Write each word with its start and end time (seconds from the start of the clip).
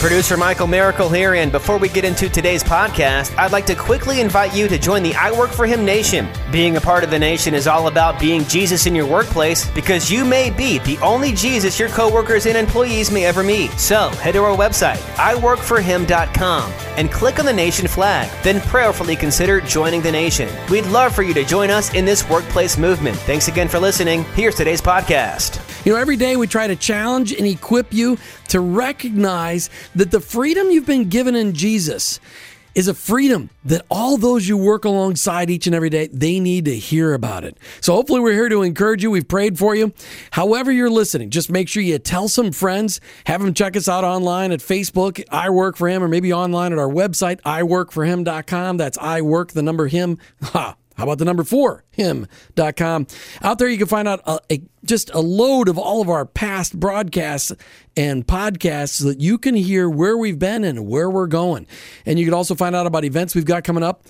Producer 0.00 0.38
Michael 0.38 0.66
Miracle 0.66 1.10
here, 1.10 1.34
and 1.34 1.52
before 1.52 1.76
we 1.76 1.86
get 1.86 2.06
into 2.06 2.30
today's 2.30 2.64
podcast, 2.64 3.36
I'd 3.36 3.52
like 3.52 3.66
to 3.66 3.74
quickly 3.74 4.22
invite 4.22 4.56
you 4.56 4.66
to 4.66 4.78
join 4.78 5.02
the 5.02 5.14
I 5.14 5.30
Work 5.30 5.50
for 5.50 5.66
Him 5.66 5.84
Nation. 5.84 6.26
Being 6.50 6.78
a 6.78 6.80
part 6.80 7.04
of 7.04 7.10
the 7.10 7.18
nation 7.18 7.52
is 7.52 7.66
all 7.66 7.86
about 7.86 8.18
being 8.18 8.44
Jesus 8.44 8.86
in 8.86 8.94
your 8.94 9.06
workplace 9.06 9.70
because 9.72 10.10
you 10.10 10.24
may 10.24 10.48
be 10.48 10.78
the 10.78 10.96
only 11.02 11.32
Jesus 11.32 11.78
your 11.78 11.90
coworkers 11.90 12.46
and 12.46 12.56
employees 12.56 13.10
may 13.10 13.26
ever 13.26 13.42
meet. 13.42 13.72
So 13.72 14.08
head 14.08 14.32
to 14.32 14.42
our 14.42 14.56
website, 14.56 14.96
iworkforhim.com, 15.16 16.72
and 16.96 17.12
click 17.12 17.38
on 17.38 17.44
the 17.44 17.52
nation 17.52 17.86
flag. 17.86 18.30
Then 18.42 18.62
prayerfully 18.62 19.16
consider 19.16 19.60
joining 19.60 20.00
the 20.00 20.12
nation. 20.12 20.48
We'd 20.70 20.86
love 20.86 21.14
for 21.14 21.22
you 21.22 21.34
to 21.34 21.44
join 21.44 21.68
us 21.68 21.92
in 21.92 22.06
this 22.06 22.26
workplace 22.26 22.78
movement. 22.78 23.18
Thanks 23.18 23.48
again 23.48 23.68
for 23.68 23.78
listening. 23.78 24.24
Here's 24.34 24.54
today's 24.54 24.80
podcast. 24.80 25.60
You 25.84 25.92
know, 25.92 25.98
every 25.98 26.16
day 26.16 26.36
we 26.36 26.46
try 26.46 26.66
to 26.66 26.76
challenge 26.76 27.32
and 27.32 27.46
equip 27.46 27.92
you 27.92 28.18
to 28.48 28.60
recognize 28.60 29.70
that 29.94 30.10
the 30.10 30.20
freedom 30.20 30.70
you've 30.70 30.86
been 30.86 31.08
given 31.08 31.34
in 31.34 31.54
Jesus 31.54 32.20
is 32.74 32.88
a 32.88 32.94
freedom 32.94 33.50
that 33.64 33.84
all 33.90 34.16
those 34.16 34.48
you 34.48 34.56
work 34.56 34.84
alongside 34.84 35.50
each 35.50 35.66
and 35.66 35.74
every 35.74 35.90
day 35.90 36.08
they 36.12 36.38
need 36.38 36.64
to 36.66 36.76
hear 36.76 37.14
about 37.14 37.44
it. 37.44 37.58
So 37.80 37.94
hopefully 37.94 38.20
we're 38.20 38.34
here 38.34 38.48
to 38.48 38.62
encourage 38.62 39.02
you. 39.02 39.10
We've 39.10 39.26
prayed 39.26 39.58
for 39.58 39.74
you. 39.74 39.92
However 40.30 40.70
you're 40.70 40.90
listening 40.90 41.30
just 41.30 41.50
make 41.50 41.68
sure 41.68 41.82
you 41.82 41.98
tell 41.98 42.28
some 42.28 42.52
friends. 42.52 43.00
Have 43.26 43.40
them 43.40 43.54
check 43.54 43.76
us 43.76 43.88
out 43.88 44.04
online 44.04 44.52
at 44.52 44.60
facebook. 44.60 45.22
I 45.30 45.50
work 45.50 45.76
for 45.76 45.88
him 45.88 46.02
or 46.02 46.08
maybe 46.08 46.32
online 46.32 46.72
at 46.72 46.78
our 46.78 46.88
website 46.88 47.40
iworkforhim.com 47.42 48.76
that's 48.76 48.98
i 48.98 49.20
work 49.20 49.52
the 49.52 49.62
number 49.62 49.86
him 49.86 50.18
how 51.00 51.04
about 51.04 51.16
the 51.16 51.24
number 51.24 51.44
four, 51.44 51.82
him.com? 51.92 53.06
Out 53.40 53.58
there, 53.58 53.70
you 53.70 53.78
can 53.78 53.86
find 53.86 54.06
out 54.06 54.20
a, 54.26 54.38
a, 54.52 54.62
just 54.84 55.08
a 55.14 55.20
load 55.20 55.70
of 55.70 55.78
all 55.78 56.02
of 56.02 56.10
our 56.10 56.26
past 56.26 56.78
broadcasts 56.78 57.52
and 57.96 58.26
podcasts 58.26 59.00
so 59.00 59.08
that 59.08 59.18
you 59.18 59.38
can 59.38 59.54
hear 59.54 59.88
where 59.88 60.18
we've 60.18 60.38
been 60.38 60.62
and 60.62 60.86
where 60.86 61.08
we're 61.08 61.26
going. 61.26 61.66
And 62.04 62.18
you 62.18 62.26
can 62.26 62.34
also 62.34 62.54
find 62.54 62.76
out 62.76 62.86
about 62.86 63.06
events 63.06 63.34
we've 63.34 63.46
got 63.46 63.64
coming 63.64 63.82
up. 63.82 64.04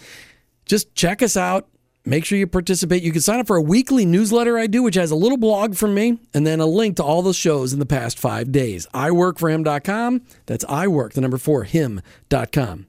Just 0.67 0.93
check 0.97 1.23
us 1.23 1.37
out. 1.37 1.69
Make 2.05 2.25
sure 2.25 2.37
you 2.37 2.49
participate. 2.49 3.05
You 3.05 3.13
can 3.13 3.21
sign 3.21 3.39
up 3.39 3.47
for 3.47 3.55
a 3.55 3.63
weekly 3.63 4.05
newsletter 4.05 4.59
I 4.59 4.67
do, 4.67 4.83
which 4.83 4.97
has 4.97 5.13
a 5.13 5.17
little 5.17 5.39
blog 5.39 5.77
from 5.77 5.95
me 5.95 6.19
and 6.35 6.45
then 6.45 6.59
a 6.59 6.67
link 6.67 6.97
to 6.97 7.05
all 7.05 7.23
the 7.23 7.33
shows 7.33 7.73
in 7.73 7.79
the 7.79 7.87
past 7.87 8.19
five 8.19 8.51
days. 8.51 8.89
I 8.93 9.13
work 9.13 9.39
for 9.39 9.49
iWorkForHim.com. 9.49 10.23
That's 10.47 10.65
iWork, 10.65 11.13
the 11.13 11.21
number 11.21 11.39
four, 11.39 11.63
him.com. 11.63 12.87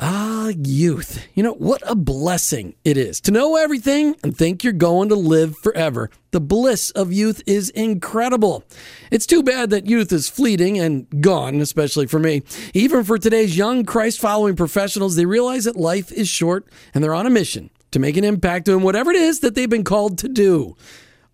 Ah, 0.00 0.48
youth. 0.48 1.24
You 1.34 1.44
know, 1.44 1.54
what 1.54 1.82
a 1.86 1.94
blessing 1.94 2.74
it 2.84 2.96
is 2.96 3.20
to 3.22 3.30
know 3.30 3.56
everything 3.56 4.16
and 4.24 4.36
think 4.36 4.64
you're 4.64 4.72
going 4.72 5.08
to 5.10 5.14
live 5.14 5.56
forever. 5.56 6.10
The 6.32 6.40
bliss 6.40 6.90
of 6.90 7.12
youth 7.12 7.42
is 7.46 7.70
incredible. 7.70 8.64
It's 9.12 9.26
too 9.26 9.42
bad 9.42 9.70
that 9.70 9.86
youth 9.86 10.12
is 10.12 10.28
fleeting 10.28 10.80
and 10.80 11.06
gone, 11.22 11.60
especially 11.60 12.06
for 12.06 12.18
me. 12.18 12.42
Even 12.72 13.04
for 13.04 13.18
today's 13.18 13.56
young 13.56 13.84
Christ 13.84 14.18
following 14.18 14.56
professionals, 14.56 15.14
they 15.14 15.26
realize 15.26 15.64
that 15.64 15.76
life 15.76 16.10
is 16.10 16.28
short 16.28 16.66
and 16.92 17.04
they're 17.04 17.14
on 17.14 17.26
a 17.26 17.30
mission 17.30 17.70
to 17.92 18.00
make 18.00 18.16
an 18.16 18.24
impact 18.24 18.64
doing 18.64 18.82
whatever 18.82 19.12
it 19.12 19.16
is 19.16 19.40
that 19.40 19.54
they've 19.54 19.70
been 19.70 19.84
called 19.84 20.18
to 20.18 20.28
do. 20.28 20.76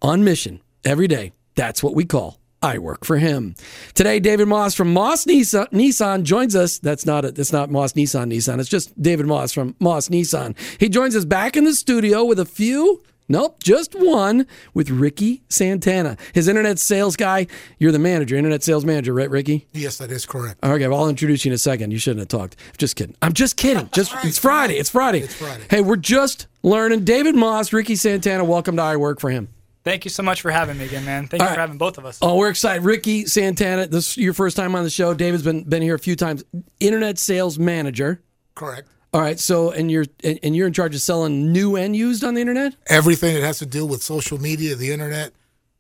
On 0.03 0.22
mission 0.25 0.61
every 0.84 1.08
day. 1.08 1.33
That's 1.55 1.83
what 1.83 1.94
we 1.94 2.05
call 2.05 2.39
I 2.62 2.77
work 2.77 3.06
for 3.06 3.16
him. 3.16 3.55
Today, 3.94 4.20
David 4.20 4.47
Maus 4.47 4.77
from 4.77 4.94
Maus 4.94 5.27
Nissan, 5.27 6.22
joins 6.25 6.55
us. 6.55 6.78
That's 6.78 7.06
not 7.06 7.25
it. 7.25 7.34
That's 7.34 7.53
not 7.53 7.70
Maus 7.70 7.94
Nissan 7.94 8.30
Nissan. 8.30 8.61
It's 8.61 8.69
just 8.69 9.00
David 9.00 9.25
Maus 9.25 9.55
from 9.55 9.75
Maus 9.75 10.11
Nissan. 10.11 10.55
He 10.78 10.91
joins 10.91 11.16
us 11.16 11.25
back 11.25 11.56
in 11.56 11.64
the 11.64 11.72
studio 11.72 12.22
with 12.25 12.38
a 12.38 12.44
few. 12.44 13.03
Nope, 13.31 13.62
just 13.62 13.94
one 13.94 14.44
with 14.75 14.91
Ricky 14.91 15.44
Santana, 15.48 16.16
his 16.34 16.48
internet 16.48 16.81
sales 16.81 17.14
guy. 17.14 17.47
You're 17.78 17.92
the 17.92 17.98
manager, 18.00 18.34
internet 18.34 18.64
sales 18.64 18.84
manager, 18.84 19.14
right, 19.14 19.31
Ricky? 19.31 19.69
Yes, 19.72 19.98
that 19.98 20.11
is 20.11 20.27
correct. 20.27 20.58
Okay, 20.64 20.88
well, 20.88 21.03
I'll 21.03 21.08
introduce 21.08 21.44
you 21.44 21.50
in 21.50 21.55
a 21.55 21.58
second. 21.58 21.92
You 21.92 21.98
shouldn't 21.98 22.19
have 22.19 22.41
talked. 22.41 22.56
Just 22.77 22.97
kidding. 22.97 23.14
I'm 23.22 23.33
just 23.33 23.56
kidding. 23.56 23.88
Just 23.92 24.12
right, 24.12 24.25
it's 24.25 24.38
Friday. 24.38 24.75
It's 24.78 24.91
Friday. 24.91 25.20
It's 25.20 25.34
Friday. 25.34 25.62
Hey, 25.70 25.81
we're 25.81 25.94
just 25.94 26.48
learning. 26.64 27.05
David 27.05 27.37
Maus, 27.37 27.72
Ricky 27.72 27.94
Santana. 27.94 28.44
Welcome 28.44 28.76
to 28.76 28.82
I 28.82 28.97
Work 28.97 29.20
for 29.20 29.31
Him. 29.31 29.49
Thank 29.82 30.04
you 30.04 30.10
so 30.10 30.22
much 30.22 30.42
for 30.42 30.50
having 30.50 30.76
me 30.76 30.84
again, 30.84 31.04
man. 31.04 31.26
Thank 31.26 31.42
you 31.42 31.48
All 31.48 31.54
for 31.54 31.60
having 31.60 31.78
both 31.78 31.96
of 31.96 32.04
us. 32.04 32.18
Oh, 32.20 32.36
we're 32.36 32.50
excited. 32.50 32.84
Ricky 32.84 33.24
Santana, 33.24 33.86
this 33.86 34.10
is 34.10 34.16
your 34.18 34.34
first 34.34 34.56
time 34.56 34.74
on 34.74 34.84
the 34.84 34.91
show. 34.91 35.14
David's 35.14 35.42
been 35.42 35.64
been 35.64 35.82
here 35.82 35.94
a 35.94 35.98
few 35.98 36.16
times. 36.16 36.44
Internet 36.80 37.18
sales 37.18 37.58
manager. 37.58 38.22
Correct. 38.54 38.88
All 39.12 39.20
right, 39.20 39.40
so 39.40 39.70
and 39.70 39.90
you're 39.90 40.04
and 40.22 40.38
and 40.42 40.54
you're 40.54 40.66
in 40.66 40.72
charge 40.72 40.94
of 40.94 41.00
selling 41.00 41.50
new 41.52 41.76
and 41.76 41.96
used 41.96 42.22
on 42.22 42.34
the 42.34 42.40
internet. 42.40 42.76
Everything 42.86 43.34
that 43.34 43.42
has 43.42 43.58
to 43.58 43.66
do 43.66 43.84
with 43.84 44.02
social 44.02 44.38
media, 44.38 44.76
the 44.76 44.92
internet, 44.92 45.32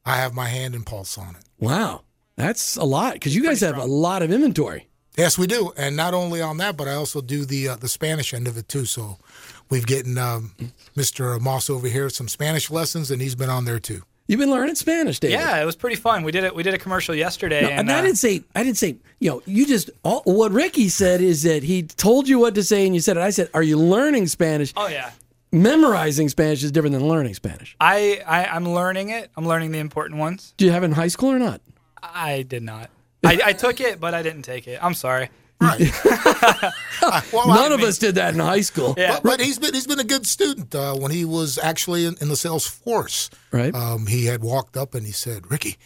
I 0.04 0.16
have 0.16 0.34
my 0.34 0.46
hand 0.46 0.74
and 0.74 0.84
pulse 0.84 1.16
on 1.16 1.36
it. 1.36 1.44
Wow, 1.58 2.02
that's 2.36 2.76
a 2.76 2.84
lot 2.84 3.12
because 3.14 3.36
you 3.36 3.42
guys 3.42 3.60
have 3.60 3.76
a 3.76 3.84
lot 3.84 4.22
of 4.22 4.32
inventory. 4.32 4.88
Yes, 5.16 5.36
we 5.36 5.46
do, 5.46 5.72
and 5.76 5.96
not 5.96 6.14
only 6.14 6.40
on 6.40 6.56
that, 6.56 6.76
but 6.76 6.88
I 6.88 6.94
also 6.94 7.20
do 7.20 7.44
the 7.44 7.68
uh, 7.68 7.76
the 7.76 7.88
Spanish 7.88 8.34
end 8.34 8.48
of 8.48 8.56
it 8.56 8.68
too. 8.68 8.84
So 8.84 9.18
we've 9.70 9.86
getting 9.86 10.18
um, 10.18 10.52
Mr. 10.96 11.38
Maus 11.38 11.70
over 11.70 11.88
here 11.88 12.10
some 12.10 12.28
Spanish 12.28 12.70
lessons, 12.70 13.10
and 13.10 13.22
he's 13.22 13.34
been 13.34 13.50
on 13.50 13.64
there 13.64 13.78
too. 13.78 14.02
You've 14.26 14.38
been 14.38 14.50
learning 14.50 14.76
Spanish, 14.76 15.18
David. 15.18 15.40
Yeah, 15.40 15.60
it 15.60 15.64
was 15.64 15.74
pretty 15.74 15.96
fun. 15.96 16.22
We 16.22 16.30
did 16.30 16.44
it. 16.44 16.54
We 16.54 16.62
did 16.62 16.72
a 16.72 16.78
commercial 16.78 17.16
yesterday, 17.16 17.62
No, 17.62 17.68
and 17.70 17.80
and 17.80 17.90
I 17.90 17.98
uh, 17.98 18.02
didn't 18.02 18.18
say 18.18 18.44
I 18.54 18.62
didn't 18.62 18.76
say 18.76 18.96
you 19.18 19.30
know 19.30 19.42
you 19.44 19.66
just 19.66 19.90
all, 20.04 20.22
what 20.24 20.52
Ricky 20.52 20.88
said 20.88 21.20
is 21.20 21.42
that 21.42 21.64
he 21.64 21.82
told 21.82 22.28
you 22.28 22.38
what 22.38 22.54
to 22.54 22.62
say 22.62 22.86
and 22.86 22.94
you 22.94 23.00
said 23.00 23.16
it. 23.16 23.22
I 23.22 23.30
said, 23.30 23.48
are 23.54 23.62
you 23.62 23.76
learning 23.76 24.28
Spanish? 24.28 24.72
oh 24.76 24.86
yeah, 24.86 25.10
Memorizing 25.52 26.28
Spanish 26.28 26.62
is 26.62 26.70
different 26.70 26.92
than 26.94 27.08
learning 27.08 27.34
Spanish. 27.34 27.74
I, 27.80 28.22
I 28.24 28.44
I'm 28.46 28.68
learning 28.68 29.08
it. 29.08 29.30
I'm 29.36 29.48
learning 29.48 29.72
the 29.72 29.80
important 29.80 30.20
ones. 30.20 30.54
Do 30.56 30.64
you 30.64 30.70
have 30.70 30.84
it 30.84 30.86
in 30.86 30.92
high 30.92 31.08
school 31.08 31.30
or 31.30 31.40
not? 31.40 31.60
I 32.00 32.42
did 32.42 32.62
not. 32.62 32.88
I, 33.24 33.40
I 33.46 33.52
took 33.52 33.80
it, 33.80 33.98
but 33.98 34.14
I 34.14 34.22
didn't 34.22 34.42
take 34.42 34.68
it. 34.68 34.78
I'm 34.82 34.94
sorry. 34.94 35.28
Right. 35.60 35.80
Well, 37.32 37.48
None 37.48 37.72
I 37.72 37.74
of 37.74 37.80
us 37.80 37.96
did 37.96 38.16
that 38.16 38.34
in 38.34 38.40
high 38.40 38.60
school. 38.60 38.94
Yeah. 38.96 39.14
But, 39.14 39.22
but 39.22 39.40
he's 39.40 39.58
been 39.58 39.72
he's 39.72 39.86
been 39.86 40.00
a 40.00 40.04
good 40.04 40.26
student. 40.26 40.74
Uh, 40.74 40.94
when 40.94 41.10
he 41.10 41.24
was 41.24 41.58
actually 41.58 42.04
in, 42.04 42.14
in 42.20 42.28
the 42.28 42.36
sales 42.36 42.66
force, 42.66 43.30
Right. 43.52 43.74
Um, 43.74 44.06
he 44.06 44.26
had 44.26 44.42
walked 44.42 44.76
up 44.76 44.94
and 44.94 45.06
he 45.06 45.12
said, 45.12 45.50
"Ricky, 45.50 45.78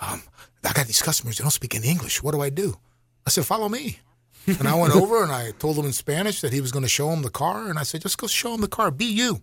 um, 0.00 0.22
I 0.64 0.72
got 0.72 0.86
these 0.86 1.02
customers. 1.02 1.36
They 1.36 1.42
don't 1.42 1.50
speak 1.50 1.74
any 1.74 1.88
English. 1.88 2.22
What 2.22 2.32
do 2.34 2.40
I 2.40 2.48
do?" 2.48 2.76
I 3.26 3.30
said, 3.30 3.44
"Follow 3.44 3.68
me." 3.68 3.98
and 4.46 4.66
I 4.66 4.74
went 4.74 4.96
over 5.02 5.22
and 5.22 5.30
I 5.30 5.50
told 5.58 5.76
him 5.78 5.84
in 5.84 5.92
Spanish 5.92 6.40
that 6.40 6.52
he 6.54 6.60
was 6.62 6.72
going 6.72 6.84
to 6.84 6.88
show 6.88 7.10
him 7.10 7.20
the 7.22 7.30
car, 7.30 7.68
and 7.68 7.78
I 7.78 7.82
said, 7.82 8.00
"Just 8.00 8.16
go 8.16 8.26
show 8.26 8.54
him 8.54 8.62
the 8.62 8.66
car. 8.68 8.90
Be 8.90 9.04
you." 9.04 9.42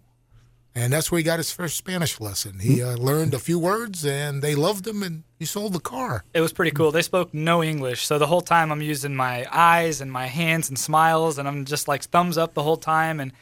And 0.76 0.94
that's 0.94 1.12
where 1.12 1.18
he 1.18 1.24
got 1.24 1.40
his 1.40 1.52
first 1.52 1.78
Spanish 1.78 2.20
lesson. 2.20 2.60
He 2.60 2.82
uh, 2.82 2.96
learned 2.96 3.34
a 3.34 3.40
few 3.40 3.58
words, 3.58 4.06
and 4.06 4.42
they 4.42 4.56
loved 4.56 4.88
him, 4.88 5.02
and 5.02 5.24
he 5.40 5.46
sold 5.46 5.74
the 5.74 5.80
car. 5.80 6.24
It 6.34 6.42
was 6.42 6.54
pretty 6.54 6.72
cool. 6.72 6.92
They 6.92 7.02
spoke 7.02 7.34
no 7.34 7.64
English, 7.64 8.06
so 8.06 8.20
the 8.20 8.28
whole 8.28 8.42
time 8.42 8.72
I'm 8.72 8.82
using 8.82 9.16
my 9.16 9.48
eyes 9.52 10.00
and 10.00 10.12
my 10.12 10.28
hands 10.28 10.70
and 10.70 10.78
smiles, 10.78 11.38
and 11.38 11.48
I'm 11.48 11.66
just 11.66 11.88
like 11.88 12.04
thumbs 12.04 12.38
up 12.38 12.54
the 12.54 12.64
whole 12.64 12.78
time. 12.78 13.20
And 13.20 13.34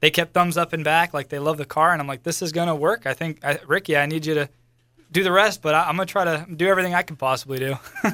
they 0.00 0.10
kept 0.10 0.32
thumbs 0.32 0.56
up 0.56 0.72
and 0.72 0.84
back, 0.84 1.12
like 1.12 1.28
they 1.28 1.38
love 1.38 1.58
the 1.58 1.64
car. 1.64 1.92
And 1.92 2.00
I'm 2.00 2.06
like, 2.06 2.22
this 2.22 2.40
is 2.40 2.52
gonna 2.52 2.76
work. 2.76 3.06
I 3.06 3.14
think, 3.14 3.44
I, 3.44 3.58
Ricky, 3.66 3.96
I 3.96 4.06
need 4.06 4.24
you 4.24 4.34
to 4.34 4.48
do 5.10 5.22
the 5.22 5.32
rest, 5.32 5.62
but 5.62 5.74
I, 5.74 5.88
I'm 5.88 5.96
gonna 5.96 6.06
try 6.06 6.24
to 6.24 6.46
do 6.54 6.68
everything 6.68 6.94
I 6.94 7.02
can 7.02 7.16
possibly 7.16 7.58
do. 7.58 7.76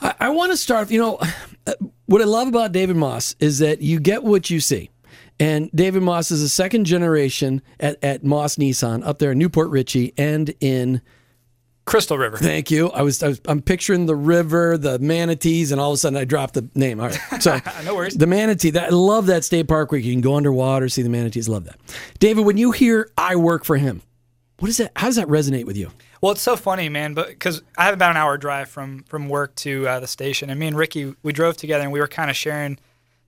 I, 0.00 0.14
I 0.20 0.28
want 0.30 0.52
to 0.52 0.56
start. 0.56 0.90
You 0.90 1.00
know, 1.00 1.18
uh, 1.66 1.74
what 2.06 2.22
I 2.22 2.24
love 2.24 2.48
about 2.48 2.72
David 2.72 2.96
Maus 2.96 3.36
is 3.40 3.58
that 3.58 3.82
you 3.82 4.00
get 4.00 4.24
what 4.24 4.48
you 4.50 4.60
see. 4.60 4.90
And 5.40 5.70
David 5.72 6.02
Maus 6.02 6.32
is 6.32 6.42
a 6.42 6.48
second 6.48 6.84
generation 6.84 7.62
at, 7.78 8.02
at 8.02 8.22
Maus 8.22 8.58
Nissan 8.58 9.06
up 9.06 9.18
there 9.18 9.32
in 9.32 9.38
New 9.38 9.48
Port 9.48 9.70
Richey 9.70 10.12
and 10.18 10.52
in 10.60 11.00
Crystal 11.88 12.18
River. 12.18 12.36
Thank 12.36 12.70
you. 12.70 12.90
I 12.90 13.02
was, 13.02 13.22
I 13.22 13.28
was 13.28 13.40
I'm 13.46 13.62
picturing 13.62 14.06
the 14.06 14.14
river, 14.16 14.76
the 14.76 14.98
manatees, 14.98 15.72
and 15.72 15.80
all 15.80 15.90
of 15.90 15.94
a 15.94 15.98
sudden 15.98 16.18
I 16.18 16.24
dropped 16.24 16.54
the 16.54 16.68
name. 16.74 17.00
All 17.00 17.08
right, 17.08 17.20
so 17.40 17.58
No 17.84 17.94
worries. 17.94 18.14
The 18.14 18.26
manatee. 18.26 18.70
That 18.70 18.84
I 18.84 18.94
love 18.94 19.26
that 19.26 19.44
state 19.44 19.68
park 19.68 19.90
where 19.90 20.00
you 20.00 20.12
can 20.12 20.20
go 20.20 20.34
underwater, 20.34 20.88
see 20.88 21.02
the 21.02 21.08
manatees. 21.08 21.48
Love 21.48 21.64
that. 21.64 21.78
David, 22.18 22.44
when 22.44 22.58
you 22.58 22.72
hear 22.72 23.10
"I 23.16 23.36
work 23.36 23.64
for 23.64 23.76
him," 23.76 24.02
what 24.58 24.68
is 24.68 24.76
that? 24.76 24.92
How 24.96 25.06
does 25.06 25.16
that 25.16 25.28
resonate 25.28 25.64
with 25.64 25.76
you? 25.78 25.90
Well, 26.20 26.32
it's 26.32 26.42
so 26.42 26.56
funny, 26.56 26.88
man, 26.88 27.14
but 27.14 27.28
because 27.28 27.62
I 27.78 27.84
have 27.84 27.94
about 27.94 28.10
an 28.10 28.16
hour 28.16 28.36
drive 28.36 28.68
from 28.68 29.04
from 29.04 29.28
work 29.28 29.54
to 29.56 29.88
uh, 29.88 30.00
the 30.00 30.08
station, 30.08 30.50
and 30.50 30.60
me 30.60 30.66
and 30.66 30.76
Ricky 30.76 31.14
we 31.22 31.32
drove 31.32 31.56
together, 31.56 31.84
and 31.84 31.92
we 31.92 32.00
were 32.00 32.08
kind 32.08 32.28
of 32.28 32.36
sharing 32.36 32.78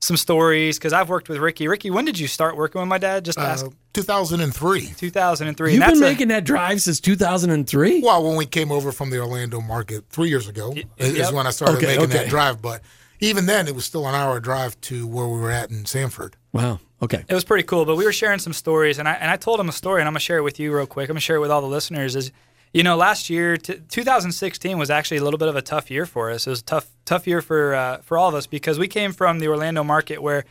some 0.01 0.17
stories 0.17 0.79
because 0.79 0.93
I've 0.93 1.09
worked 1.09 1.29
with 1.29 1.39
Ricky. 1.39 1.69
Ricky, 1.69 1.91
when 1.91 2.05
did 2.05 2.19
you 2.19 2.27
start 2.27 2.57
working 2.57 2.81
with 2.81 2.89
my 2.89 2.99
dad? 2.99 3.25
Just 3.25 3.39
to 3.39 3.45
ask. 3.45 3.67
Uh, 3.67 3.71
2003. 3.93 4.87
2003. 4.97 5.73
You've 5.73 5.83
and 5.83 5.91
been 5.91 5.99
that's 5.99 6.01
a- 6.01 6.13
making 6.13 6.29
that 6.29 6.45
drive 6.45 6.81
since 6.81 7.01
2003. 7.01 8.01
Well, 8.03 8.25
when 8.25 8.37
we 8.37 8.47
came 8.47 8.73
over 8.73 8.93
from 8.93 9.11
the 9.11 9.19
Orlando 9.21 9.61
market 9.61 10.05
three 10.11 10.29
years 10.29 10.49
ago, 10.49 10.75
is 10.97 11.17
yep. 11.17 11.33
when 11.33 11.47
I 11.47 11.51
started 11.51 11.77
Okay, 11.77 11.87
making 11.87 12.05
okay. 12.05 12.19
that 12.19 12.29
drive. 12.29 12.63
But 12.63 12.83
even 13.21 13.47
then, 13.47 13.69
it 13.69 13.75
was 13.75 13.85
still 13.85 14.07
an 14.07 14.15
hour 14.15 14.41
drive 14.41 14.81
to 14.83 15.07
where 15.07 15.27
we 15.27 15.39
were 15.39 15.51
at 15.51 15.71
in 15.71 15.85
Sanford. 15.85 16.37
Wow. 16.53 16.81
Okay. 17.03 17.25
it 17.29 17.35
was 17.35 17.45
pretty 17.45 17.65
cool. 17.65 17.85
But 17.85 17.97
we 17.97 18.05
were 18.05 18.13
sharing 18.13 18.39
some 18.39 18.53
stories, 18.53 18.99
and 18.99 19.09
I 19.09 19.13
and 19.15 19.31
I 19.31 19.37
told 19.37 19.59
him 19.61 19.69
a 19.69 19.73
story, 19.73 20.01
and 20.01 20.09
I'm 20.09 20.13
gonna 20.13 20.21
share 20.21 20.39
it 20.39 20.43
with 20.43 20.61
you 20.61 20.75
real 20.75 20.87
quick. 20.87 21.09
I'm 21.09 21.15
gonna 21.15 21.21
share 21.21 21.37
it 21.37 21.41
with 21.41 21.51
all 21.51 21.61
the 21.63 21.67
listeners. 21.67 22.15
Is 22.17 22.31
you 22.73 22.83
know, 22.83 22.97
last 22.97 23.29
year, 23.31 23.57
t- 23.57 23.81
2016 23.89 24.79
was 24.79 24.91
actually 24.91 25.17
a 25.19 25.25
little 25.25 25.39
bit 25.39 25.49
of 25.49 25.57
a 25.57 25.63
tough 25.63 25.91
year 25.91 26.07
for 26.07 26.31
us. 26.31 26.47
It 26.47 26.51
was 26.51 26.61
a 26.61 26.65
tough, 26.65 26.89
tough 27.05 27.27
year 27.27 27.43
for 27.43 27.75
uh, 27.75 27.99
for 27.99 28.17
all 28.17 28.29
of 28.29 28.35
us 28.35 28.47
because 28.47 28.79
we 28.79 28.89
came 28.89 29.13
from 29.13 29.39
the 29.41 29.49
Orlando 29.49 29.83
market 29.83 30.23
where 30.23 30.45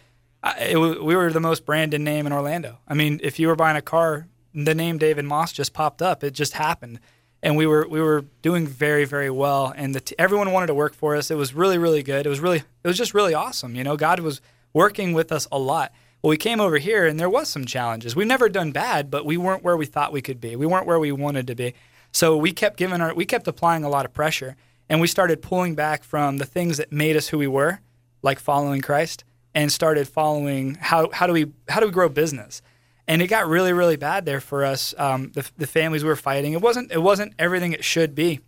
uh, 0.44 0.54
we 0.74 1.16
were 1.16 1.32
the 1.32 1.40
most 1.40 1.66
branded 1.66 2.02
name 2.02 2.26
in 2.28 2.34
Orlando. 2.34 2.80
I 2.88 2.94
mean, 2.94 3.20
if 3.24 3.40
you 3.40 3.48
were 3.48 3.56
buying 3.56 3.78
a 3.78 3.82
car, 3.82 4.28
the 4.54 4.76
name 4.76 4.98
David 4.98 5.26
Maus 5.26 5.54
just 5.54 5.74
popped 5.74 6.02
up. 6.02 6.24
It 6.24 6.32
just 6.32 6.54
happened. 6.54 7.00
and 7.42 7.56
we 7.56 7.66
were 7.66 7.88
we 7.88 8.02
were 8.02 8.26
doing 8.42 8.68
very 8.68 9.06
very 9.06 9.30
well, 9.30 9.74
and 9.76 10.06
t- 10.06 10.16
everyone 10.20 10.52
wanted 10.52 10.68
to 10.68 10.74
work 10.74 10.94
for 10.94 11.16
us. 11.16 11.32
It 11.32 11.36
was 11.36 11.54
really 11.54 11.78
really 11.78 12.04
good. 12.04 12.26
It 12.26 12.30
was 12.30 12.42
really 12.42 12.58
it 12.58 12.88
was 12.88 12.98
just 12.98 13.14
really 13.14 13.34
awesome. 13.34 13.76
You 13.76 13.84
know, 13.84 13.96
God 13.96 14.20
was 14.20 14.42
working 14.74 15.14
with 15.14 15.32
us 15.32 15.48
a 15.52 15.58
lot. 15.60 15.92
Well, 16.22 16.32
we 16.32 16.38
came 16.38 16.60
over 16.60 16.80
here, 16.80 17.06
and 17.06 17.18
there 17.18 17.30
was 17.30 17.48
some 17.48 17.64
challenges. 17.64 18.14
We've 18.14 18.28
never 18.28 18.50
done 18.50 18.72
bad, 18.74 19.10
but 19.10 19.26
we 19.26 19.38
weren't 19.38 19.64
where 19.64 19.78
we 19.78 19.86
thought 19.86 20.12
we 20.12 20.22
could 20.22 20.42
be. 20.42 20.58
We 20.58 20.66
weren't 20.66 20.86
where 20.86 21.00
we 21.00 21.14
wanted 21.14 21.48
to 21.48 21.56
be. 21.56 21.74
So 22.12 22.36
we 22.38 22.52
kept 22.52 22.78
giving 22.78 23.02
our 23.02 23.14
we 23.14 23.26
kept 23.26 23.48
applying 23.48 23.84
a 23.84 23.90
lot 23.90 24.06
of 24.06 24.14
pressure, 24.14 24.56
and 24.90 25.00
we 25.00 25.08
started 25.08 25.42
pulling 25.42 25.76
back 25.76 26.04
from 26.04 26.38
the 26.38 26.46
things 26.46 26.78
that 26.78 26.92
made 26.92 27.16
us 27.16 27.30
who 27.30 27.38
we 27.38 27.48
were, 27.48 27.80
like 28.22 28.40
following 28.40 28.82
Christ, 28.82 29.24
and 29.54 29.72
started 29.72 30.08
following 30.08 30.76
how 30.76 31.10
how 31.12 31.28
do 31.28 31.34
we 31.34 31.52
how 31.68 31.80
do 31.80 31.86
we 31.86 31.92
grow 31.92 32.10
business? 32.10 32.62
And 33.08 33.22
it 33.22 33.28
got 33.28 33.48
really 33.48 33.74
really 33.74 33.96
bad 33.96 34.26
there 34.26 34.42
for 34.42 34.64
us 34.64 34.94
um, 34.98 35.32
the, 35.34 35.50
the 35.58 35.68
families 35.68 36.04
we 36.04 36.10
were 36.10 36.16
fighting. 36.16 36.54
It 36.54 36.62
wasn't 36.62 36.92
it 36.92 37.02
wasn't 37.02 37.34
everything 37.40 37.74
it 37.74 37.84
should 37.84 38.16
be. 38.16 38.40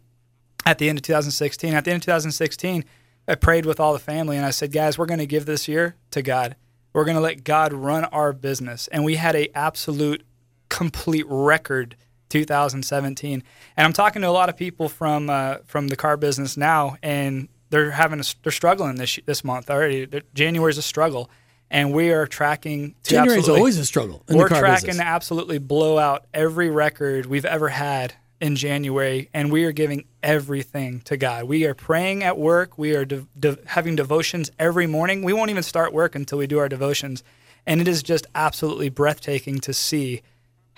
At 0.66 0.78
the 0.78 0.90
end 0.90 1.00
of 1.00 1.04
2016 1.04 1.74
at 1.74 1.86
the 1.86 1.92
end 1.92 2.02
of 2.02 2.06
2016 2.06 2.86
i 3.28 3.34
prayed 3.34 3.66
with 3.66 3.80
all 3.80 3.94
the 3.94 4.00
family 4.00 4.38
and 4.38 4.46
i 4.46 4.52
said 4.52 4.72
guys 4.72 4.96
we're 4.96 5.08
going 5.08 5.20
to 5.20 5.26
give 5.26 5.48
this 5.48 5.68
year 5.68 5.96
to 6.12 6.22
god. 6.22 6.56
We're 6.94 7.06
going 7.06 7.16
to 7.16 7.22
let 7.22 7.44
god 7.44 7.74
run 7.74 8.06
our 8.06 8.34
business. 8.34 8.88
And 8.90 9.04
we 9.04 9.16
had 9.16 9.36
a 9.36 9.56
absolute 9.58 10.24
complete 10.70 11.26
record 11.28 11.96
2017 12.32 13.44
and 13.78 13.86
i'm 13.86 13.94
talking 13.94 14.22
to 14.22 14.28
a 14.28 14.32
lot 14.32 14.50
of 14.50 14.58
people 14.58 14.90
from 14.90 15.30
uh, 15.30 15.58
from 15.66 15.88
the 15.90 15.96
car 15.96 16.18
business 16.18 16.58
now 16.58 16.96
and 17.04 17.48
they're 17.70 17.92
having 17.92 18.20
a, 18.20 18.24
they're 18.44 18.52
struggling 18.52 18.96
this 18.96 19.20
this 19.26 19.44
month 19.44 19.70
already 19.70 20.08
January 20.34 20.72
is 20.72 20.78
a 20.78 20.82
struggle 20.82 21.30
and 21.72 21.94
we 21.94 22.12
are 22.12 22.28
tracking. 22.28 22.96
January 23.04 23.40
is 23.40 23.50
always 23.50 23.78
a 23.78 23.86
struggle. 23.86 24.22
we're 24.30 24.50
tracking 24.50 24.88
business. 24.88 24.98
to 24.98 25.08
absolutely 25.08 25.58
blow 25.58 25.98
out 25.98 26.26
every 26.34 26.70
record 26.70 27.26
we've 27.26 27.46
ever 27.46 27.70
had 27.70 28.14
in 28.42 28.56
January, 28.56 29.30
and 29.34 29.52
we 29.52 29.64
are 29.64 29.72
giving 29.72 30.04
everything 30.22 31.00
to 31.02 31.16
God. 31.16 31.46
We 31.46 31.66
are 31.66 31.74
praying 31.74 32.24
at 32.24 32.38
work. 32.38 32.78
We 32.78 32.96
are 32.96 33.06
de- 33.06 33.28
de- 33.40 33.58
having 33.68 33.96
devotions 33.96 34.52
every 34.60 34.88
morning. 34.88 35.24
We 35.24 35.32
won't 35.32 35.50
even 35.50 35.64
start 35.64 35.94
work 35.94 36.14
until 36.14 36.40
we 36.40 36.48
do 36.48 36.60
our 36.60 36.68
devotions, 36.68 37.24
and 37.66 37.80
it 37.80 37.88
is 37.88 38.04
just 38.04 38.28
absolutely 38.36 38.90
breathtaking 38.90 39.60
to 39.60 39.74
see 39.74 40.24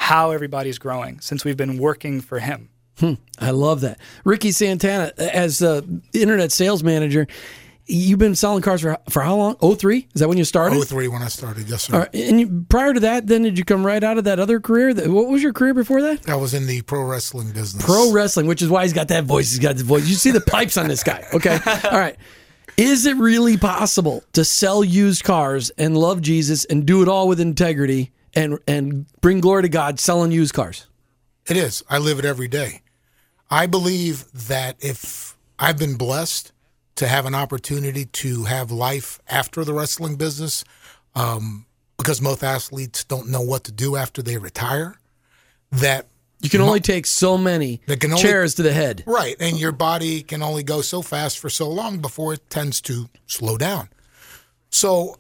how 0.04 0.32
everybody's 0.32 0.78
growing 0.78 1.20
since 1.20 1.46
we've 1.46 1.58
been 1.58 1.78
working 1.78 2.22
for 2.22 2.40
Him. 2.40 2.70
Hmm, 3.00 3.14
I 3.40 3.52
love 3.52 3.82
that, 3.82 4.00
Ricky 4.24 4.52
Santana, 4.52 5.12
as 5.18 5.60
the 5.60 6.02
internet 6.14 6.52
sales 6.52 6.84
manager 6.84 7.28
You've 7.86 8.20
been 8.20 8.36
selling 8.36 8.62
cars 8.62 8.80
for 8.80 8.98
for 9.10 9.22
how 9.22 9.36
long? 9.36 9.56
03? 9.58 10.08
Is 10.14 10.22
that 10.22 10.30
when 10.30 10.38
you 10.38 10.46
started? 10.46 10.82
03 10.82 11.10
when 11.10 11.22
I 11.22 11.28
started, 11.28 11.68
yes, 11.68 11.84
sir. 11.84 12.08
And 12.14 12.40
you, 12.40 12.66
prior 12.70 12.94
to 12.94 13.02
that, 13.02 13.28
then 13.28 13.42
did 13.42 13.58
you 13.58 13.66
come 13.66 13.86
right 13.86 14.02
out 14.02 14.18
of 14.18 14.24
that 14.24 14.40
other 14.40 14.62
career? 14.62 14.94
What 14.94 15.28
was 15.28 15.44
your 15.44 15.52
career 15.52 15.74
before 15.74 16.02
that? 16.02 16.30
I 16.30 16.36
was 16.36 16.54
in 16.54 16.66
the 16.66 16.82
pro 16.84 17.04
wrestling 17.04 17.52
business. 17.52 17.84
Pro 17.84 18.14
wrestling, 18.14 18.48
which 18.48 18.62
is 18.62 18.70
why 18.70 18.84
he's 18.84 18.94
got 18.94 19.10
that 19.10 19.26
voice. 19.26 19.50
He's 19.50 19.60
got 19.60 19.76
the 19.76 19.84
voice. 19.84 20.08
You 20.08 20.16
see 20.16 20.32
the 20.32 20.40
pipes 20.40 20.78
on 20.78 20.88
this 20.88 21.04
guy. 21.04 21.26
Okay. 21.34 21.60
All 21.92 22.00
right. 22.00 22.16
Is 22.78 23.06
it 23.06 23.18
really 23.18 23.58
possible 23.58 24.24
to 24.32 24.46
sell 24.46 24.82
used 24.82 25.26
cars 25.26 25.70
and 25.72 25.98
love 25.98 26.22
Jesus 26.22 26.64
and 26.64 26.86
do 26.86 27.02
it 27.02 27.10
all 27.10 27.28
with 27.28 27.42
integrity 27.42 28.14
and 28.34 28.60
and 28.68 29.06
bring 29.22 29.40
glory 29.40 29.64
to 29.64 29.70
God 29.70 30.00
selling 30.00 30.32
used 30.32 30.54
cars? 30.54 30.88
It 31.48 31.58
is. 31.58 31.84
I 31.90 31.98
live 31.98 32.20
it 32.20 32.26
every 32.26 32.48
day. 32.48 32.82
I 33.50 33.68
believe 33.68 34.26
that 34.48 34.78
if 34.80 35.38
I've 35.60 35.78
been 35.78 35.96
blessed 35.96 36.52
to 36.96 37.08
have 37.08 37.26
an 37.26 37.36
opportunity 37.36 38.06
to 38.06 38.44
have 38.46 38.72
life 38.72 39.20
after 39.28 39.64
the 39.64 39.74
wrestling 39.74 40.16
business 40.16 40.64
um, 41.16 41.66
because 41.98 42.22
most 42.22 42.44
athletes 42.44 43.04
don't 43.04 43.30
know 43.30 43.42
what 43.42 43.64
to 43.66 43.72
do 43.72 43.96
after 43.96 44.22
they 44.22 44.38
retire. 44.38 44.96
That 45.72 46.08
you 46.42 46.50
can 46.50 46.62
only 46.62 46.82
take 46.82 47.06
so 47.06 47.38
many 47.38 47.82
only, 47.88 48.22
chairs 48.22 48.56
to 48.56 48.64
the 48.64 48.74
head. 48.74 49.04
Right. 49.08 49.36
And 49.40 49.58
your 49.60 49.72
body 49.72 50.22
can 50.22 50.44
only 50.44 50.62
go 50.62 50.82
so 50.82 51.02
fast 51.02 51.40
for 51.40 51.50
so 51.50 51.70
long 51.70 52.00
before 52.00 52.34
it 52.34 52.50
tends 52.50 52.82
to 52.82 53.10
slow 53.26 53.58
down. 53.58 53.90
So 54.70 55.18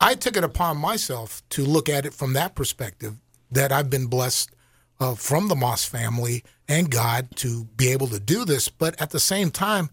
I 0.00 0.14
took 0.14 0.36
it 0.36 0.44
upon 0.44 0.78
myself 0.78 1.42
to 1.50 1.64
look 1.64 1.88
at 1.88 2.06
it 2.06 2.14
from 2.14 2.32
that 2.32 2.54
perspective 2.54 3.16
that 3.50 3.70
I've 3.70 3.90
been 3.90 4.06
blessed 4.06 4.50
uh, 4.98 5.14
from 5.14 5.48
the 5.48 5.54
Maus 5.54 5.86
family 5.86 6.44
and 6.68 6.90
God 6.90 7.28
to 7.36 7.64
be 7.76 7.88
able 7.88 8.06
to 8.08 8.20
do 8.20 8.44
this. 8.44 8.68
But 8.68 9.00
at 9.00 9.10
the 9.10 9.20
same 9.20 9.50
time, 9.50 9.90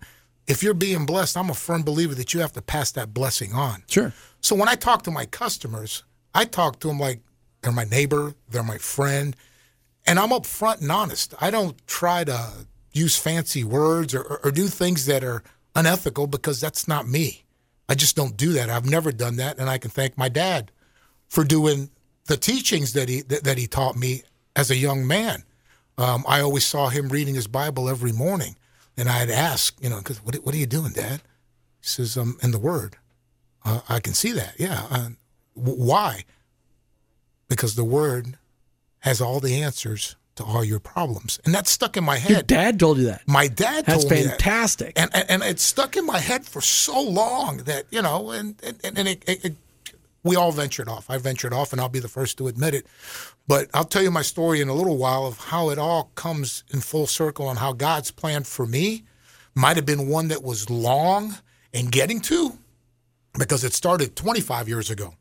if 0.48 0.64
you're 0.64 0.74
being 0.74 1.06
blessed, 1.06 1.36
I'm 1.36 1.50
a 1.50 1.54
firm 1.54 1.84
believer 1.84 2.16
that 2.16 2.34
you 2.34 2.40
have 2.40 2.54
to 2.54 2.62
pass 2.62 2.92
that 2.92 3.14
blessing 3.14 3.54
on. 3.54 3.84
Sure. 3.88 4.14
So 4.40 4.56
when 4.56 4.70
I 4.70 4.76
talk 4.76 5.04
to 5.04 5.12
my 5.12 5.26
customers, 5.26 6.04
I 6.34 6.46
talk 6.46 6.80
to 6.80 6.88
them 6.88 7.00
like 7.00 7.22
they're 7.62 7.72
my 7.72 7.84
neighbor, 7.84 8.36
they're 8.50 8.64
my 8.64 8.78
friend, 8.78 9.36
and 10.06 10.20
I'm 10.20 10.30
upfront 10.30 10.82
and 10.82 10.92
honest. 10.92 11.34
I 11.42 11.52
don't 11.52 11.86
try 11.88 12.24
to 12.24 12.68
use 12.94 13.18
fancy 13.18 13.64
words 13.64 14.14
or, 14.14 14.22
or, 14.22 14.40
or 14.46 14.52
do 14.52 14.68
things 14.68 15.06
that 15.08 15.24
are 15.24 15.44
unethical 15.76 16.28
because 16.28 16.62
that's 16.62 16.88
not 16.88 17.08
me. 17.08 17.44
I 17.90 17.96
just 17.96 18.16
don't 18.16 18.36
do 18.36 18.54
that. 18.54 18.70
I've 18.70 18.90
never 18.90 19.12
done 19.12 19.38
that, 19.38 19.58
and 19.58 19.70
I 19.70 19.78
can 19.78 19.92
thank 19.92 20.18
my 20.18 20.30
dad 20.30 20.72
for 21.28 21.44
doing 21.44 21.90
the 22.26 22.38
teachings 22.38 22.94
that 22.94 23.10
he 23.10 23.22
that, 23.22 23.58
he 23.58 23.68
taught 23.68 23.96
me 23.96 24.24
as 24.56 24.70
a 24.70 24.76
young 24.76 25.08
man. 25.08 25.44
Um, 25.98 26.24
I 26.28 26.42
always 26.42 26.66
saw 26.66 26.90
him 26.90 27.10
reading 27.10 27.36
his 27.36 27.48
Bible 27.48 27.90
every 27.90 28.12
morning. 28.12 28.56
And 28.98 29.10
I'd 29.10 29.30
ask, 29.30 29.78
you 29.82 29.90
know, 29.90 29.98
because 29.98 30.18
what, 30.24 30.36
what 30.38 30.56
are 30.56 30.58
you 30.58 30.66
doing, 30.66 30.92
Dad? 30.92 31.22
He 31.82 31.88
says, 31.88 32.18
I'm 32.18 32.30
um, 32.30 32.38
in 32.42 32.52
the 32.52 32.60
Word. 32.60 32.98
Uh, 33.64 33.82
I 33.88 34.00
can 34.00 34.14
see 34.14 34.32
that. 34.32 34.56
Yeah. 34.58 34.88
Uh, 34.90 35.10
why? 35.54 36.24
Because 37.48 37.76
the 37.76 37.84
Word 37.84 38.38
has 39.00 39.22
all 39.22 39.40
the 39.40 39.62
answers 39.62 40.16
to 40.38 40.44
all 40.44 40.64
your 40.64 40.80
problems. 40.80 41.40
And 41.46 41.54
that 41.54 41.68
stuck 41.68 41.98
in 41.98 42.04
my 42.04 42.18
head. 42.18 42.32
Your 42.32 42.42
dad 42.42 42.80
told 42.80 42.98
you 42.98 43.06
that. 43.06 43.22
My 43.28 43.48
dad 43.48 43.86
That's 43.86 44.04
told 44.04 44.14
fantastic. 44.14 44.88
me 44.88 44.94
that. 44.96 45.16
And, 45.16 45.30
and, 45.30 45.44
and 45.44 45.52
it 45.52 45.60
stuck 45.60 45.98
in 45.98 46.06
my 46.06 46.20
head 46.20 46.46
for 46.46 46.62
so 46.62 47.02
long 47.02 47.58
that, 47.66 47.86
you 47.92 48.02
know, 48.02 48.32
and, 48.32 48.56
and, 48.64 48.98
and 48.98 49.08
it, 49.08 49.24
it, 49.28 49.46
it, 49.46 49.56
we 50.24 50.36
all 50.36 50.52
ventured 50.52 50.90
off. 50.90 51.10
I 51.10 51.18
ventured 51.18 51.54
off, 51.54 51.72
and 51.72 51.82
I'll 51.82 51.90
be 51.90 52.00
the 52.00 52.08
first 52.08 52.38
to 52.38 52.48
admit 52.48 52.74
it. 52.74 52.86
But 53.48 53.70
I'll 53.74 53.86
tell 53.86 54.04
you 54.04 54.12
my 54.12 54.22
story 54.22 54.62
in 54.62 54.68
a 54.68 54.74
little 54.74 54.98
while 54.98 55.26
of 55.26 55.38
how 55.40 55.70
it 55.70 55.78
all 55.78 56.12
comes 56.16 56.64
in 56.74 56.82
full 56.82 57.08
circle 57.08 57.50
and 57.50 57.60
how 57.60 57.74
God's 57.74 58.12
plan 58.12 58.44
for 58.44 58.66
me 58.66 59.04
might 59.56 59.76
have 59.76 59.86
been 59.86 60.08
one 60.08 60.28
that 60.28 60.44
was 60.44 60.70
long 60.70 61.38
in 61.74 61.88
getting 61.88 62.20
to 62.22 62.58
because 63.38 63.64
it 63.64 63.74
started 63.74 64.16
25 64.16 64.68
years 64.68 64.90
ago. 64.90 65.14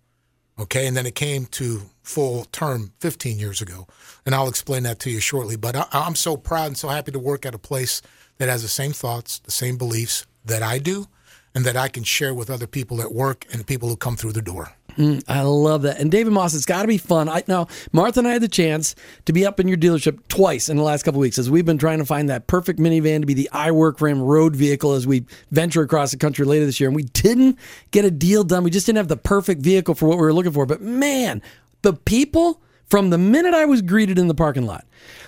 Okay. 0.59 0.87
And 0.87 0.97
then 0.97 1.07
it 1.07 1.15
came 1.15 1.47
to 1.47 1.83
full 2.03 2.45
term 2.47 2.93
15 3.01 3.39
years 3.39 3.61
ago. 3.61 3.87
And 4.25 4.35
I'll 4.35 4.49
explain 4.49 4.85
that 4.85 4.99
to 5.01 5.11
you 5.11 5.21
shortly. 5.21 5.57
But 5.57 5.77
I, 5.77 6.07
am 6.07 6.15
so 6.15 6.37
proud 6.37 6.69
and 6.69 6.77
so 6.77 6.89
happy 6.89 7.13
to 7.13 7.19
work 7.19 7.45
at 7.45 7.55
a 7.55 7.59
place 7.59 8.03
that 8.39 8.49
has 8.49 8.63
the 8.63 8.69
same 8.69 8.93
thoughts, 8.93 9.39
the 9.41 9.51
same 9.51 9.77
beliefs 9.77 10.27
that 10.45 10.63
I 10.63 10.79
do, 10.79 11.07
and 11.55 11.65
that 11.65 11.77
I 11.77 11.89
can 11.89 12.05
share 12.05 12.35
with 12.35 12.51
other 12.51 12.67
people 12.67 13.01
at 13.01 13.13
work 13.13 13.47
and 13.53 13.67
people 13.67 13.89
who 13.89 13.97
come 13.97 14.17
through 14.17 14.33
the 14.33 14.43
door. 14.43 14.73
Mm, 14.97 15.23
I 15.29 15.43
love 15.43 15.83
that. 15.83 16.01
And 16.01 16.11
David 16.11 16.33
Maus, 16.33 16.55
it's 16.55 16.65
got 16.65 16.83
to 16.83 16.89
be 16.89 16.97
fun. 16.97 17.29
I, 17.29 17.43
now, 17.47 17.69
Martha 17.93 18.21
and 18.21 18.29
I 18.29 18.33
had 18.33 18.43
the 18.43 18.49
chance 18.49 18.95
to 19.27 19.33
be 19.33 19.45
up 19.45 19.61
in 19.61 19.69
your 19.69 19.77
dealership 19.77 20.27
twice 20.29 20.69
in 20.69 20.77
the 20.77 20.83
last 20.83 21.03
couple 21.03 21.21
weeks 21.21 21.39
as 21.39 21.51
we've 21.51 21.67
been 21.67 21.79
trying 21.79 21.99
to 21.99 22.07
find 22.07 22.29
that 22.31 22.47
perfect 22.47 22.79
minivan 22.79 23.21
to 23.21 23.27
be 23.27 23.35
the 23.35 23.51
iWork 23.53 23.99
him 24.07 24.23
road 24.23 24.57
vehicle 24.57 24.93
as 24.93 25.07
we 25.07 25.27
venture 25.51 25.83
across 25.83 26.13
the 26.13 26.17
country 26.17 26.47
later 26.47 26.65
this 26.65 26.81
year. 26.81 26.89
And 26.89 26.97
we 26.97 27.03
didn't 27.03 27.59
get 27.91 28.05
a 28.05 28.11
deal 28.11 28.43
done. 28.43 28.65
We 28.65 28.71
just 28.71 28.87
didn't 28.87 28.99
have 28.99 29.09
the 29.09 29.17
perfect 29.17 29.61
vehicle 29.61 29.95
for 29.95 30.09
what 30.09 30.17
we 30.17 30.23
were 30.23 30.33
looking 30.33 30.53
for. 30.53 30.65
But 30.65 30.81
man, 30.81 31.43
the 31.83 31.93
people 31.93 32.63
from 32.89 33.11
the 33.11 33.19
minute 33.19 33.55
I 33.55 33.65
was 33.65 33.83
greeted 33.83 34.19
in 34.19 34.29
the 34.29 34.35
parking 34.35 34.67
lot, 34.67 34.87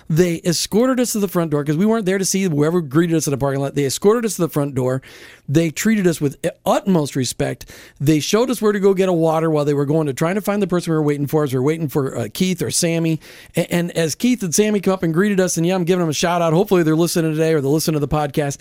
they 0.09 0.41
escorted 0.43 0.99
us 0.99 1.11
to 1.11 1.19
the 1.19 1.27
front 1.27 1.51
door 1.51 1.63
because 1.63 1.77
we 1.77 1.85
weren't 1.85 2.05
there 2.05 2.17
to 2.17 2.25
see 2.25 2.43
whoever 2.43 2.81
greeted 2.81 3.15
us 3.15 3.27
in 3.27 3.31
the 3.31 3.37
parking 3.37 3.61
lot. 3.61 3.75
They 3.75 3.85
escorted 3.85 4.25
us 4.25 4.37
to 4.37 4.41
the 4.41 4.49
front 4.49 4.73
door. 4.73 5.01
They 5.47 5.69
treated 5.69 6.07
us 6.07 6.19
with 6.19 6.43
utmost 6.65 7.15
respect. 7.15 7.69
They 7.99 8.19
showed 8.19 8.49
us 8.49 8.61
where 8.61 8.71
to 8.71 8.79
go 8.79 8.93
get 8.93 9.09
a 9.09 9.13
water 9.13 9.49
while 9.49 9.65
they 9.65 9.73
were 9.73 9.85
going 9.85 10.07
to 10.07 10.13
trying 10.13 10.35
to 10.35 10.41
find 10.41 10.61
the 10.61 10.67
person 10.67 10.91
we 10.91 10.97
were 10.97 11.03
waiting 11.03 11.27
for. 11.27 11.43
As 11.43 11.53
we 11.53 11.59
were 11.59 11.65
waiting 11.65 11.89
for 11.89 12.17
uh, 12.17 12.27
Keith 12.33 12.61
or 12.61 12.71
Sammy. 12.71 13.19
And, 13.55 13.67
and, 13.71 13.91
as 13.91 14.15
Keith 14.15 14.41
and 14.41 14.55
Sammy 14.55 14.79
come 14.79 14.93
up 14.93 15.03
and 15.03 15.13
greeted 15.13 15.39
us, 15.39 15.57
and 15.57 15.65
yeah, 15.65 15.75
I'm 15.75 15.83
giving 15.83 16.01
them 16.01 16.09
a 16.09 16.13
shout 16.13 16.41
out. 16.41 16.53
Hopefully 16.53 16.83
they're 16.83 16.95
listening 16.95 17.31
today 17.31 17.53
or 17.53 17.61
they're 17.61 17.69
listening 17.69 17.99
to 17.99 18.05
the 18.05 18.07
podcast. 18.07 18.57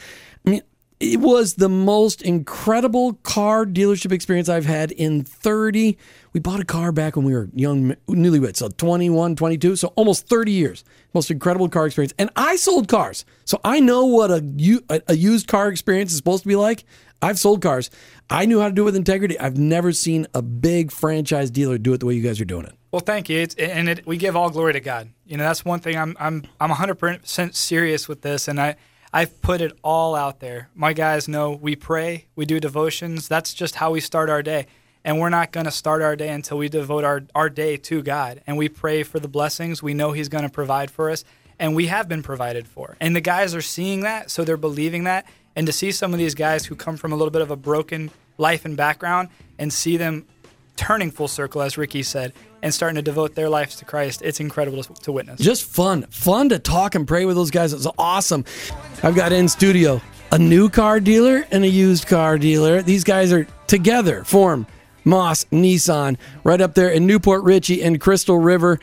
I 0.47 0.51
mean, 0.51 0.63
it 1.01 1.21
was 1.21 1.55
the 1.55 1.69
most 1.69 2.23
incredible 2.23 3.15
car 3.23 3.65
dealership 3.65 4.11
experience 4.11 4.49
I've 4.49 4.67
had 4.67 4.91
in 4.91 5.23
30. 5.23 5.97
We 6.33 6.41
bought 6.41 6.61
a 6.61 6.65
car 6.65 6.91
back 6.91 7.15
when 7.15 7.25
we 7.25 7.35
were 7.35 7.49
young, 7.55 7.95
newlyweds, 8.09 8.57
so 8.57 8.69
21, 8.69 9.37
22, 9.37 9.77
so 9.77 9.89
almost 9.95 10.29
30 10.29 10.51
years. 10.51 10.85
Most 11.15 11.31
incredible 11.31 11.69
car 11.69 11.87
experience. 11.87 12.15
And 12.19 12.31
I 12.35 12.57
sold 12.57 12.89
cars, 12.89 13.25
so 13.45 13.61
I 13.65 13.81
know 13.81 14.07
what 14.07 14.31
a, 14.31 15.03
a 15.07 15.15
used 15.15 15.47
car 15.47 15.69
experience 15.69 16.11
is 16.11 16.17
supposed 16.17 16.43
to 16.43 16.49
be 16.49 16.57
like. 16.57 16.85
I've 17.23 17.39
sold 17.39 17.63
cars. 17.63 17.91
I 18.31 18.47
knew 18.47 18.61
how 18.61 18.69
to 18.69 18.75
do 18.75 18.83
it 18.83 18.87
with 18.87 18.97
integrity. 18.97 19.39
I've 19.39 19.59
never 19.59 19.93
seen 19.93 20.27
a 20.35 20.43
big 20.43 20.93
franchise 20.93 21.51
dealer 21.51 21.79
do 21.79 21.93
it 21.93 21.99
the 21.99 22.07
way 22.07 22.15
you 22.15 22.23
guys 22.23 22.41
are 22.41 22.45
doing 22.45 22.67
it. 22.67 22.75
Well, 22.93 23.01
thank 23.01 23.29
you. 23.29 23.39
It's, 23.41 23.55
and 23.57 23.89
it, 23.89 24.07
we 24.07 24.17
give 24.17 24.37
all 24.37 24.51
glory 24.51 24.73
to 24.73 24.81
God. 24.81 25.11
You 25.27 25.37
know, 25.37 25.45
that's 25.45 25.65
one 25.65 25.81
thing 25.81 25.97
I'm 25.97 26.17
I'm 26.19 26.45
I'm 26.61 26.71
100% 26.71 27.55
serious 27.55 28.09
with 28.09 28.23
this, 28.23 28.49
and 28.49 28.61
I 28.61 28.77
I've 29.13 29.41
put 29.41 29.61
it 29.61 29.73
all 29.83 30.15
out 30.15 30.41
there. 30.41 30.69
My 30.75 30.93
guys 30.93 31.29
know 31.29 31.53
we 31.53 31.77
pray, 31.77 32.27
we 32.37 32.45
do 32.45 32.61
devotions. 32.61 33.27
That's 33.29 33.55
just 33.55 33.77
how 33.77 33.91
we 33.93 34.01
start 34.01 34.29
our 34.29 34.43
day. 34.43 34.67
And 35.05 35.19
we're 35.19 35.31
not 35.31 35.53
going 35.53 35.65
to 35.65 35.71
start 35.71 36.03
our 36.03 36.17
day 36.17 36.29
until 36.29 36.59
we 36.59 36.69
devote 36.69 37.05
our, 37.05 37.23
our 37.35 37.49
day 37.49 37.77
to 37.79 38.03
God. 38.03 38.43
And 38.47 38.59
we 38.59 38.69
pray 38.69 39.03
for 39.03 39.19
the 39.19 39.29
blessings. 39.29 39.83
We 39.83 39.95
know 39.95 40.13
He's 40.13 40.29
going 40.29 40.45
to 40.45 40.51
provide 40.51 40.91
for 40.91 41.11
us. 41.11 41.25
and 41.59 41.75
we 41.75 41.87
have 41.87 42.09
been 42.09 42.23
provided 42.23 42.69
for. 42.69 42.97
And 43.01 43.17
the 43.17 43.21
guys 43.21 43.55
are 43.55 43.63
seeing 43.63 44.01
that, 44.03 44.31
so 44.31 44.45
they're 44.45 44.57
believing 44.57 45.05
that. 45.05 45.27
And 45.57 45.67
to 45.67 45.73
see 45.73 45.91
some 45.91 46.13
of 46.13 46.19
these 46.19 46.35
guys 46.35 46.67
who 46.67 46.77
come 46.77 46.97
from 46.97 47.13
a 47.13 47.17
little 47.17 47.33
bit 47.33 47.43
of 47.43 47.51
a 47.51 47.57
broken 47.57 48.11
life 48.37 48.65
and 48.65 48.77
background 48.77 49.29
and 49.59 49.73
see 49.73 49.97
them 49.97 50.27
turning 50.79 51.11
full 51.11 51.29
circle, 51.29 51.61
as 51.61 51.77
Ricky 51.77 52.03
said, 52.03 52.33
and 52.63 52.73
starting 52.73 52.97
to 52.97 53.03
devote 53.03 53.35
their 53.35 53.49
lives 53.51 53.77
to 53.77 53.85
Christ, 53.85 54.23
it's 54.23 54.41
incredible 54.41 54.83
to, 54.85 54.95
to 54.95 55.13
witness. 55.13 55.41
Just 55.41 55.65
fun. 55.65 56.03
Fun 56.05 56.49
to 56.49 56.59
talk 56.59 56.95
and 56.95 57.07
pray 57.07 57.27
with 57.27 57.37
those 57.37 57.51
guys. 57.51 57.73
It's 57.73 57.87
awesome. 57.99 58.45
I've 59.03 59.15
got 59.15 59.33
in 59.33 59.49
studio 59.49 60.01
a 60.31 60.39
new 60.39 60.69
car 60.71 61.01
dealer 61.01 61.47
and 61.51 61.65
a 61.65 61.69
used 61.69 62.07
car 62.07 62.39
dealer. 62.39 62.81
These 62.81 63.05
guys 63.05 63.33
are 63.33 63.47
together, 63.67 64.25
form 64.25 64.67
Maus 65.05 65.47
Nissan, 65.47 66.17
right 66.45 66.61
up 66.61 66.75
there 66.75 66.91
in 66.91 67.07
New 67.07 67.19
Port 67.19 67.43
Richey 67.43 67.83
and 67.83 68.01
Crystal 68.01 68.39
River. 68.39 68.79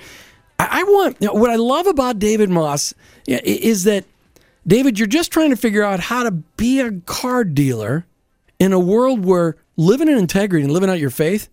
I, 0.59 0.81
I 0.81 0.83
want, 0.83 1.17
you 1.19 1.27
know, 1.27 1.33
what 1.33 1.49
I 1.49 1.55
love 1.55 1.87
about 1.87 2.19
David 2.19 2.49
Maus 2.49 2.93
is 3.27 3.83
that, 3.85 4.05
David, 4.67 4.97
you're 4.97 5.07
just 5.07 5.31
trying 5.31 5.51
to 5.51 5.55
figure 5.55 5.83
out 5.83 5.99
how 5.99 6.23
to 6.23 6.31
be 6.31 6.79
a 6.81 6.91
car 6.91 7.43
dealer 7.43 8.05
in 8.59 8.73
a 8.73 8.79
world 8.79 9.23
where 9.23 9.55
living 9.77 10.07
in 10.07 10.17
integrity 10.17 10.63
and 10.63 10.73
living 10.73 10.89
out 10.89 10.99
your 10.99 11.11
faith, 11.11 11.49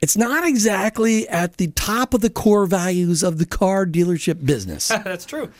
it's 0.00 0.16
not 0.16 0.46
exactly 0.46 1.28
at 1.28 1.56
the 1.56 1.68
top 1.68 2.14
of 2.14 2.20
the 2.20 2.30
core 2.30 2.66
values 2.66 3.22
of 3.22 3.38
the 3.38 3.46
car 3.46 3.86
dealership 3.86 4.44
business. 4.44 4.88
that's 5.04 5.24
true. 5.24 5.50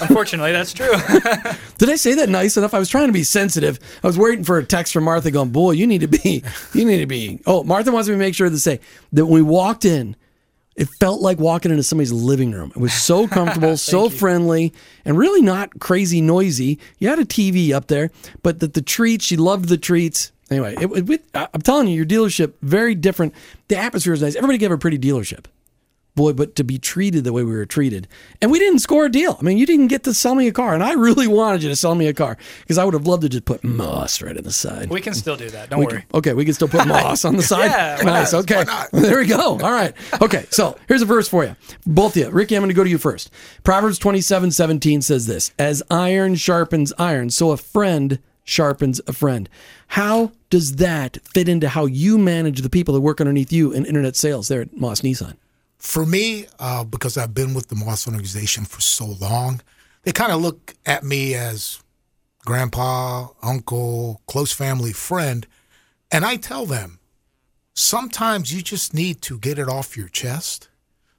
Unfortunately, 0.00 0.52
that's 0.52 0.72
true. 0.74 0.92
Did 1.78 1.88
I 1.88 1.96
say 1.96 2.14
that 2.14 2.28
nice 2.28 2.56
enough? 2.56 2.74
I 2.74 2.78
was 2.78 2.90
trying 2.90 3.06
to 3.06 3.12
be 3.12 3.24
sensitive. 3.24 3.78
I 4.02 4.06
was 4.06 4.18
waiting 4.18 4.44
for 4.44 4.58
a 4.58 4.64
text 4.64 4.92
from 4.92 5.04
Martha 5.04 5.30
going, 5.30 5.50
boy, 5.50 5.72
you 5.72 5.86
need 5.86 6.02
to 6.02 6.08
be, 6.08 6.42
you 6.74 6.84
need 6.84 6.98
to 6.98 7.06
be. 7.06 7.40
Oh, 7.46 7.64
Martha 7.64 7.90
wants 7.90 8.08
me 8.08 8.14
to 8.14 8.18
make 8.18 8.34
sure 8.34 8.50
to 8.50 8.58
say 8.58 8.80
that 9.12 9.24
when 9.24 9.34
we 9.34 9.42
walked 9.42 9.86
in, 9.86 10.14
it 10.76 10.88
felt 10.88 11.20
like 11.20 11.38
walking 11.38 11.72
into 11.72 11.82
somebody's 11.82 12.12
living 12.12 12.52
room. 12.52 12.70
It 12.70 12.80
was 12.80 12.92
so 12.92 13.26
comfortable, 13.28 13.76
so 13.76 14.08
friendly, 14.08 14.72
and 15.04 15.18
really 15.18 15.42
not 15.42 15.80
crazy 15.80 16.20
noisy. 16.20 16.78
You 16.98 17.08
had 17.08 17.18
a 17.18 17.24
TV 17.24 17.72
up 17.72 17.88
there, 17.88 18.10
but 18.42 18.60
that 18.60 18.74
the 18.74 18.82
treats, 18.82 19.24
she 19.24 19.36
loved 19.36 19.68
the 19.68 19.78
treats. 19.78 20.32
Anyway, 20.50 20.74
it, 20.80 21.10
it, 21.10 21.24
I'm 21.34 21.60
telling 21.62 21.88
you, 21.88 21.94
your 21.96 22.06
dealership, 22.06 22.54
very 22.62 22.94
different. 22.94 23.34
The 23.68 23.76
atmosphere 23.76 24.14
is 24.14 24.22
nice. 24.22 24.34
Everybody 24.36 24.58
gave 24.58 24.70
a 24.72 24.78
pretty 24.78 24.98
dealership 24.98 25.44
boy, 26.14 26.32
but 26.32 26.56
to 26.56 26.64
be 26.64 26.78
treated 26.80 27.22
the 27.22 27.32
way 27.32 27.44
we 27.44 27.52
were 27.52 27.64
treated. 27.64 28.08
And 28.42 28.50
we 28.50 28.58
didn't 28.58 28.80
score 28.80 29.04
a 29.06 29.08
deal. 29.08 29.36
I 29.38 29.42
mean, 29.44 29.56
you 29.56 29.64
didn't 29.64 29.86
get 29.86 30.02
to 30.02 30.12
sell 30.12 30.34
me 30.34 30.48
a 30.48 30.52
car, 30.52 30.74
and 30.74 30.82
I 30.82 30.94
really 30.94 31.28
wanted 31.28 31.62
you 31.62 31.68
to 31.68 31.76
sell 31.76 31.94
me 31.94 32.08
a 32.08 32.12
car 32.12 32.36
because 32.62 32.76
I 32.76 32.84
would 32.84 32.94
have 32.94 33.06
loved 33.06 33.22
to 33.22 33.28
just 33.28 33.44
put 33.44 33.62
Maus 33.62 34.20
right 34.20 34.36
in 34.36 34.42
the 34.42 34.50
side. 34.50 34.90
we 34.90 35.00
can 35.00 35.14
still 35.14 35.36
do 35.36 35.48
that. 35.50 35.70
Don't 35.70 35.78
We 35.78 35.86
worry. 35.86 36.00
can- 36.00 36.06
okay, 36.14 36.32
we 36.34 36.44
can 36.44 36.54
still 36.54 36.66
put 36.66 36.80
Maus 36.88 37.24
on 37.24 37.36
the 37.36 37.42
side. 37.44 37.66
Yeah, 37.70 38.00
nice. 38.02 38.32
not? 38.32 38.50
Okay, 38.50 38.64
there 38.92 39.18
we 39.18 39.26
go. 39.26 39.38
All 39.38 39.70
right. 39.70 39.94
Okay, 40.20 40.44
so 40.50 40.76
here's 40.88 41.02
a 41.02 41.06
verse 41.06 41.28
for 41.28 41.44
you, 41.44 41.54
both 41.86 42.16
of 42.16 42.22
you. 42.24 42.30
Ricky, 42.30 42.56
I'm 42.56 42.62
going 42.62 42.70
to 42.70 42.74
go 42.74 42.82
to 42.82 42.90
you 42.90 42.98
first. 42.98 43.30
Proverbs 43.62 43.96
27, 44.00 44.50
17 44.50 45.02
says 45.02 45.28
this: 45.28 45.52
"As 45.56 45.84
iron 45.88 46.34
sharpens 46.34 46.92
iron, 46.98 47.30
so 47.30 47.52
a 47.52 47.56
friend 47.56 48.18
sharpens 48.48 49.00
a 49.06 49.12
friend." 49.12 49.48
How 49.88 50.32
does 50.50 50.76
that 50.76 51.18
fit 51.24 51.48
into 51.48 51.68
how 51.68 51.86
you 51.86 52.18
manage 52.18 52.62
the 52.62 52.70
people 52.70 52.94
that 52.94 53.00
work 53.00 53.20
underneath 53.20 53.52
you 53.52 53.72
in 53.72 53.84
internet 53.84 54.16
sales 54.16 54.48
there 54.48 54.62
at 54.62 54.74
Maus 54.74 55.02
Nissan? 55.02 55.36
For 55.78 56.04
me, 56.04 56.46
uh, 56.58 56.84
because 56.84 57.16
I've 57.16 57.34
been 57.34 57.54
with 57.54 57.68
the 57.68 57.76
Maus 57.76 58.06
organization 58.06 58.64
for 58.64 58.80
so 58.80 59.06
long, 59.06 59.60
they 60.02 60.12
kind 60.12 60.32
of 60.32 60.40
look 60.40 60.74
at 60.84 61.04
me 61.04 61.34
as 61.34 61.80
grandpa, 62.44 63.28
uncle, 63.42 64.22
close 64.26 64.52
family 64.52 64.92
friend. 64.92 65.46
And 66.10 66.24
I 66.24 66.36
tell 66.36 66.66
them, 66.66 66.98
sometimes 67.74 68.52
you 68.52 68.62
just 68.62 68.94
need 68.94 69.22
to 69.22 69.38
get 69.38 69.58
it 69.58 69.68
off 69.68 69.96
your 69.96 70.08
chest, 70.08 70.68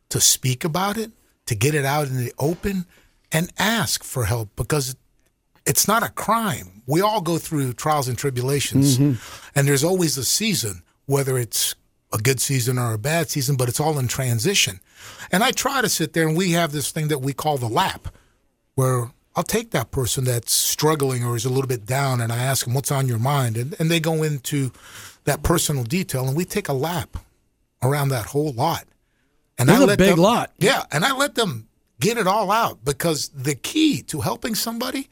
to 0.10 0.20
speak 0.20 0.64
about 0.64 0.98
it, 0.98 1.12
to 1.46 1.56
get 1.56 1.76
it 1.76 1.86
out 1.86 2.08
in 2.08 2.18
the 2.18 2.34
open, 2.38 2.86
and 3.32 3.54
ask 3.58 4.04
for 4.04 4.26
help 4.26 4.50
because 4.56 4.96
it's 5.66 5.88
not 5.88 6.04
a 6.04 6.10
crime. 6.10 6.82
We 6.88 7.02
all 7.02 7.22
go 7.22 7.38
through 7.38 7.74
trials 7.74 8.08
and 8.08 8.18
tribulations, 8.18 8.98
mm-hmm. 8.98 9.50
and 9.56 9.68
there's 9.68 9.84
always 9.84 10.18
a 10.18 10.24
season, 10.24 10.84
whether 11.06 11.38
it's 11.38 11.76
a 12.12 12.18
good 12.18 12.40
season 12.40 12.80
or 12.80 12.94
a 12.94 12.98
bad 12.98 13.30
season, 13.30 13.56
but 13.56 13.70
it's 13.70 13.80
all 13.80 14.00
in 14.00 14.08
transition. 14.08 14.80
And 15.32 15.44
I 15.44 15.52
try 15.52 15.82
to 15.82 15.90
sit 15.90 16.14
there, 16.14 16.28
and 16.28 16.36
we 16.36 16.52
have 16.52 16.72
this 16.72 16.92
thing 16.92 17.08
that 17.10 17.20
we 17.20 17.34
call 17.34 17.58
the 17.58 17.68
lap, 17.68 18.08
where 18.76 19.12
I'll 19.36 19.44
take 19.44 19.72
that 19.72 19.92
person 19.92 20.24
that's 20.24 20.52
struggling 20.52 21.24
or 21.24 21.36
is 21.36 21.46
a 21.46 21.50
little 21.50 21.68
bit 21.68 21.86
down, 21.86 22.20
and 22.22 22.32
I 22.32 22.38
ask 22.38 22.66
them, 22.66 22.74
What's 22.74 22.92
on 22.92 23.08
your 23.08 23.20
mind? 23.20 23.58
And, 23.58 23.76
and 23.80 23.92
they 23.92 24.00
go 24.00 24.24
into 24.24 24.72
that 25.26 25.44
personal 25.44 25.84
detail, 25.84 26.28
and 26.28 26.36
we 26.36 26.46
take 26.46 26.68
a 26.68 26.74
lap 26.74 27.18
around 27.84 28.10
that 28.10 28.28
whole 28.28 28.52
lot. 28.52 28.86
And 29.58 29.70
That's 29.70 29.82
a 29.82 29.86
let 29.86 29.98
big 30.00 30.10
them- 30.12 30.20
lot. 30.20 30.52
Yeah, 30.58 30.84
and 30.92 31.06
I 31.06 31.16
let 31.16 31.36
them 31.36 31.68
get 32.00 32.18
it 32.18 32.28
all 32.28 32.50
out 32.50 32.84
because 32.84 33.30
the 33.30 33.56
key 33.56 34.02
to 34.04 34.22
helping 34.22 34.56
somebody 34.56 35.10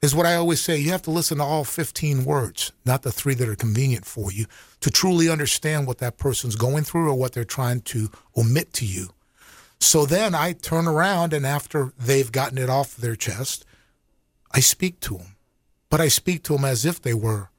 is 0.00 0.14
what 0.14 0.26
I 0.26 0.34
always 0.34 0.60
say. 0.60 0.78
You 0.78 0.90
have 0.90 1.02
to 1.02 1.10
listen 1.10 1.38
to 1.38 1.44
all 1.44 1.64
15 1.64 2.24
words, 2.24 2.72
not 2.84 3.02
the 3.02 3.12
three 3.12 3.34
that 3.34 3.48
are 3.48 3.56
convenient 3.56 4.04
for 4.04 4.32
you, 4.32 4.46
to 4.80 4.90
truly 4.90 5.28
understand 5.28 5.86
what 5.86 5.98
that 5.98 6.18
person's 6.18 6.56
going 6.56 6.84
through 6.84 7.08
or 7.08 7.14
what 7.14 7.32
they're 7.32 7.44
trying 7.44 7.80
to 7.82 8.10
omit 8.36 8.72
to 8.74 8.86
you. 8.86 9.08
So 9.80 10.06
then 10.06 10.34
I 10.34 10.52
turn 10.52 10.86
around 10.86 11.32
and 11.32 11.46
after 11.46 11.92
they've 11.98 12.30
gotten 12.30 12.58
it 12.58 12.68
off 12.68 12.96
their 12.96 13.16
chest, 13.16 13.64
I 14.52 14.60
speak 14.60 15.00
to 15.00 15.18
them. 15.18 15.36
But 15.90 16.00
I 16.00 16.08
speak 16.08 16.42
to 16.44 16.54
them 16.54 16.64
as 16.64 16.84
if 16.84 17.00
they 17.00 17.14
were 17.14 17.50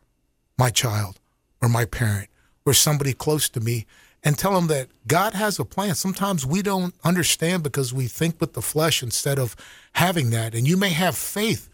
my 0.58 0.70
child 0.70 1.20
or 1.62 1.70
my 1.70 1.86
parent 1.86 2.30
or 2.66 2.74
somebody 2.74 3.14
close 3.14 3.50
to 3.50 3.60
me 3.60 3.86
and 4.24 4.38
tell 4.38 4.54
them 4.54 4.68
that 4.68 4.90
God 5.08 5.34
has 5.34 5.60
a 5.60 5.66
plan. 5.66 5.96
Sometimes 5.96 6.46
we 6.46 6.62
don't 6.62 6.94
understand 7.04 7.64
because 7.64 7.94
we 7.94 8.08
think 8.08 8.40
with 8.40 8.54
the 8.54 8.62
flesh 8.62 9.02
instead 9.02 9.40
of 9.40 9.56
having 9.94 10.30
that. 10.32 10.54
And 10.54 10.68
you 10.68 10.78
may 10.78 10.90
have 10.90 11.16
faith, 11.16 11.70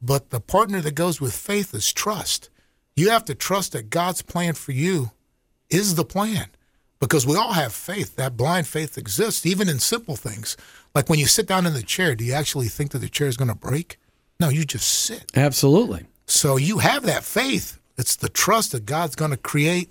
but 0.00 0.30
the 0.30 0.40
partner 0.40 0.80
that 0.80 0.94
goes 0.94 1.20
with 1.20 1.34
faith 1.34 1.74
is 1.74 1.92
trust. 1.92 2.50
You 2.96 3.10
have 3.10 3.24
to 3.26 3.34
trust 3.34 3.72
that 3.72 3.90
God's 3.90 4.22
plan 4.22 4.54
for 4.54 4.72
you 4.72 5.12
is 5.70 5.94
the 5.94 6.04
plan 6.04 6.48
because 7.00 7.26
we 7.26 7.36
all 7.36 7.52
have 7.52 7.72
faith. 7.72 8.16
That 8.16 8.36
blind 8.36 8.66
faith 8.66 8.98
exists, 8.98 9.46
even 9.46 9.68
in 9.68 9.78
simple 9.78 10.16
things. 10.16 10.56
Like 10.94 11.08
when 11.08 11.18
you 11.18 11.26
sit 11.26 11.46
down 11.46 11.66
in 11.66 11.74
the 11.74 11.82
chair, 11.82 12.14
do 12.14 12.24
you 12.24 12.32
actually 12.32 12.68
think 12.68 12.90
that 12.92 12.98
the 12.98 13.08
chair 13.08 13.28
is 13.28 13.36
going 13.36 13.48
to 13.48 13.54
break? 13.54 13.98
No, 14.40 14.48
you 14.48 14.64
just 14.64 14.88
sit. 14.88 15.24
Absolutely. 15.36 16.06
So 16.26 16.56
you 16.56 16.78
have 16.78 17.04
that 17.04 17.24
faith. 17.24 17.78
It's 17.96 18.16
the 18.16 18.28
trust 18.28 18.72
that 18.72 18.86
God's 18.86 19.16
going 19.16 19.32
to 19.32 19.36
create 19.36 19.90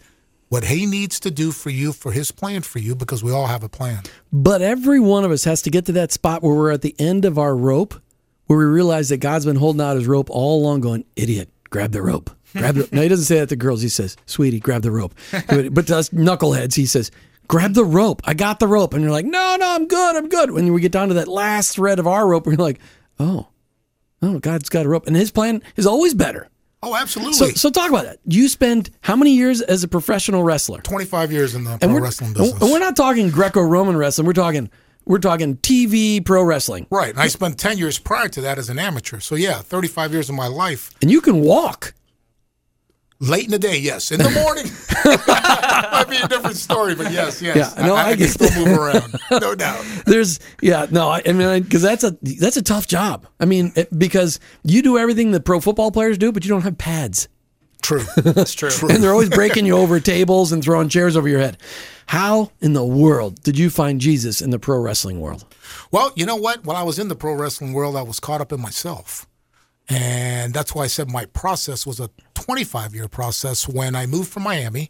what 0.50 0.66
He 0.66 0.86
needs 0.86 1.20
to 1.22 1.32
do 1.32 1.52
for 1.52 1.70
you, 1.70 1.92
for 1.92 2.12
His 2.12 2.32
plan 2.32 2.62
for 2.62 2.80
you, 2.80 2.96
because 2.96 3.24
we 3.24 3.32
all 3.32 3.48
have 3.48 3.64
a 3.64 3.70
plan. 3.70 4.04
But 4.32 4.62
every 4.62 5.00
one 5.00 5.26
of 5.26 5.32
us 5.32 5.44
has 5.44 5.62
to 5.64 5.70
get 5.70 5.86
to 5.88 5.92
that 5.94 6.12
spot 6.12 6.42
where 6.42 6.56
we're 6.56 6.72
at 6.72 6.82
the 6.82 6.96
end 6.98 7.26
of 7.26 7.38
our 7.38 7.56
rope, 7.56 8.02
where 8.48 8.58
we 8.60 8.66
realize 8.66 9.10
that 9.10 9.18
God's 9.18 9.46
been 9.46 9.56
holding 9.56 9.82
out 9.82 9.96
his 9.96 10.08
rope 10.08 10.30
all 10.30 10.62
along, 10.62 10.82
going, 10.82 11.06
idiot, 11.16 11.50
grab 11.70 11.92
the 11.92 12.02
rope. 12.02 12.30
Grab 12.54 12.76
the 12.76 12.90
No, 12.92 13.02
he 13.02 13.08
doesn't 13.10 13.26
say 13.26 13.40
that 13.40 13.50
to 13.50 13.56
girls. 13.56 13.82
He 13.82 13.90
says, 13.90 14.16
sweetie, 14.26 14.60
grab 14.60 14.82
the 14.82 14.92
rope. 14.92 15.14
but 15.48 15.88
to 15.88 15.98
us 15.98 16.10
knuckleheads, 16.10 16.76
he 16.76 16.86
says, 16.86 17.12
grab 17.48 17.74
the 17.74 17.86
rope. 17.86 18.22
I 18.26 18.34
got 18.34 18.60
the 18.60 18.68
rope. 18.68 18.94
And 18.94 19.04
you're 19.04 19.12
like, 19.12 19.26
no, 19.26 19.58
no, 19.60 19.76
I'm 19.76 19.88
good. 19.88 20.16
I'm 20.16 20.30
good. 20.30 20.52
When 20.52 20.72
we 20.74 20.82
get 20.82 20.92
down 20.92 21.10
to 21.10 21.14
that 21.16 21.28
last 21.28 21.76
thread 21.76 22.00
of 22.00 22.08
our 22.08 22.28
rope, 22.28 22.46
we're 22.48 22.56
like, 22.56 22.80
oh, 23.20 23.48
oh, 24.22 24.40
God's 24.40 24.70
got 24.70 24.86
a 24.86 24.90
rope. 24.90 25.08
And 25.08 25.16
his 25.16 25.32
plan 25.32 25.62
is 25.76 25.86
always 25.86 26.14
better. 26.14 26.48
Oh, 26.84 26.96
absolutely. 26.96 27.34
So, 27.34 27.50
so 27.50 27.70
talk 27.70 27.90
about 27.90 28.06
that. 28.06 28.20
You 28.26 28.48
spend 28.48 28.92
how 29.02 29.16
many 29.16 29.36
years 29.36 29.62
as 29.62 29.84
a 29.84 29.88
professional 29.88 30.44
wrestler? 30.44 30.80
25 30.82 31.32
years 31.32 31.56
in 31.56 31.64
the 31.64 31.72
And 31.72 31.92
pro 31.92 32.00
wrestling 32.00 32.28
and 32.30 32.38
business. 32.38 32.62
we're 32.72 32.80
not 32.80 32.96
talking 32.96 33.30
Greco-Roman 33.30 33.98
wrestling. 33.98 34.28
We're 34.28 34.34
talking 34.34 34.70
we're 35.08 35.20
talking 35.20 35.58
TV 35.58 36.24
pro 36.24 36.44
wrestling. 36.44 36.86
right. 36.90 37.12
And 37.12 37.20
I 37.20 37.28
spent 37.28 37.58
10 37.58 37.78
years 37.78 37.98
prior 37.98 38.28
to 38.30 38.42
that 38.42 38.58
as 38.58 38.70
an 38.70 38.78
amateur. 38.78 39.20
So, 39.20 39.36
yeah, 39.36 39.60
35 39.60 40.14
years 40.14 40.30
of 40.30 40.36
my 40.36 40.48
life. 40.48 40.92
And 41.02 41.10
you 41.10 41.22
can 41.22 41.42
walk. 41.42 41.94
Late 43.20 43.46
in 43.46 43.52
the 43.52 43.58
day, 43.58 43.80
yes. 43.80 44.12
In 44.12 44.20
the 44.20 44.30
morning, 44.30 44.66
might 45.06 46.08
be 46.08 46.18
a 46.18 46.28
different 46.28 46.56
story, 46.56 46.94
but 46.94 47.12
yes, 47.12 47.42
yes. 47.42 47.74
Yeah, 47.76 47.86
no, 47.88 47.96
I 47.96 48.04
I, 48.04 48.10
can 48.12 48.20
get 48.20 48.30
still 48.30 48.64
move 48.64 48.78
around, 48.78 49.16
no 49.42 49.56
doubt. 49.56 49.84
There's 50.06 50.40
yeah, 50.62 50.86
no, 50.92 51.10
I, 51.10 51.24
I 51.26 51.32
mean 51.32 51.64
because 51.64 51.82
that's 51.82 52.04
a 52.04 52.16
that's 52.22 52.58
a 52.58 52.62
tough 52.62 52.86
job. 52.86 53.26
I 53.40 53.46
mean 53.46 53.74
it, 53.76 53.98
because 53.98 54.40
you 54.64 54.84
do 54.84 55.00
everything 55.00 55.32
that 55.32 55.46
pro 55.46 55.60
football 55.60 55.90
players 55.92 56.20
do, 56.20 56.32
but 56.32 56.46
you 56.46 56.50
don't 56.50 56.62
have 56.62 56.78
pads. 56.78 57.28
True. 57.82 58.04
That's 58.18 58.54
true. 58.54 58.70
And 58.90 59.02
they're 59.02 59.12
always 59.12 59.30
breaking 59.30 59.66
you 59.66 59.78
over 59.78 60.00
tables 60.00 60.52
and 60.52 60.64
throwing 60.64 60.90
chairs 60.90 61.16
over 61.16 61.30
your 61.30 61.40
head. 61.40 61.58
How 62.08 62.52
in 62.62 62.74
the 62.74 62.86
world 62.86 63.42
did 63.44 63.58
you 63.58 63.70
find 63.70 64.00
Jesus 64.02 64.42
in 64.42 64.50
the 64.50 64.60
pro 64.60 64.80
wrestling 64.80 65.20
world? 65.20 65.46
Well, 65.92 66.12
you 66.16 66.26
know 66.26 66.36
what? 66.38 66.66
When 66.66 66.76
I 66.78 66.84
was 66.84 67.00
in 67.00 67.08
the 67.10 67.16
pro 67.16 67.34
wrestling 67.34 67.74
world, 67.74 67.96
I 67.96 68.02
was 68.02 68.20
caught 68.20 68.42
up 68.42 68.52
in 68.52 68.62
myself. 68.62 69.28
And 69.90 70.54
that's 70.54 70.74
why 70.76 70.84
I 70.84 70.88
said 70.88 71.10
my 71.10 71.26
process 71.26 71.86
was 71.86 72.00
a 72.00 72.10
25 72.34 72.94
year 72.96 73.08
process. 73.08 73.68
When 73.68 73.96
I 73.96 74.06
moved 74.06 74.30
from 74.30 74.44
Miami, 74.44 74.90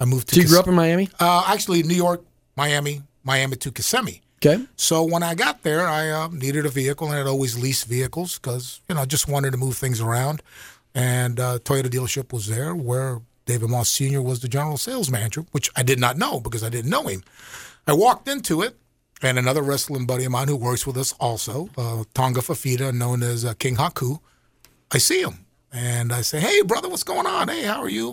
I 0.00 0.04
moved 0.04 0.28
to 0.28 0.34
So 0.36 0.40
you 0.40 0.46
grew 0.48 0.58
up 0.58 0.68
in 0.68 0.74
Miami? 0.74 1.08
uh, 1.20 1.44
actually 1.48 1.82
New 1.82 1.94
York, 1.96 2.24
Miami, 2.56 3.02
Miami 3.24 3.56
to 3.56 3.70
Kissimmee. 3.72 4.22
Okay. 4.44 4.64
So 4.76 5.02
when 5.02 5.22
I 5.22 5.34
got 5.34 5.62
there, 5.62 5.86
I 5.88 6.10
uh, 6.10 6.28
needed 6.28 6.66
a 6.66 6.68
vehicle, 6.68 7.08
and 7.10 7.18
I'd 7.18 7.26
always 7.26 7.58
lease 7.58 7.84
vehicles 7.84 8.38
because 8.38 8.80
you 8.88 8.94
know 8.94 9.00
I 9.00 9.04
just 9.06 9.28
wanted 9.28 9.52
to 9.52 9.56
move 9.56 9.76
things 9.76 10.00
around. 10.00 10.42
And 10.94 11.40
uh, 11.40 11.58
Toyota 11.60 11.86
dealership 11.88 12.32
was 12.32 12.46
there, 12.46 12.74
where 12.74 13.20
David 13.46 13.70
Maus 13.70 13.86
Sr. 13.86 14.20
was 14.20 14.40
the 14.40 14.48
general 14.48 14.76
sales 14.76 15.10
manager, 15.10 15.44
which 15.52 15.70
I 15.76 15.82
did 15.82 15.98
not 15.98 16.18
know 16.18 16.40
because 16.40 16.62
I 16.62 16.68
didn't 16.68 16.90
know 16.90 17.04
him. 17.04 17.22
I 17.86 17.92
walked 17.92 18.28
into 18.28 18.60
it, 18.62 18.76
and 19.22 19.38
another 19.38 19.62
wrestling 19.62 20.04
buddy 20.04 20.24
of 20.24 20.32
mine 20.32 20.48
who 20.48 20.56
works 20.56 20.86
with 20.86 20.96
us 20.96 21.14
also, 21.20 21.70
uh, 21.78 22.04
Tonga 22.12 22.40
Fifita, 22.40 22.92
known 22.92 23.22
as 23.22 23.44
uh, 23.44 23.54
King 23.54 23.76
Haku. 23.76 24.18
I 24.92 24.98
see 24.98 25.22
him 25.22 25.46
and 25.72 26.12
I 26.12 26.22
say, 26.22 26.40
"Hey, 26.40 26.62
brother, 26.62 26.88
what's 26.88 27.02
going 27.04 27.26
on? 27.26 27.48
Hey, 27.48 27.62
how 27.62 27.80
are 27.82 27.88
you?" 27.88 28.12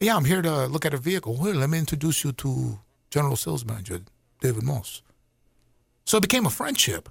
Yeah, 0.00 0.16
I'm 0.16 0.24
here 0.24 0.42
to 0.42 0.66
look 0.66 0.84
at 0.84 0.94
a 0.94 0.98
vehicle. 0.98 1.36
Well, 1.40 1.54
let 1.54 1.70
me 1.70 1.78
introduce 1.78 2.24
you 2.24 2.32
to 2.32 2.80
General 3.10 3.36
Sales 3.36 3.64
Manager 3.64 4.00
David 4.40 4.64
Maus. 4.64 5.00
So 6.04 6.18
it 6.18 6.22
became 6.22 6.44
a 6.44 6.50
friendship, 6.50 7.08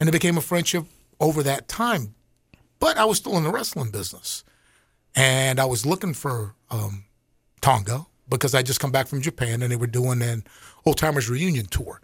and 0.00 0.08
it 0.08 0.12
became 0.12 0.36
a 0.36 0.42
friendship 0.42 0.84
over 1.20 1.42
that 1.42 1.68
time. 1.68 2.14
But 2.80 2.98
I 2.98 3.04
was 3.04 3.18
still 3.18 3.36
in 3.36 3.44
the 3.44 3.52
wrestling 3.52 3.90
business, 3.90 4.44
and 5.14 5.60
I 5.60 5.64
was 5.64 5.86
looking 5.86 6.14
for 6.14 6.54
um, 6.70 7.04
Tonga 7.60 8.06
because 8.28 8.54
I 8.54 8.62
just 8.62 8.80
come 8.80 8.92
back 8.92 9.06
from 9.06 9.20
Japan, 9.20 9.62
and 9.62 9.70
they 9.70 9.76
were 9.76 9.86
doing 9.86 10.22
an 10.22 10.44
old 10.84 10.98
timers 10.98 11.28
reunion 11.28 11.66
tour. 11.66 12.00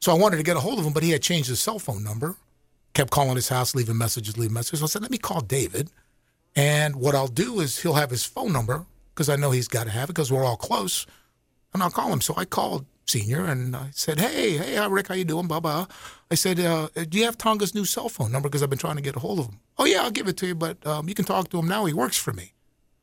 So 0.00 0.12
I 0.12 0.18
wanted 0.18 0.38
to 0.38 0.42
get 0.42 0.56
a 0.56 0.60
hold 0.60 0.78
of 0.78 0.84
him, 0.84 0.92
but 0.92 1.02
he 1.02 1.10
had 1.10 1.22
changed 1.22 1.48
his 1.48 1.60
cell 1.60 1.78
phone 1.78 2.02
number. 2.02 2.36
Kept 2.92 3.10
calling 3.10 3.36
his 3.36 3.48
house, 3.48 3.74
leaving 3.74 3.96
messages, 3.96 4.36
leaving 4.36 4.54
messages. 4.54 4.80
So 4.80 4.84
I 4.84 4.88
said, 4.88 5.02
let 5.02 5.12
me 5.12 5.18
call 5.18 5.42
David. 5.42 5.90
And 6.56 6.96
what 6.96 7.14
I'll 7.14 7.28
do 7.28 7.60
is 7.60 7.80
he'll 7.80 7.94
have 7.94 8.10
his 8.10 8.24
phone 8.24 8.52
number 8.52 8.84
because 9.14 9.28
I 9.28 9.36
know 9.36 9.52
he's 9.52 9.68
got 9.68 9.84
to 9.84 9.90
have 9.90 10.10
it 10.10 10.14
because 10.14 10.32
we're 10.32 10.44
all 10.44 10.56
close, 10.56 11.06
and 11.72 11.82
I'll 11.82 11.90
call 11.90 12.12
him. 12.12 12.20
So 12.20 12.34
I 12.36 12.44
called 12.44 12.86
Senior 13.10 13.44
and 13.44 13.74
I 13.74 13.90
said, 13.92 14.20
"Hey, 14.20 14.56
hey, 14.56 14.88
Rick, 14.88 15.08
how 15.08 15.14
you 15.14 15.24
doing?" 15.24 15.46
Blah 15.46 15.60
blah. 15.60 15.86
I 16.30 16.34
said, 16.34 16.60
uh, 16.60 16.88
"Do 16.94 17.18
you 17.18 17.24
have 17.24 17.36
Tonga's 17.36 17.74
new 17.74 17.84
cell 17.84 18.08
phone 18.08 18.32
number? 18.32 18.48
Because 18.48 18.62
I've 18.62 18.70
been 18.70 18.78
trying 18.78 18.96
to 18.96 19.02
get 19.02 19.16
a 19.16 19.20
hold 19.20 19.40
of 19.40 19.46
him." 19.46 19.60
Oh 19.78 19.84
yeah, 19.84 20.02
I'll 20.02 20.10
give 20.10 20.28
it 20.28 20.36
to 20.38 20.46
you, 20.46 20.54
but 20.54 20.84
um, 20.86 21.08
you 21.08 21.14
can 21.14 21.24
talk 21.24 21.48
to 21.50 21.58
him 21.58 21.68
now. 21.68 21.84
He 21.84 21.92
works 21.92 22.16
for 22.16 22.32
me. 22.32 22.52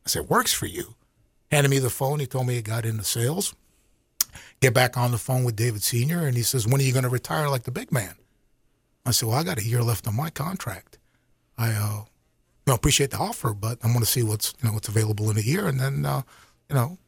I 0.04 0.08
said, 0.08 0.28
"Works 0.28 0.52
for 0.52 0.66
you?" 0.66 0.94
Handed 1.50 1.68
me 1.70 1.78
the 1.78 1.90
phone. 1.90 2.20
He 2.20 2.26
told 2.26 2.46
me 2.46 2.54
he 2.54 2.62
got 2.62 2.84
into 2.84 3.04
sales. 3.04 3.54
Get 4.60 4.74
back 4.74 4.96
on 4.96 5.12
the 5.12 5.18
phone 5.18 5.44
with 5.44 5.56
David 5.56 5.82
Senior, 5.82 6.26
and 6.26 6.36
he 6.36 6.42
says, 6.42 6.66
"When 6.66 6.80
are 6.80 6.84
you 6.84 6.92
going 6.92 7.04
to 7.04 7.08
retire 7.08 7.48
like 7.48 7.64
the 7.64 7.70
big 7.70 7.92
man?" 7.92 8.14
I 9.06 9.10
said, 9.12 9.28
"Well, 9.28 9.38
I 9.38 9.44
got 9.44 9.58
a 9.58 9.64
year 9.64 9.82
left 9.82 10.08
on 10.08 10.16
my 10.16 10.30
contract. 10.30 10.98
I 11.56 11.72
uh, 11.72 12.04
you 12.68 12.72
know, 12.72 12.74
appreciate 12.74 13.10
the 13.10 13.18
offer, 13.18 13.54
but 13.54 13.78
I'm 13.82 13.92
going 13.92 14.04
to 14.04 14.10
see 14.10 14.22
what's 14.22 14.54
you 14.60 14.68
know 14.68 14.74
what's 14.74 14.88
available 14.88 15.30
in 15.30 15.38
a 15.38 15.42
year, 15.42 15.66
and 15.66 15.80
then 15.80 16.04
uh, 16.04 16.22
you 16.68 16.74
know 16.74 16.98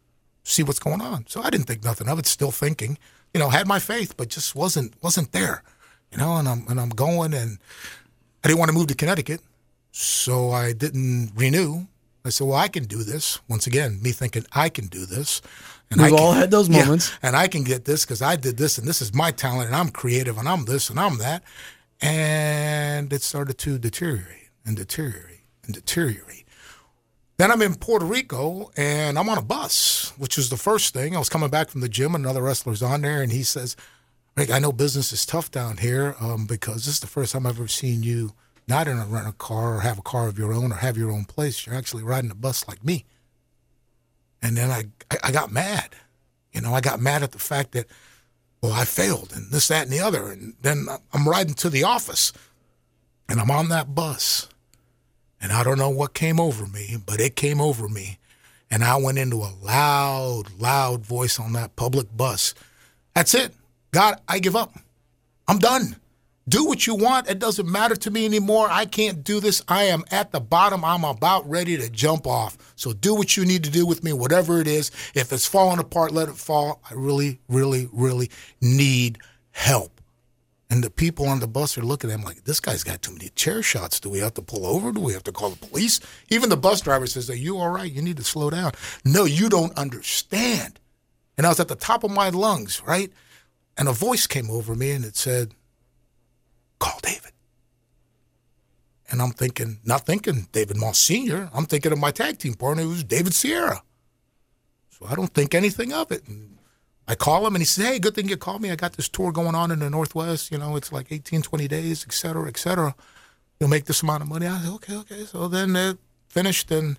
see 0.50 0.62
what's 0.62 0.78
going 0.78 1.00
on. 1.00 1.26
So 1.28 1.42
I 1.42 1.50
didn't 1.50 1.66
think 1.66 1.84
nothing 1.84 2.08
of 2.08 2.18
it. 2.18 2.26
Still 2.26 2.50
thinking, 2.50 2.98
you 3.32 3.40
know, 3.40 3.48
had 3.48 3.66
my 3.66 3.78
faith, 3.78 4.16
but 4.16 4.28
just 4.28 4.54
wasn't 4.54 4.94
wasn't 5.02 5.32
there, 5.32 5.62
you 6.10 6.18
know. 6.18 6.36
And 6.36 6.48
I'm 6.48 6.66
and 6.68 6.80
I'm 6.80 6.90
going, 6.90 7.32
and 7.34 7.58
I 8.44 8.48
didn't 8.48 8.58
want 8.58 8.70
to 8.70 8.74
move 8.76 8.88
to 8.88 8.94
Connecticut, 8.94 9.40
so 9.92 10.50
I 10.50 10.72
didn't 10.72 11.32
renew. 11.34 11.86
I 12.24 12.28
said, 12.28 12.46
well, 12.46 12.56
I 12.58 12.68
can 12.68 12.84
do 12.84 13.02
this. 13.02 13.40
Once 13.48 13.66
again, 13.66 14.00
me 14.02 14.12
thinking 14.12 14.44
I 14.52 14.68
can 14.68 14.88
do 14.88 15.06
this. 15.06 15.40
And 15.90 16.00
We've 16.00 16.12
all 16.12 16.32
had 16.32 16.50
those 16.50 16.68
moments. 16.68 17.10
Yeah, 17.10 17.28
and 17.28 17.36
I 17.36 17.48
can 17.48 17.64
get 17.64 17.84
this 17.84 18.04
because 18.04 18.22
I 18.22 18.36
did 18.36 18.56
this, 18.58 18.78
and 18.78 18.86
this 18.86 19.02
is 19.02 19.14
my 19.14 19.30
talent, 19.30 19.68
and 19.68 19.74
I'm 19.74 19.88
creative, 19.88 20.38
and 20.38 20.48
I'm 20.48 20.66
this, 20.66 20.90
and 20.90 21.00
I'm 21.00 21.18
that. 21.18 21.42
And 22.00 23.12
it 23.12 23.22
started 23.22 23.58
to 23.58 23.78
deteriorate 23.78 24.50
and 24.64 24.76
deteriorate 24.76 25.40
and 25.64 25.74
deteriorate. 25.74 26.46
Then 27.40 27.50
I'm 27.50 27.62
in 27.62 27.74
Puerto 27.76 28.04
Rico 28.04 28.70
and 28.76 29.18
I'm 29.18 29.30
on 29.30 29.38
a 29.38 29.42
bus, 29.42 30.12
which 30.18 30.36
was 30.36 30.50
the 30.50 30.58
first 30.58 30.92
thing. 30.92 31.16
I 31.16 31.18
was 31.18 31.30
coming 31.30 31.48
back 31.48 31.70
from 31.70 31.80
the 31.80 31.88
gym, 31.88 32.14
and 32.14 32.22
another 32.22 32.42
wrestler's 32.42 32.82
on 32.82 33.00
there, 33.00 33.22
and 33.22 33.32
he 33.32 33.44
says, 33.44 33.76
Rick, 34.36 34.50
I 34.50 34.58
know 34.58 34.72
business 34.72 35.10
is 35.10 35.24
tough 35.24 35.50
down 35.50 35.78
here 35.78 36.16
um, 36.20 36.44
because 36.44 36.84
this 36.84 36.96
is 36.96 37.00
the 37.00 37.06
first 37.06 37.32
time 37.32 37.46
I've 37.46 37.56
ever 37.56 37.66
seen 37.66 38.02
you 38.02 38.34
not 38.68 38.88
in 38.88 38.98
a 38.98 39.06
rent 39.06 39.26
a 39.26 39.32
car 39.32 39.76
or 39.76 39.80
have 39.80 39.98
a 39.98 40.02
car 40.02 40.28
of 40.28 40.38
your 40.38 40.52
own 40.52 40.70
or 40.70 40.74
have 40.74 40.98
your 40.98 41.10
own 41.10 41.24
place. 41.24 41.64
You're 41.64 41.76
actually 41.76 42.02
riding 42.02 42.30
a 42.30 42.34
bus 42.34 42.68
like 42.68 42.84
me. 42.84 43.06
And 44.42 44.54
then 44.54 44.70
I, 44.70 44.88
I 45.24 45.32
got 45.32 45.50
mad. 45.50 45.96
You 46.52 46.60
know, 46.60 46.74
I 46.74 46.82
got 46.82 47.00
mad 47.00 47.22
at 47.22 47.32
the 47.32 47.38
fact 47.38 47.72
that, 47.72 47.86
well, 48.60 48.74
I 48.74 48.84
failed 48.84 49.32
and 49.34 49.50
this, 49.50 49.68
that, 49.68 49.84
and 49.84 49.90
the 49.90 50.00
other. 50.00 50.28
And 50.28 50.56
then 50.60 50.88
I'm 51.14 51.26
riding 51.26 51.54
to 51.54 51.70
the 51.70 51.84
office 51.84 52.34
and 53.30 53.40
I'm 53.40 53.50
on 53.50 53.70
that 53.70 53.94
bus 53.94 54.46
and 55.40 55.52
I 55.52 55.62
don't 55.62 55.78
know 55.78 55.90
what 55.90 56.14
came 56.14 56.38
over 56.38 56.66
me, 56.66 56.96
but 57.04 57.20
it 57.20 57.36
came 57.36 57.60
over 57.60 57.88
me. 57.88 58.18
And 58.70 58.84
I 58.84 58.96
went 58.96 59.18
into 59.18 59.38
a 59.38 59.52
loud, 59.62 60.44
loud 60.58 61.04
voice 61.04 61.40
on 61.40 61.52
that 61.54 61.74
public 61.74 62.14
bus. 62.16 62.54
That's 63.14 63.34
it. 63.34 63.52
God, 63.90 64.20
I 64.28 64.38
give 64.38 64.54
up. 64.54 64.72
I'm 65.48 65.58
done. 65.58 65.96
Do 66.48 66.64
what 66.64 66.86
you 66.86 66.94
want. 66.94 67.28
It 67.28 67.38
doesn't 67.38 67.70
matter 67.70 67.94
to 67.96 68.10
me 68.10 68.24
anymore. 68.24 68.68
I 68.70 68.84
can't 68.84 69.22
do 69.22 69.40
this. 69.40 69.62
I 69.68 69.84
am 69.84 70.04
at 70.10 70.32
the 70.32 70.40
bottom. 70.40 70.84
I'm 70.84 71.04
about 71.04 71.48
ready 71.48 71.76
to 71.76 71.88
jump 71.90 72.26
off. 72.26 72.56
So 72.76 72.92
do 72.92 73.14
what 73.14 73.36
you 73.36 73.44
need 73.44 73.64
to 73.64 73.70
do 73.70 73.86
with 73.86 74.02
me, 74.02 74.12
whatever 74.12 74.60
it 74.60 74.66
is. 74.66 74.90
If 75.14 75.32
it's 75.32 75.46
falling 75.46 75.78
apart, 75.78 76.12
let 76.12 76.28
it 76.28 76.36
fall. 76.36 76.80
I 76.90 76.94
really, 76.94 77.40
really, 77.48 77.88
really 77.92 78.30
need 78.60 79.18
help. 79.52 79.99
And 80.70 80.84
the 80.84 80.90
people 80.90 81.26
on 81.26 81.40
the 81.40 81.48
bus 81.48 81.76
are 81.76 81.82
looking 81.82 82.10
at 82.10 82.14
him 82.14 82.22
like, 82.24 82.44
this 82.44 82.60
guy's 82.60 82.84
got 82.84 83.02
too 83.02 83.12
many 83.12 83.30
chair 83.30 83.60
shots. 83.60 83.98
Do 83.98 84.08
we 84.08 84.20
have 84.20 84.34
to 84.34 84.42
pull 84.42 84.64
over? 84.64 84.92
Do 84.92 85.00
we 85.00 85.12
have 85.12 85.24
to 85.24 85.32
call 85.32 85.50
the 85.50 85.66
police? 85.66 85.98
Even 86.28 86.48
the 86.48 86.56
bus 86.56 86.80
driver 86.80 87.08
says, 87.08 87.28
Are 87.28 87.36
you 87.36 87.58
all 87.58 87.70
right? 87.70 87.90
You 87.90 88.00
need 88.00 88.18
to 88.18 88.24
slow 88.24 88.50
down. 88.50 88.72
No, 89.04 89.24
you 89.24 89.48
don't 89.48 89.76
understand. 89.76 90.78
And 91.36 91.44
I 91.44 91.50
was 91.50 91.58
at 91.58 91.66
the 91.66 91.74
top 91.74 92.04
of 92.04 92.12
my 92.12 92.28
lungs, 92.28 92.82
right? 92.86 93.12
And 93.76 93.88
a 93.88 93.92
voice 93.92 94.28
came 94.28 94.48
over 94.48 94.76
me 94.76 94.92
and 94.92 95.04
it 95.04 95.16
said, 95.16 95.54
Call 96.78 97.00
David. 97.02 97.32
And 99.10 99.20
I'm 99.20 99.32
thinking, 99.32 99.80
not 99.84 100.06
thinking 100.06 100.46
David 100.52 100.76
Maus 100.76 100.96
Sr., 100.96 101.50
I'm 101.52 101.66
thinking 101.66 101.90
of 101.90 101.98
my 101.98 102.12
tag 102.12 102.38
team 102.38 102.54
partner 102.54 102.84
who's 102.84 103.02
David 103.02 103.34
Sierra. 103.34 103.82
So 104.90 105.06
I 105.08 105.16
don't 105.16 105.34
think 105.34 105.52
anything 105.52 105.92
of 105.92 106.12
it. 106.12 106.28
And 106.28 106.58
I 107.08 107.14
call 107.14 107.46
him 107.46 107.54
and 107.54 107.62
he 107.62 107.66
says, 107.66 107.86
Hey, 107.86 107.98
good 107.98 108.14
thing 108.14 108.28
you 108.28 108.36
called 108.36 108.62
me. 108.62 108.70
I 108.70 108.76
got 108.76 108.92
this 108.92 109.08
tour 109.08 109.32
going 109.32 109.54
on 109.54 109.70
in 109.70 109.80
the 109.80 109.90
Northwest. 109.90 110.50
You 110.52 110.58
know, 110.58 110.76
it's 110.76 110.92
like 110.92 111.10
18, 111.10 111.42
20 111.42 111.68
days, 111.68 112.04
et 112.06 112.12
cetera, 112.12 112.48
et 112.48 112.56
cetera. 112.56 112.94
You'll 113.58 113.70
make 113.70 113.86
this 113.86 114.02
amount 114.02 114.22
of 114.22 114.28
money. 114.28 114.46
I 114.46 114.58
said, 114.58 114.70
Okay, 114.74 114.96
okay. 114.96 115.24
So 115.24 115.48
then 115.48 115.74
it 115.76 115.98
finished 116.28 116.70
and 116.70 116.98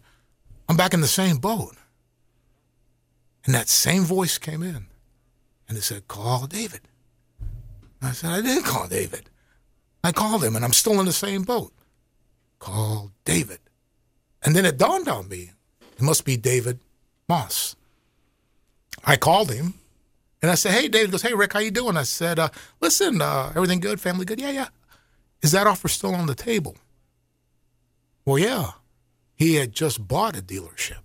I'm 0.67 0.77
back 0.77 0.93
in 0.93 1.01
the 1.01 1.07
same 1.07 1.37
boat. 1.37 1.75
And 3.45 3.55
that 3.55 3.69
same 3.69 4.03
voice 4.03 4.37
came 4.37 4.61
in 4.61 4.87
and 5.67 5.77
it 5.77 5.83
said, 5.83 6.07
Call 6.07 6.47
David. 6.47 6.81
I 8.01 8.11
said, 8.11 8.31
I 8.31 8.41
didn't 8.41 8.65
call 8.65 8.87
David. 8.87 9.29
I 10.03 10.11
called 10.11 10.43
him 10.43 10.55
and 10.55 10.65
I'm 10.65 10.73
still 10.73 10.99
in 10.99 11.05
the 11.05 11.13
same 11.13 11.43
boat. 11.43 11.71
Call 12.59 13.11
David. 13.25 13.59
And 14.43 14.55
then 14.55 14.65
it 14.65 14.77
dawned 14.77 15.07
on 15.07 15.29
me 15.29 15.51
it 16.01 16.05
must 16.05 16.25
be 16.25 16.35
David 16.35 16.79
Maus. 17.29 17.75
I 19.05 19.17
called 19.17 19.51
him 19.51 19.75
and 20.41 20.49
I 20.51 20.55
said, 20.55 20.73
"Hey, 20.73 20.87
David." 20.87 21.11
goes, 21.11 21.21
"Hey, 21.21 21.33
Rick, 21.33 21.53
how 21.53 21.59
you 21.59 21.71
doing?" 21.71 21.97
I 21.97 22.03
said, 22.03 22.39
uh, 22.39 22.49
"Listen, 22.79 23.21
uh, 23.21 23.53
everything 23.55 23.79
good? 23.79 24.01
Family 24.01 24.25
good? 24.25 24.39
Yeah, 24.39 24.51
yeah. 24.51 24.69
Is 25.41 25.51
that 25.51 25.67
offer 25.67 25.87
still 25.87 26.15
on 26.15 26.27
the 26.27 26.35
table?" 26.35 26.77
Well, 28.25 28.39
yeah. 28.39 28.71
He 29.35 29.55
had 29.55 29.73
just 29.73 30.07
bought 30.07 30.37
a 30.37 30.41
dealership, 30.41 31.01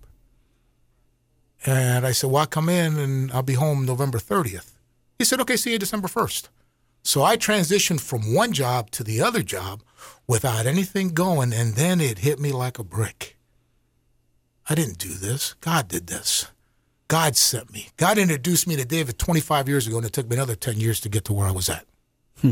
and 1.65 2.05
I 2.05 2.11
said, 2.11 2.29
"Well, 2.29 2.41
I'll 2.41 2.47
come 2.47 2.69
in 2.69 2.97
and 2.97 3.31
I'll 3.31 3.41
be 3.41 3.55
home 3.55 3.85
November 3.85 4.19
30th." 4.19 4.73
He 5.17 5.25
said, 5.25 5.41
"Okay, 5.41 5.57
see 5.57 5.71
you 5.71 5.79
December 5.79 6.07
1st." 6.07 6.49
So 7.03 7.23
I 7.23 7.37
transitioned 7.37 8.01
from 8.01 8.33
one 8.33 8.51
job 8.53 8.91
to 8.91 9.03
the 9.03 9.21
other 9.21 9.41
job 9.41 9.81
without 10.27 10.65
anything 10.65 11.13
going, 11.13 11.53
and 11.53 11.75
then 11.75 12.01
it 12.01 12.19
hit 12.19 12.39
me 12.39 12.51
like 12.51 12.77
a 12.77 12.83
brick. 12.83 13.37
I 14.69 14.75
didn't 14.75 14.97
do 14.97 15.13
this. 15.13 15.55
God 15.61 15.87
did 15.87 16.07
this. 16.07 16.47
God 17.07 17.35
sent 17.37 17.71
me. 17.71 17.87
God 17.97 18.17
introduced 18.17 18.67
me 18.67 18.75
to 18.75 18.85
David 18.85 19.17
25 19.17 19.69
years 19.69 19.87
ago, 19.87 19.97
and 19.97 20.05
it 20.05 20.13
took 20.13 20.29
me 20.29 20.35
another 20.35 20.55
10 20.55 20.77
years 20.77 20.99
to 21.01 21.09
get 21.09 21.23
to 21.25 21.33
where 21.33 21.47
I 21.47 21.51
was 21.51 21.69
at. 21.69 21.85
Hmm. 22.41 22.51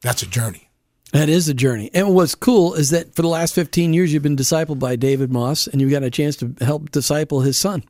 That's 0.00 0.22
a 0.22 0.26
journey. 0.26 0.68
That 1.12 1.28
is 1.28 1.48
a 1.48 1.54
journey. 1.54 1.90
And 1.94 2.14
what's 2.14 2.34
cool 2.34 2.74
is 2.74 2.90
that 2.90 3.14
for 3.14 3.22
the 3.22 3.28
last 3.28 3.54
15 3.54 3.92
years, 3.92 4.12
you've 4.12 4.22
been 4.22 4.36
discipled 4.36 4.78
by 4.78 4.96
David 4.96 5.30
Maus, 5.30 5.66
and 5.66 5.80
you've 5.80 5.90
got 5.90 6.02
a 6.02 6.10
chance 6.10 6.36
to 6.36 6.54
help 6.60 6.90
disciple 6.90 7.40
his 7.40 7.58
son. 7.58 7.84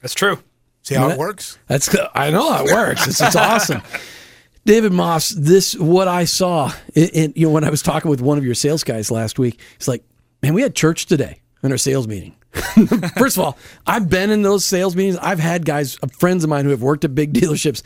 That's 0.00 0.14
true. 0.14 0.38
See 0.82 0.94
how 0.94 1.08
it 1.08 1.18
works? 1.18 1.58
That's 1.66 1.94
I 2.14 2.30
know 2.30 2.52
how 2.52 2.64
it 2.64 2.72
works. 2.72 3.08
It's, 3.08 3.20
it's 3.20 3.34
awesome. 3.34 3.82
David 4.64 4.92
Maus, 4.92 5.34
this 5.36 5.74
what 5.76 6.06
I 6.08 6.24
saw. 6.24 6.72
In, 6.94 7.08
in, 7.08 7.32
you 7.34 7.46
know, 7.46 7.52
when 7.52 7.64
I 7.64 7.70
was 7.70 7.82
talking 7.82 8.10
with 8.10 8.20
one 8.20 8.38
of 8.38 8.44
your 8.44 8.54
sales 8.54 8.84
guys 8.84 9.10
last 9.10 9.38
week, 9.38 9.60
he's 9.78 9.88
like, 9.88 10.04
"Man, 10.42 10.54
we 10.54 10.62
had 10.62 10.74
church 10.74 11.06
today 11.06 11.40
in 11.62 11.72
our 11.72 11.78
sales 11.78 12.06
meeting." 12.06 12.36
First 13.16 13.36
of 13.36 13.44
all, 13.44 13.58
I've 13.86 14.08
been 14.08 14.30
in 14.30 14.42
those 14.42 14.64
sales 14.64 14.96
meetings. 14.96 15.16
I've 15.18 15.38
had 15.38 15.64
guys, 15.64 15.98
uh, 16.02 16.06
friends 16.08 16.44
of 16.44 16.50
mine 16.50 16.64
who 16.64 16.70
have 16.70 16.82
worked 16.82 17.04
at 17.04 17.14
big 17.14 17.32
dealerships. 17.34 17.82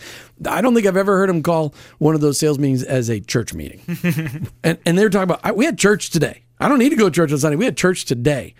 I 0.47 0.61
don't 0.61 0.75
think 0.75 0.87
I've 0.87 0.97
ever 0.97 1.17
heard 1.17 1.29
them 1.29 1.43
call 1.43 1.75
one 1.99 2.15
of 2.15 2.21
those 2.21 2.39
sales 2.39 2.59
meetings 2.59 2.83
as 2.83 3.09
a 3.09 3.21
church 3.21 3.55
meeting. 3.55 3.81
and, 4.65 4.79
and 4.85 4.99
they 4.99 5.03
were 5.03 5.11
talking 5.11 5.35
about, 5.35 5.57
we 5.57 5.65
had 5.65 5.79
church 5.79 6.11
today. 6.11 6.45
I 6.59 6.69
don't 6.69 6.79
need 6.79 6.91
to 6.91 6.97
go 6.97 7.09
to 7.09 7.15
church 7.15 7.33
on 7.33 7.39
Sunday. 7.39 7.57
We 7.57 7.65
had 7.65 7.77
church 7.77 8.05
today. 8.05 8.55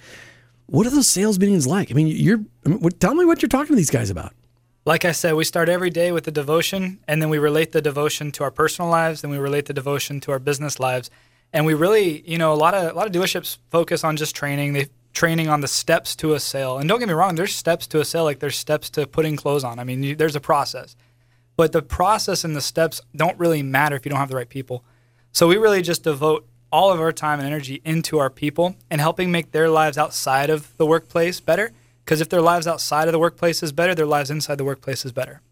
What 0.67 0.87
are 0.87 0.91
those 0.91 1.09
sales 1.09 1.39
meetings 1.39 1.67
like? 1.67 1.91
I 1.91 1.95
mean, 1.95 2.07
you're, 2.07 2.41
I 2.65 2.69
mean, 2.69 2.81
tell 2.99 3.15
me 3.15 3.25
what 3.25 3.43
you're 3.43 3.49
talking 3.49 3.69
to 3.69 3.77
these 3.77 3.91
guys 3.91 4.11
about. 4.11 4.33
Like 4.87 5.05
I 5.05 5.13
said, 5.13 5.35
we 5.35 5.45
start 5.45 5.69
every 5.69 5.91
day 5.91 6.11
with 6.11 6.25
the 6.25 6.31
devotion, 6.31 7.01
and 7.07 7.21
then 7.21 7.29
we 7.29 7.39
relate 7.39 7.73
the 7.73 7.83
devotion 7.83 8.33
to 8.33 8.45
our 8.45 8.51
personal 8.51 8.91
lives, 8.91 9.21
then 9.21 9.31
we 9.31 9.37
relate 9.37 9.67
the 9.67 9.75
devotion 9.75 10.21
to 10.21 10.33
our 10.33 10.39
business 10.39 10.81
lives 10.81 11.11
and 11.53 11.67
we 11.67 11.75
really, 11.75 12.23
you 12.29 12.39
know, 12.39 12.53
a 12.53 12.55
lot 12.55 12.75
of 12.75 12.93
a 12.93 12.95
lot 12.95 13.07
of 13.07 13.13
dealerships 13.13 13.59
focus 13.71 14.05
on 14.05 14.17
just 14.17 14.35
training. 14.35 14.73
They 14.73 14.89
training 15.13 15.49
on 15.49 15.61
the 15.61 15.69
steps 15.69 16.15
to 16.17 16.35
a 16.35 16.41
sale. 16.41 16.79
And 16.79 16.89
don't 16.89 16.99
get 16.99 17.09
me 17.09 17.15
wrong, 17.15 17.35
there's 17.35 17.55
steps 17.55 17.87
to 17.89 18.01
a 18.01 18.05
sale, 18.05 18.25
like 18.25 18.39
there's 18.39 18.57
steps 18.57 18.91
to 18.91 19.07
putting 19.07 19.37
clothes 19.37 19.65
on. 19.65 19.79
I 19.79 19.85
mean, 19.85 20.03
you, 20.03 20.17
there's 20.17 20.37
a 20.37 20.41
process. 20.41 20.97
but 21.61 21.73
the 21.73 21.83
process 21.83 22.43
and 22.43 22.57
the 22.57 22.61
steps 22.63 23.03
don't 23.15 23.39
really 23.39 23.63
matter 23.63 23.95
if 23.95 24.07
you 24.07 24.11
don't 24.11 24.19
have 24.19 24.31
the 24.31 24.37
right 24.37 24.49
people. 24.49 24.83
So 25.31 25.47
we 25.47 25.59
really 25.59 25.83
just 25.83 26.05
devote 26.05 26.47
all 26.73 26.91
of 26.91 27.01
our 27.01 27.13
time 27.13 27.39
and 27.39 27.47
energy 27.47 27.83
into 27.85 28.19
our 28.19 28.31
people 28.31 28.77
and 28.91 28.99
helping 28.99 29.31
make 29.31 29.53
their 29.53 29.69
lives 29.69 29.99
outside 29.99 30.49
of 30.49 30.75
the 30.79 30.87
workplace 30.87 31.39
better. 31.39 31.71
Because 32.03 32.23
if 32.23 32.31
their 32.31 32.41
lives 32.41 32.67
outside 32.67 33.09
of 33.09 33.13
the 33.13 33.19
workplace 33.19 33.63
is 33.63 33.73
better, 33.73 33.95
their 33.95 34.07
lives 34.07 34.31
inside 34.31 34.57
the 34.57 34.65
workplace 34.65 35.05
is 35.05 35.13
better. 35.13 35.43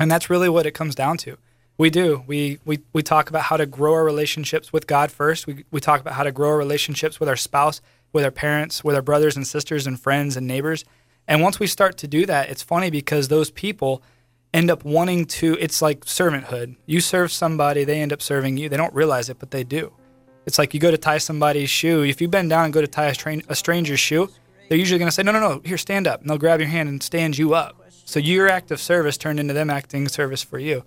And 0.00 0.10
that's 0.10 0.28
really 0.28 0.48
what 0.48 0.66
it 0.66 0.72
comes 0.72 0.96
down 0.96 1.16
to. 1.18 1.38
We 1.78 1.90
do. 1.90 2.24
We, 2.26 2.58
we, 2.64 2.80
we 2.92 3.04
talk 3.04 3.30
about 3.30 3.44
how 3.44 3.56
to 3.56 3.66
grow 3.66 3.94
our 3.94 4.04
relationships 4.04 4.72
with 4.72 4.88
God 4.88 5.12
first. 5.12 5.46
We, 5.46 5.64
we 5.70 5.78
talk 5.78 6.00
about 6.00 6.14
how 6.14 6.24
to 6.24 6.32
grow 6.32 6.48
our 6.48 6.58
relationships 6.58 7.20
with 7.20 7.28
our 7.28 7.36
spouse, 7.36 7.80
with 8.16 8.24
our 8.24 8.30
parents, 8.30 8.82
with 8.82 8.96
our 8.96 9.02
brothers 9.02 9.36
and 9.36 9.46
sisters 9.46 9.86
and 9.86 10.00
friends 10.00 10.36
and 10.36 10.46
neighbors. 10.46 10.84
And 11.28 11.42
once 11.42 11.60
we 11.60 11.66
start 11.66 11.98
to 11.98 12.08
do 12.08 12.24
that, 12.26 12.48
it's 12.48 12.62
funny 12.62 12.90
because 12.90 13.28
those 13.28 13.50
people 13.50 14.02
end 14.54 14.70
up 14.70 14.84
wanting 14.84 15.26
to, 15.26 15.56
it's 15.60 15.82
like 15.82 16.06
servanthood. 16.06 16.76
You 16.86 17.00
serve 17.00 17.30
somebody, 17.30 17.84
they 17.84 18.00
end 18.00 18.12
up 18.12 18.22
serving 18.22 18.56
you. 18.56 18.68
They 18.68 18.78
don't 18.78 18.94
realize 18.94 19.28
it, 19.28 19.38
but 19.38 19.50
they 19.50 19.64
do. 19.64 19.92
It's 20.46 20.58
like 20.58 20.72
you 20.72 20.80
go 20.80 20.90
to 20.90 20.96
tie 20.96 21.18
somebody's 21.18 21.68
shoe. 21.68 22.02
If 22.02 22.20
you 22.20 22.28
bend 22.28 22.48
down 22.48 22.64
and 22.64 22.72
go 22.72 22.80
to 22.80 22.86
tie 22.86 23.08
a, 23.08 23.42
a 23.48 23.54
stranger's 23.54 24.00
shoe, 24.00 24.30
they're 24.68 24.78
usually 24.78 24.98
going 24.98 25.08
to 25.08 25.14
say, 25.14 25.22
no, 25.22 25.32
no, 25.32 25.40
no, 25.40 25.60
here, 25.64 25.76
stand 25.76 26.06
up. 26.06 26.22
And 26.22 26.30
they'll 26.30 26.38
grab 26.38 26.58
your 26.58 26.70
hand 26.70 26.88
and 26.88 27.02
stand 27.02 27.36
you 27.36 27.54
up. 27.54 27.82
So 28.06 28.18
your 28.18 28.48
act 28.48 28.70
of 28.70 28.80
service 28.80 29.18
turned 29.18 29.38
into 29.38 29.52
them 29.52 29.68
acting 29.68 30.08
service 30.08 30.42
for 30.42 30.58
you. 30.58 30.84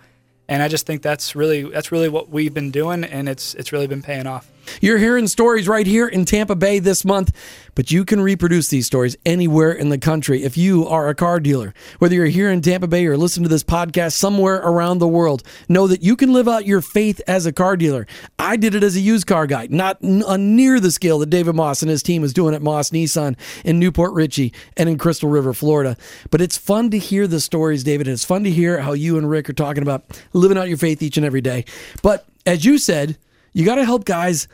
And 0.50 0.63
I 0.63 0.68
just 0.68 0.88
think 0.88 1.04
that's 1.04 1.36
really 1.36 1.62
that's 1.70 1.92
really 1.92 2.10
what 2.10 2.30
we've 2.30 2.54
been 2.54 2.72
doing, 2.72 3.04
and 3.04 3.30
it's 3.30 3.54
it's 3.54 3.72
really 3.72 3.86
been 3.86 4.02
paying 4.02 4.26
off. 4.26 4.50
You're 4.82 4.98
hearing 4.98 5.28
stories 5.28 5.67
right 5.67 5.86
here 5.88 6.08
in 6.08 6.26
Tampa 6.26 6.56
Bay 6.56 6.80
this 6.80 7.04
month, 7.04 7.36
but 7.76 7.91
you 7.91 8.06
can 8.06 8.22
reproduce 8.22 8.69
these 8.69 8.86
stories 8.86 9.15
anywhere 9.26 9.72
in 9.72 9.89
the 9.89 9.98
country 9.98 10.43
if 10.43 10.58
you 10.58 10.88
are 10.88 11.10
a 11.10 11.15
car 11.15 11.39
dealer. 11.39 11.74
Whether 12.00 12.15
you're 12.15 12.26
here 12.28 12.50
in 12.50 12.62
Tampa 12.62 12.88
Bay 12.88 13.06
or 13.06 13.17
listen 13.17 13.43
to 13.43 13.50
this 13.50 13.63
podcast 13.63 14.13
somewhere 14.13 14.58
around 14.58 15.00
the 15.00 15.08
world, 15.08 15.43
know 15.67 15.88
that 15.88 16.04
you 16.04 16.15
can 16.15 16.34
live 16.34 16.48
out 16.48 16.65
your 16.65 16.82
faith 16.82 17.22
as 17.28 17.45
a 17.45 17.52
car 17.52 17.78
dealer. 17.78 18.08
I 18.38 18.58
did 18.58 18.76
it 18.76 18.84
as 18.84 18.95
a 18.95 19.02
used 19.02 19.28
car 19.28 19.48
guy, 19.48 19.67
not 19.69 19.98
n- 20.04 20.24
uh, 20.26 20.38
near 20.38 20.80
the 20.80 20.91
scale 20.91 21.19
that 21.19 21.30
David 21.30 21.56
Maus 21.56 21.82
and 21.82 21.89
his 21.89 22.04
team 22.04 22.24
is 22.24 22.34
doing 22.34 22.54
at 22.54 22.62
Maus 22.62 22.91
Nissan 22.91 23.38
in 23.65 23.80
New 23.80 23.91
Port 23.91 24.13
Richey 24.13 24.54
and 24.78 24.89
in 24.89 24.98
Crystal 24.98 25.30
River, 25.30 25.54
Florida. 25.54 25.98
But 26.32 26.41
it's 26.41 26.58
fun 26.58 26.89
to 26.91 26.98
hear 26.98 27.28
the 27.28 27.39
stories, 27.39 27.84
David. 27.84 28.08
And 28.08 28.13
it's 28.13 28.26
fun 28.26 28.43
to 28.43 28.52
hear 28.52 28.80
how 28.80 28.93
you 28.93 29.17
and 29.17 29.30
Rick 29.30 29.50
are 29.50 29.54
talking 29.54 29.84
about 29.84 30.22
living 30.34 30.58
out 30.58 30.67
your 30.67 30.78
faith 30.78 31.02
each 31.02 31.17
and 31.17 31.26
every 31.26 31.41
day. 31.41 31.65
But 32.02 32.26
as 32.45 32.65
you 32.65 32.78
said, 32.78 33.17
you 33.54 33.66
got 33.66 33.76
to 33.76 33.86
help 33.86 34.06
guys 34.06 34.48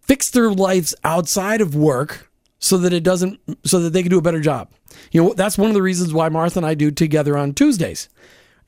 fix 0.00 0.30
their 0.30 0.50
lives 0.50 0.94
outside 1.04 1.60
of 1.60 1.74
work 1.74 2.30
so 2.58 2.78
that 2.78 2.92
it 2.92 3.02
doesn't 3.02 3.40
so 3.64 3.80
that 3.80 3.92
they 3.92 4.02
can 4.02 4.10
do 4.10 4.18
a 4.18 4.22
better 4.22 4.40
job. 4.40 4.70
You 5.10 5.22
know, 5.22 5.34
that's 5.34 5.58
one 5.58 5.68
of 5.68 5.74
the 5.74 5.82
reasons 5.82 6.12
why 6.12 6.28
Martha 6.28 6.58
and 6.58 6.66
I 6.66 6.74
do 6.74 6.90
together 6.90 7.36
on 7.36 7.54
Tuesdays 7.54 8.08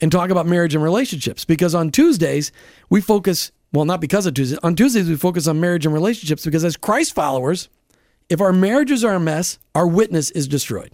and 0.01 0.11
talk 0.11 0.31
about 0.31 0.47
marriage 0.47 0.75
and 0.75 0.83
relationships 0.83 1.44
because 1.44 1.75
on 1.75 1.90
Tuesdays 1.90 2.51
we 2.90 3.01
focus 3.01 3.53
well 3.73 3.85
not 3.85 4.01
because 4.01 4.27
of 4.27 4.35
Tuesdays 4.35 4.59
on 4.62 4.75
Tuesdays 4.75 5.09
we 5.09 5.16
focus 5.16 5.47
on 5.47 5.61
marriage 5.61 5.87
and 5.87 5.94
relationships 5.94 6.44
because 6.44 6.64
as 6.64 6.77
Christ 6.77 7.14
followers 7.14 7.68
if 8.29 8.40
our 8.40 8.53
marriages 8.53 9.05
are 9.05 9.14
a 9.14 9.20
mess 9.20 9.59
our 9.75 9.87
witness 9.87 10.31
is 10.33 10.49
destroyed. 10.49 10.92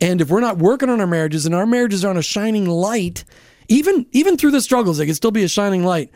And 0.00 0.20
if 0.20 0.30
we're 0.30 0.40
not 0.40 0.58
working 0.58 0.90
on 0.90 1.00
our 1.00 1.06
marriages 1.06 1.44
and 1.44 1.54
our 1.54 1.66
marriages 1.66 2.04
aren't 2.04 2.18
a 2.18 2.22
shining 2.22 2.66
light 2.66 3.24
even 3.68 4.06
even 4.12 4.36
through 4.36 4.52
the 4.52 4.60
struggles 4.60 4.98
they 4.98 5.06
can 5.06 5.14
still 5.14 5.32
be 5.32 5.44
a 5.44 5.48
shining 5.48 5.84
light 5.84 6.10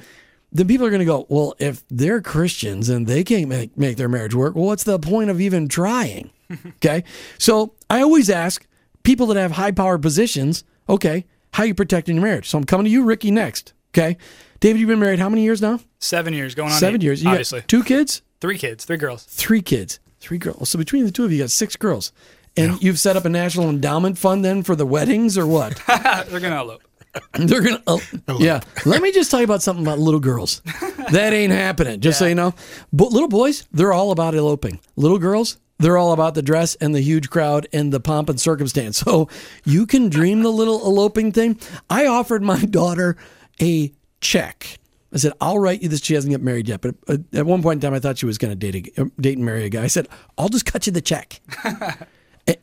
then 0.52 0.68
people 0.68 0.86
are 0.86 0.90
going 0.90 1.00
to 1.00 1.06
go, 1.06 1.26
well, 1.28 1.54
if 1.58 1.82
they're 1.88 2.20
Christians 2.20 2.88
and 2.88 3.06
they 3.06 3.24
can't 3.24 3.48
make, 3.48 3.76
make 3.76 3.96
their 3.96 4.08
marriage 4.08 4.34
work, 4.34 4.54
well, 4.54 4.66
what's 4.66 4.84
the 4.84 4.98
point 4.98 5.30
of 5.30 5.40
even 5.40 5.66
trying? 5.66 6.30
okay. 6.76 7.04
So 7.38 7.74
I 7.88 8.02
always 8.02 8.28
ask 8.28 8.66
people 9.02 9.26
that 9.28 9.36
have 9.36 9.52
high 9.52 9.72
power 9.72 9.98
positions, 9.98 10.64
okay, 10.88 11.24
how 11.54 11.64
you 11.64 11.74
protecting 11.74 12.16
your 12.16 12.24
marriage? 12.24 12.48
So 12.48 12.58
I'm 12.58 12.64
coming 12.64 12.84
to 12.84 12.90
you, 12.90 13.02
Ricky, 13.02 13.30
next. 13.30 13.72
Okay. 13.90 14.16
David, 14.60 14.80
you've 14.80 14.88
been 14.88 15.00
married 15.00 15.18
how 15.18 15.28
many 15.28 15.42
years 15.42 15.60
now? 15.60 15.80
Seven 15.98 16.32
years, 16.34 16.54
going 16.54 16.72
on 16.72 16.78
Seven 16.78 17.00
eight, 17.00 17.04
years. 17.04 17.22
You 17.22 17.30
obviously. 17.30 17.62
two 17.62 17.82
kids? 17.82 18.22
Three 18.40 18.58
kids, 18.58 18.84
three 18.84 18.96
girls. 18.96 19.24
Three 19.24 19.62
kids. 19.62 20.00
Three 20.20 20.38
girls. 20.38 20.68
So 20.68 20.78
between 20.78 21.04
the 21.04 21.10
two 21.10 21.24
of 21.24 21.32
you, 21.32 21.38
you 21.38 21.42
got 21.42 21.50
six 21.50 21.76
girls. 21.76 22.12
And 22.56 22.72
yeah. 22.72 22.78
you've 22.80 22.98
set 22.98 23.16
up 23.16 23.24
a 23.24 23.28
national 23.28 23.70
endowment 23.70 24.18
fund 24.18 24.44
then 24.44 24.62
for 24.62 24.76
the 24.76 24.86
weddings 24.86 25.38
or 25.38 25.46
what? 25.46 25.82
They're 25.86 26.40
going 26.40 26.52
to 26.52 26.58
elope. 26.58 26.82
They're 27.34 27.60
gonna, 27.60 27.82
oh, 27.86 28.00
yeah. 28.38 28.60
Let 28.86 29.02
me 29.02 29.12
just 29.12 29.30
tell 29.30 29.40
you 29.40 29.44
about 29.44 29.62
something 29.62 29.84
about 29.84 29.98
little 29.98 30.20
girls. 30.20 30.62
That 31.10 31.32
ain't 31.32 31.52
happening. 31.52 32.00
Just 32.00 32.16
yeah. 32.16 32.24
so 32.24 32.28
you 32.28 32.34
know, 32.34 32.54
but 32.92 33.12
little 33.12 33.28
boys, 33.28 33.66
they're 33.72 33.92
all 33.92 34.12
about 34.12 34.34
eloping. 34.34 34.80
Little 34.96 35.18
girls, 35.18 35.58
they're 35.78 35.98
all 35.98 36.12
about 36.12 36.34
the 36.34 36.42
dress 36.42 36.74
and 36.76 36.94
the 36.94 37.00
huge 37.00 37.28
crowd 37.28 37.66
and 37.72 37.92
the 37.92 38.00
pomp 38.00 38.28
and 38.28 38.40
circumstance. 38.40 38.98
So 38.98 39.28
you 39.64 39.84
can 39.84 40.08
dream 40.08 40.42
the 40.42 40.50
little 40.50 40.86
eloping 40.86 41.32
thing. 41.32 41.58
I 41.90 42.06
offered 42.06 42.42
my 42.42 42.64
daughter 42.64 43.16
a 43.60 43.92
check. 44.20 44.78
I 45.12 45.18
said, 45.18 45.32
I'll 45.40 45.58
write 45.58 45.82
you 45.82 45.88
this. 45.88 46.02
She 46.02 46.14
hasn't 46.14 46.32
got 46.32 46.40
married 46.40 46.68
yet, 46.68 46.80
but 46.80 46.94
uh, 47.08 47.18
at 47.34 47.44
one 47.44 47.62
point 47.62 47.78
in 47.84 47.88
time, 47.88 47.94
I 47.94 48.00
thought 48.00 48.16
she 48.16 48.26
was 48.26 48.38
going 48.38 48.56
to 48.56 48.72
date 48.72 48.96
a, 48.96 49.02
uh, 49.02 49.04
date 49.20 49.36
and 49.36 49.44
marry 49.44 49.64
a 49.64 49.68
guy. 49.68 49.82
I 49.82 49.88
said, 49.88 50.08
I'll 50.38 50.48
just 50.48 50.64
cut 50.64 50.86
you 50.86 50.92
the 50.92 51.02
check 51.02 51.40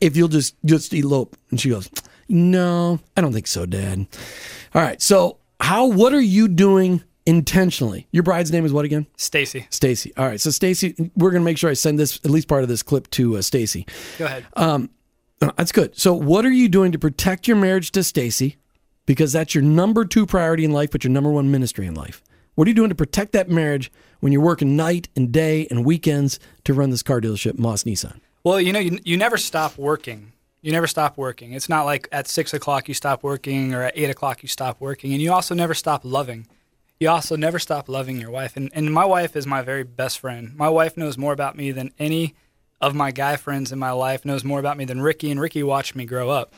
if 0.00 0.16
you'll 0.16 0.28
just 0.28 0.56
just 0.64 0.92
elope. 0.92 1.36
And 1.50 1.60
she 1.60 1.68
goes, 1.68 1.88
no, 2.30 3.00
I 3.16 3.20
don't 3.20 3.32
think 3.32 3.46
so, 3.46 3.66
Dad. 3.66 4.06
All 4.74 4.82
right. 4.82 5.02
So, 5.02 5.38
how? 5.60 5.86
What 5.86 6.14
are 6.14 6.20
you 6.20 6.48
doing 6.48 7.02
intentionally? 7.26 8.06
Your 8.12 8.22
bride's 8.22 8.52
name 8.52 8.64
is 8.64 8.72
what 8.72 8.84
again? 8.84 9.06
Stacy. 9.16 9.66
Stacy. 9.70 10.12
All 10.16 10.26
right. 10.26 10.40
So, 10.40 10.50
Stacy, 10.50 11.10
we're 11.16 11.32
gonna 11.32 11.44
make 11.44 11.58
sure 11.58 11.70
I 11.70 11.74
send 11.74 11.98
this 11.98 12.20
at 12.24 12.30
least 12.30 12.48
part 12.48 12.62
of 12.62 12.68
this 12.68 12.82
clip 12.82 13.10
to 13.10 13.36
uh, 13.36 13.42
Stacy. 13.42 13.84
Go 14.18 14.26
ahead. 14.26 14.46
Um, 14.54 14.90
uh, 15.42 15.50
that's 15.56 15.72
good. 15.72 15.98
So, 15.98 16.14
what 16.14 16.46
are 16.46 16.52
you 16.52 16.68
doing 16.68 16.92
to 16.92 16.98
protect 16.98 17.48
your 17.48 17.56
marriage 17.56 17.90
to 17.92 18.04
Stacy? 18.04 18.56
Because 19.06 19.32
that's 19.32 19.54
your 19.54 19.64
number 19.64 20.04
two 20.04 20.24
priority 20.24 20.64
in 20.64 20.70
life, 20.70 20.90
but 20.92 21.02
your 21.02 21.10
number 21.10 21.30
one 21.30 21.50
ministry 21.50 21.86
in 21.86 21.94
life. 21.94 22.22
What 22.54 22.68
are 22.68 22.70
you 22.70 22.74
doing 22.74 22.90
to 22.90 22.94
protect 22.94 23.32
that 23.32 23.48
marriage 23.48 23.90
when 24.20 24.32
you're 24.32 24.42
working 24.42 24.76
night 24.76 25.08
and 25.16 25.32
day 25.32 25.66
and 25.70 25.84
weekends 25.84 26.38
to 26.64 26.74
run 26.74 26.90
this 26.90 27.02
car 27.02 27.20
dealership, 27.20 27.54
Maus 27.54 27.84
Nissan? 27.84 28.20
Well, 28.44 28.60
you 28.60 28.72
know, 28.72 28.78
you, 28.78 28.98
you 29.04 29.16
never 29.16 29.36
stop 29.36 29.76
working 29.76 30.32
you 30.62 30.72
never 30.72 30.86
stop 30.86 31.16
working. 31.16 31.52
It's 31.52 31.68
not 31.68 31.84
like 31.84 32.08
at 32.12 32.28
six 32.28 32.52
o'clock 32.52 32.88
you 32.88 32.94
stop 32.94 33.22
working 33.22 33.74
or 33.74 33.82
at 33.82 33.92
eight 33.96 34.10
o'clock 34.10 34.42
you 34.42 34.48
stop 34.48 34.80
working. 34.80 35.12
And 35.12 35.22
you 35.22 35.32
also 35.32 35.54
never 35.54 35.74
stop 35.74 36.02
loving. 36.04 36.46
You 36.98 37.08
also 37.08 37.34
never 37.34 37.58
stop 37.58 37.88
loving 37.88 38.20
your 38.20 38.30
wife. 38.30 38.56
And, 38.56 38.70
and 38.74 38.92
my 38.92 39.06
wife 39.06 39.36
is 39.36 39.46
my 39.46 39.62
very 39.62 39.84
best 39.84 40.18
friend. 40.18 40.54
My 40.54 40.68
wife 40.68 40.96
knows 40.96 41.16
more 41.16 41.32
about 41.32 41.56
me 41.56 41.72
than 41.72 41.92
any 41.98 42.34
of 42.80 42.94
my 42.94 43.10
guy 43.10 43.36
friends 43.36 43.72
in 43.72 43.78
my 43.78 43.90
life, 43.92 44.24
knows 44.24 44.44
more 44.44 44.58
about 44.58 44.76
me 44.76 44.84
than 44.84 45.00
Ricky. 45.00 45.30
And 45.30 45.40
Ricky 45.40 45.62
watched 45.62 45.96
me 45.96 46.04
grow 46.04 46.28
up. 46.28 46.52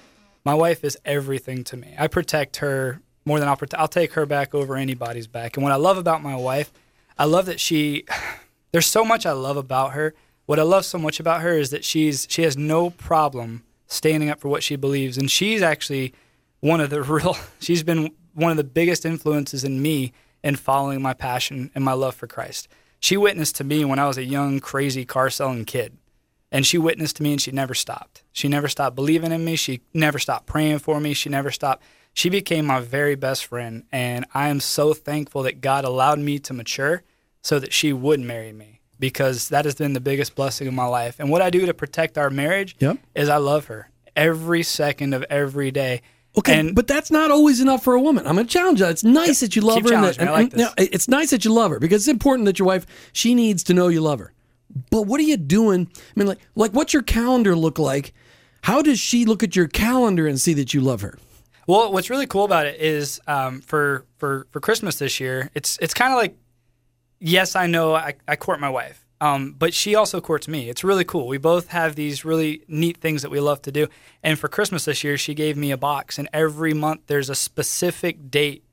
My 0.45 0.55
wife 0.55 0.83
is 0.83 0.99
everything 1.05 1.63
to 1.65 1.77
me. 1.77 1.95
I 1.97 2.09
protect 2.09 2.57
her 2.57 3.01
more 3.25 3.39
than 3.39 3.49
I'll 3.49 3.57
protect. 3.57 3.81
I'll 3.81 3.89
take 3.89 4.15
her 4.15 4.27
back 4.27 4.53
over 4.53 4.75
anybody's 4.75 5.29
back. 5.29 5.57
And 5.57 5.63
what 5.63 5.73
I 5.73 5.77
love 5.77 5.97
about 5.97 6.23
my 6.23 6.35
wife, 6.35 6.73
I 7.17 7.25
love 7.25 7.47
that 7.47 7.61
she, 7.61 8.05
there's 8.73 8.87
so 8.87 9.05
much 9.05 9.27
I 9.27 9.33
love 9.33 9.57
about 9.57 9.93
her. 9.93 10.13
What 10.47 10.59
I 10.59 10.63
love 10.63 10.85
so 10.85 10.99
much 10.99 11.21
about 11.21 11.43
her 11.43 11.57
is 11.57 11.71
that 11.71 11.85
she's, 11.85 12.27
she 12.29 12.43
has 12.43 12.57
no 12.57 12.91
problem 12.91 13.63
standing 13.93 14.31
up 14.31 14.41
for 14.41 14.49
what 14.49 14.63
she 14.63 14.77
believes. 14.77 15.19
And 15.19 15.31
she's 15.31 15.63
actually 15.63 16.15
one 16.61 16.81
of 16.81 16.91
the 16.91 17.03
real, 17.03 17.37
she's 17.61 17.83
been 17.83 18.11
one 18.35 18.51
of 18.51 18.57
the 18.57 18.65
biggest 18.65 19.05
influences 19.05 19.65
in 19.65 19.83
me 19.83 20.13
in 20.43 20.57
following 20.57 21.03
my 21.03 21.15
passion 21.15 21.71
and 21.75 21.85
my 21.85 21.93
love 21.93 22.15
for 22.15 22.27
Christ. 22.27 22.69
She 22.99 23.17
witnessed 23.17 23.57
to 23.57 23.65
me 23.65 23.85
when 23.85 23.99
I 23.99 24.07
was 24.07 24.19
a 24.19 24.25
young, 24.25 24.61
crazy 24.61 25.05
car 25.05 25.31
selling 25.31 25.65
kid. 25.65 25.97
And 26.51 26.67
she 26.67 26.79
witnessed 26.79 27.17
to 27.17 27.23
me 27.23 27.33
and 27.33 27.41
she 27.41 27.51
never 27.51 27.75
stopped. 27.75 28.23
She 28.33 28.47
never 28.49 28.69
stopped 28.69 28.95
believing 28.95 29.33
in 29.33 29.45
me. 29.45 29.57
She 29.57 29.81
never 29.95 30.19
stopped 30.19 30.47
praying 30.47 30.81
for 30.81 31.01
me. 31.01 31.15
She 31.15 31.29
never 31.29 31.51
stopped. 31.51 31.83
She 32.13 32.29
became 32.29 32.67
my 32.67 32.81
very 32.81 33.15
best 33.15 33.47
friend. 33.47 33.85
And 33.91 34.27
I 34.35 34.49
am 34.49 34.61
so 34.61 34.93
thankful 34.93 35.43
that 35.45 35.63
God 35.63 35.85
allowed 35.85 36.19
me 36.19 36.39
to 36.41 36.53
mature 36.53 37.03
so 37.41 37.59
that 37.59 37.73
she 37.73 37.93
would 37.93 38.21
marry 38.21 38.53
me 38.53 38.72
because 39.03 39.49
that 39.49 39.65
has 39.65 39.75
been 39.75 39.95
the 39.95 40.01
biggest 40.01 40.37
blessing 40.37 40.69
of 40.69 40.75
my 40.75 40.85
life. 40.85 41.19
And 41.19 41.29
what 41.29 41.43
I 41.43 41.51
do 41.51 41.67
to 41.67 41.75
protect 41.75 42.17
our 42.17 42.31
marriage 42.31 42.77
yep. 42.79 42.99
is 43.17 43.29
I 43.29 43.39
love 43.39 43.67
her 43.67 43.91
every 44.15 44.63
second 44.63 45.13
of 45.13 45.25
every 45.25 45.73
day. 45.73 46.03
Okay, 46.39 46.61
and, 46.61 46.73
but 46.73 46.87
that's 46.87 47.11
not 47.11 47.33
always 47.33 47.61
enough 47.61 47.83
for 47.83 47.95
a 47.95 48.01
woman. 48.01 48.29
I'm 48.29 48.37
going 48.37 48.47
to 48.47 48.53
challenge 48.53 48.79
that. 48.79 48.93
It's 48.93 49.03
nice 49.03 49.41
that 49.41 49.57
you 49.57 49.63
love 49.63 49.83
her. 49.83 49.93
And, 49.93 50.05
that, 50.05 50.19
and, 50.19 50.31
like 50.31 50.53
and, 50.53 50.73
it's 50.79 51.09
nice 51.09 51.31
that 51.31 51.45
you 51.45 51.53
love 51.53 51.73
her 51.73 51.81
because 51.81 52.03
it's 52.03 52.13
important 52.13 52.47
that 52.47 52.61
your 52.61 52.67
wife 52.69 52.87
she 53.13 53.35
needs 53.35 53.65
to 53.65 53.75
know 53.75 53.89
you 53.89 54.01
love 54.01 54.21
her. 54.21 54.33
But 54.91 55.03
what 55.03 55.19
are 55.19 55.25
you 55.25 55.37
doing? 55.37 55.91
I 55.93 56.01
mean, 56.15 56.29
like, 56.29 56.39
like 56.55 56.71
what's 56.71 56.93
your 56.93 57.03
calendar 57.03 57.57
look 57.57 57.81
like? 57.81 58.15
How 58.63 58.83
does 58.83 59.01
she 59.01 59.25
look 59.25 59.43
at 59.43 59.57
your 59.57 59.67
calendar 59.67 60.29
and 60.29 60.41
see 60.41 60.55
that 60.55 60.73
you 60.73 60.81
love 60.81 61.01
her? 61.01 61.19
Well, 61.67 61.93
what's 61.93 62.09
really 62.09 62.29
cool 62.29 62.45
about 62.45 62.67
it 62.67 62.81
is 62.81 63.21
um, 63.27 63.63
for 63.63 64.07
for 64.19 64.47
for 64.53 64.61
Christmas 64.61 65.01
this 65.01 65.19
year, 65.19 65.51
it's 65.57 65.77
it's 65.83 65.93
kind 65.93 66.13
of 66.13 66.19
like 66.21 66.37
yes, 67.23 67.57
I 67.57 67.67
know 67.67 67.95
I, 67.95 68.15
I 68.27 68.37
court 68.37 68.61
my 68.61 68.69
wife, 68.69 69.07
um, 69.21 69.55
but 69.59 69.73
she 69.73 69.95
also 69.95 70.21
courts 70.21 70.49
me. 70.49 70.69
It's 70.69 70.83
really 70.83 71.05
cool. 71.05 71.29
We 71.29 71.39
both 71.39 71.69
have 71.69 71.95
these 71.95 72.25
really 72.25 72.63
neat 72.67 72.99
things 72.99 73.23
that 73.23 73.31
we 73.31 73.41
love 73.41 73.63
to 73.63 73.73
do. 73.73 73.87
And 74.23 74.39
for 74.39 74.49
Christmas 74.49 74.85
this 74.85 75.05
year, 75.05 75.17
she 75.17 75.35
gave 75.35 75.57
me 75.57 75.71
a 75.71 75.77
box, 75.77 76.19
and 76.19 76.29
every 76.33 76.75
month 76.75 77.03
there's 77.07 77.31
a 77.31 77.35
specific 77.35 78.31
date 78.31 78.65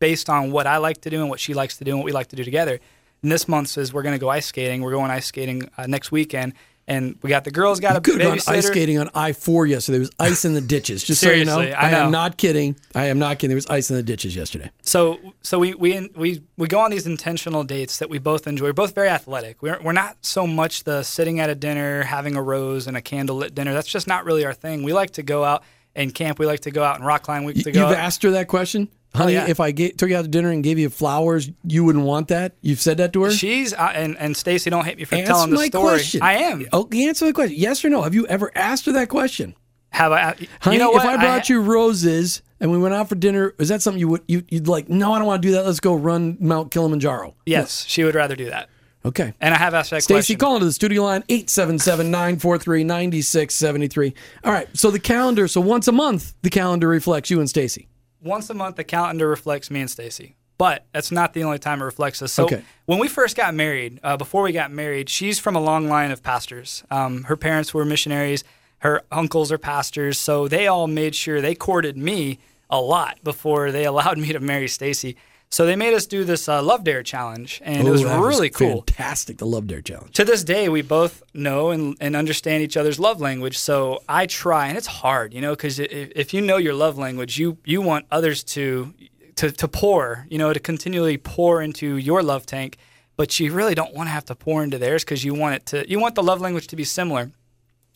based 0.00 0.28
on 0.28 0.50
what 0.50 0.66
I 0.66 0.78
like 0.78 1.00
to 1.02 1.10
do 1.10 1.20
and 1.20 1.30
what 1.30 1.38
she 1.38 1.54
likes 1.54 1.76
to 1.78 1.84
do 1.84 1.92
and 1.92 2.00
what 2.00 2.04
we 2.04 2.12
like 2.12 2.26
to 2.28 2.36
do 2.36 2.44
together. 2.44 2.80
And 3.22 3.30
this 3.30 3.46
month 3.46 3.68
says 3.68 3.92
we're 3.92 4.02
going 4.02 4.16
to 4.16 4.20
go 4.20 4.28
ice 4.28 4.46
skating. 4.46 4.82
We're 4.82 4.90
going 4.90 5.12
ice 5.12 5.26
skating 5.26 5.70
uh, 5.78 5.86
next 5.86 6.10
weekend. 6.10 6.54
And 6.88 7.16
we 7.22 7.30
got 7.30 7.44
the 7.44 7.52
girls 7.52 7.78
got 7.78 7.96
a 7.96 8.00
Good 8.00 8.20
on 8.20 8.38
babysitter. 8.38 8.48
ice 8.56 8.66
skating 8.66 8.98
on 8.98 9.08
I 9.14 9.32
four 9.32 9.66
yesterday. 9.66 9.98
There 9.98 10.00
was 10.00 10.10
ice 10.18 10.44
in 10.44 10.54
the 10.54 10.60
ditches. 10.60 11.04
Just 11.04 11.20
so 11.20 11.30
you 11.30 11.44
know, 11.44 11.60
I 11.60 11.90
know. 11.92 12.04
am 12.06 12.10
not 12.10 12.36
kidding. 12.36 12.74
I 12.94 13.06
am 13.06 13.20
not 13.20 13.38
kidding. 13.38 13.50
There 13.50 13.56
was 13.56 13.68
ice 13.68 13.88
in 13.88 13.96
the 13.96 14.02
ditches 14.02 14.34
yesterday. 14.34 14.68
So 14.82 15.18
so 15.42 15.60
we 15.60 15.74
we 15.74 16.10
we 16.16 16.42
we 16.56 16.66
go 16.66 16.80
on 16.80 16.90
these 16.90 17.06
intentional 17.06 17.62
dates 17.62 17.98
that 17.98 18.10
we 18.10 18.18
both 18.18 18.48
enjoy. 18.48 18.66
We're 18.66 18.72
both 18.72 18.96
very 18.96 19.08
athletic. 19.08 19.62
We're 19.62 19.80
we're 19.80 19.92
not 19.92 20.16
so 20.22 20.44
much 20.46 20.82
the 20.82 21.04
sitting 21.04 21.38
at 21.38 21.48
a 21.50 21.54
dinner, 21.54 22.02
having 22.02 22.34
a 22.34 22.42
rose 22.42 22.88
and 22.88 22.96
a 22.96 23.00
candlelit 23.00 23.54
dinner. 23.54 23.72
That's 23.74 23.88
just 23.88 24.08
not 24.08 24.24
really 24.24 24.44
our 24.44 24.54
thing. 24.54 24.82
We 24.82 24.92
like 24.92 25.12
to 25.12 25.22
go 25.22 25.44
out 25.44 25.62
and 25.94 26.12
camp. 26.12 26.40
We 26.40 26.46
like 26.46 26.60
to 26.60 26.72
go 26.72 26.82
out 26.82 26.96
and 26.96 27.06
rock 27.06 27.22
climb. 27.22 27.44
We 27.44 27.54
like 27.54 27.64
to 27.64 27.70
go. 27.72 27.80
You've 27.88 27.96
out- 27.96 28.02
asked 28.04 28.24
her 28.24 28.32
that 28.32 28.48
question, 28.48 28.88
honey. 29.14 29.34
yeah. 29.34 29.46
If 29.48 29.60
I 29.60 29.70
ga- 29.72 29.92
took 29.92 30.08
you 30.10 30.16
out 30.16 30.22
to 30.22 30.28
dinner 30.28 30.50
and 30.50 30.62
gave 30.64 30.78
you 30.78 30.88
flowers, 30.90 31.50
you 31.64 31.84
wouldn't 31.84 32.04
want 32.04 32.28
that. 32.28 32.54
You've 32.60 32.80
said 32.80 32.96
that 32.98 33.12
to 33.14 33.22
her. 33.24 33.30
She's 33.30 33.72
uh, 33.74 33.92
and 33.94 34.16
and 34.18 34.36
Stacy, 34.36 34.68
don't 34.70 34.84
hate 34.84 34.98
me 34.98 35.04
for 35.04 35.14
Answer 35.16 35.32
telling 35.32 35.50
the 35.50 35.58
story. 35.66 35.82
question. 35.84 36.22
I 36.22 36.34
am. 36.34 36.66
Oh, 36.72 36.84
the 36.84 37.06
answer 37.08 37.26
the 37.26 37.32
question. 37.32 37.56
Yes 37.58 37.84
or 37.84 37.88
no? 37.90 38.02
Have 38.02 38.14
you 38.14 38.26
ever 38.26 38.50
asked 38.54 38.86
her 38.86 38.92
that 38.92 39.08
question? 39.08 39.54
Have 39.90 40.12
I? 40.12 40.34
Honey, 40.60 40.76
you 40.76 40.82
know 40.82 40.90
what? 40.90 41.04
if 41.04 41.08
I 41.10 41.16
brought 41.16 41.46
ha- 41.46 41.52
you 41.52 41.60
roses 41.60 42.40
and 42.60 42.70
we 42.72 42.78
went 42.78 42.94
out 42.94 43.08
for 43.10 43.14
dinner, 43.14 43.54
is 43.58 43.68
that 43.68 43.82
something 43.82 44.00
you 44.00 44.08
would 44.08 44.22
you, 44.26 44.42
you'd 44.48 44.66
like? 44.68 44.88
No, 44.88 45.12
I 45.12 45.18
don't 45.18 45.26
want 45.26 45.42
to 45.42 45.48
do 45.48 45.52
that. 45.54 45.66
Let's 45.66 45.80
go 45.80 45.94
run 45.94 46.38
Mount 46.40 46.70
Kilimanjaro. 46.70 47.34
yes, 47.44 47.84
she 47.86 48.04
would 48.04 48.14
rather 48.14 48.34
do 48.36 48.48
that. 48.50 48.68
Okay. 49.04 49.34
And 49.40 49.52
I 49.52 49.58
have 49.58 49.74
asked 49.74 49.90
that 49.90 50.04
Stacy, 50.04 50.36
question. 50.36 50.38
call 50.38 50.54
into 50.54 50.66
the 50.66 50.72
studio 50.72 51.02
line 51.02 51.22
877-943-9673. 51.24 54.14
All 54.44 54.52
right. 54.52 54.68
So 54.76 54.90
the 54.90 54.98
calendar, 55.00 55.48
so 55.48 55.60
once 55.60 55.88
a 55.88 55.92
month, 55.92 56.34
the 56.42 56.50
calendar 56.50 56.88
reflects 56.88 57.30
you 57.30 57.40
and 57.40 57.48
Stacy. 57.48 57.88
Once 58.22 58.48
a 58.50 58.54
month 58.54 58.76
the 58.76 58.84
calendar 58.84 59.28
reflects 59.28 59.70
me 59.70 59.80
and 59.80 59.90
Stacy. 59.90 60.36
But 60.58 60.86
that's 60.92 61.10
not 61.10 61.32
the 61.32 61.42
only 61.42 61.58
time 61.58 61.80
it 61.82 61.84
reflects 61.84 62.22
us. 62.22 62.32
So 62.32 62.44
Okay. 62.44 62.62
when 62.86 62.98
we 63.00 63.08
first 63.08 63.36
got 63.36 63.52
married, 63.54 63.98
uh, 64.02 64.16
before 64.16 64.42
we 64.42 64.52
got 64.52 64.70
married, 64.70 65.08
she's 65.08 65.38
from 65.40 65.56
a 65.56 65.60
long 65.60 65.88
line 65.88 66.10
of 66.12 66.22
pastors. 66.22 66.84
Um, 66.90 67.24
her 67.24 67.36
parents 67.36 67.74
were 67.74 67.84
missionaries. 67.84 68.44
Her 68.78 69.02
uncles 69.10 69.50
are 69.50 69.58
pastors. 69.58 70.18
So 70.18 70.46
they 70.46 70.66
all 70.68 70.86
made 70.86 71.14
sure 71.16 71.40
they 71.40 71.54
courted 71.56 71.96
me 71.96 72.38
a 72.70 72.80
lot 72.80 73.18
before 73.24 73.72
they 73.72 73.84
allowed 73.92 74.18
me 74.18 74.32
to 74.32 74.40
marry 74.40 74.68
Stacy. 74.68 75.16
So 75.52 75.66
they 75.66 75.76
made 75.76 75.92
us 75.92 76.06
do 76.06 76.24
this 76.24 76.48
uh, 76.48 76.62
Love 76.62 76.82
Dare 76.82 77.02
challenge, 77.02 77.60
and 77.62 77.86
it 77.86 77.90
was 77.90 78.02
that 78.04 78.18
really 78.18 78.48
cool. 78.48 78.84
Fantastic. 78.86 79.36
The 79.36 79.44
Love 79.44 79.66
Dare 79.66 79.82
Challenge. 79.82 80.10
to 80.12 80.24
this 80.24 80.42
day, 80.42 80.70
we 80.70 80.80
both 80.80 81.22
know 81.34 81.72
and, 81.72 81.94
and 82.00 82.16
understand 82.16 82.62
each 82.62 82.74
other's 82.74 82.98
love 82.98 83.20
language. 83.20 83.58
So 83.58 84.02
I 84.08 84.24
try, 84.24 84.68
and 84.68 84.78
it's 84.78 84.86
hard, 84.86 85.34
you 85.34 85.42
know, 85.42 85.50
because 85.50 85.78
if, 85.78 86.10
if 86.16 86.32
you 86.32 86.40
know 86.40 86.56
your 86.56 86.72
love 86.72 86.96
language, 86.96 87.38
you 87.38 87.58
you 87.66 87.82
want 87.82 88.06
others 88.10 88.42
to 88.44 88.94
to 89.36 89.50
to 89.50 89.68
pour, 89.68 90.26
you 90.30 90.38
know, 90.38 90.54
to 90.54 90.58
continually 90.58 91.18
pour 91.18 91.60
into 91.60 91.98
your 91.98 92.22
love 92.22 92.46
tank, 92.46 92.78
but 93.16 93.38
you 93.38 93.52
really 93.52 93.74
don't 93.74 93.92
want 93.92 94.06
to 94.06 94.10
have 94.12 94.24
to 94.24 94.34
pour 94.34 94.64
into 94.64 94.78
theirs 94.78 95.04
because 95.04 95.22
you 95.22 95.34
want 95.34 95.54
it 95.56 95.66
to 95.66 95.86
you 95.86 96.00
want 96.00 96.14
the 96.14 96.22
love 96.22 96.40
language 96.40 96.66
to 96.68 96.76
be 96.76 96.84
similar. 96.84 97.30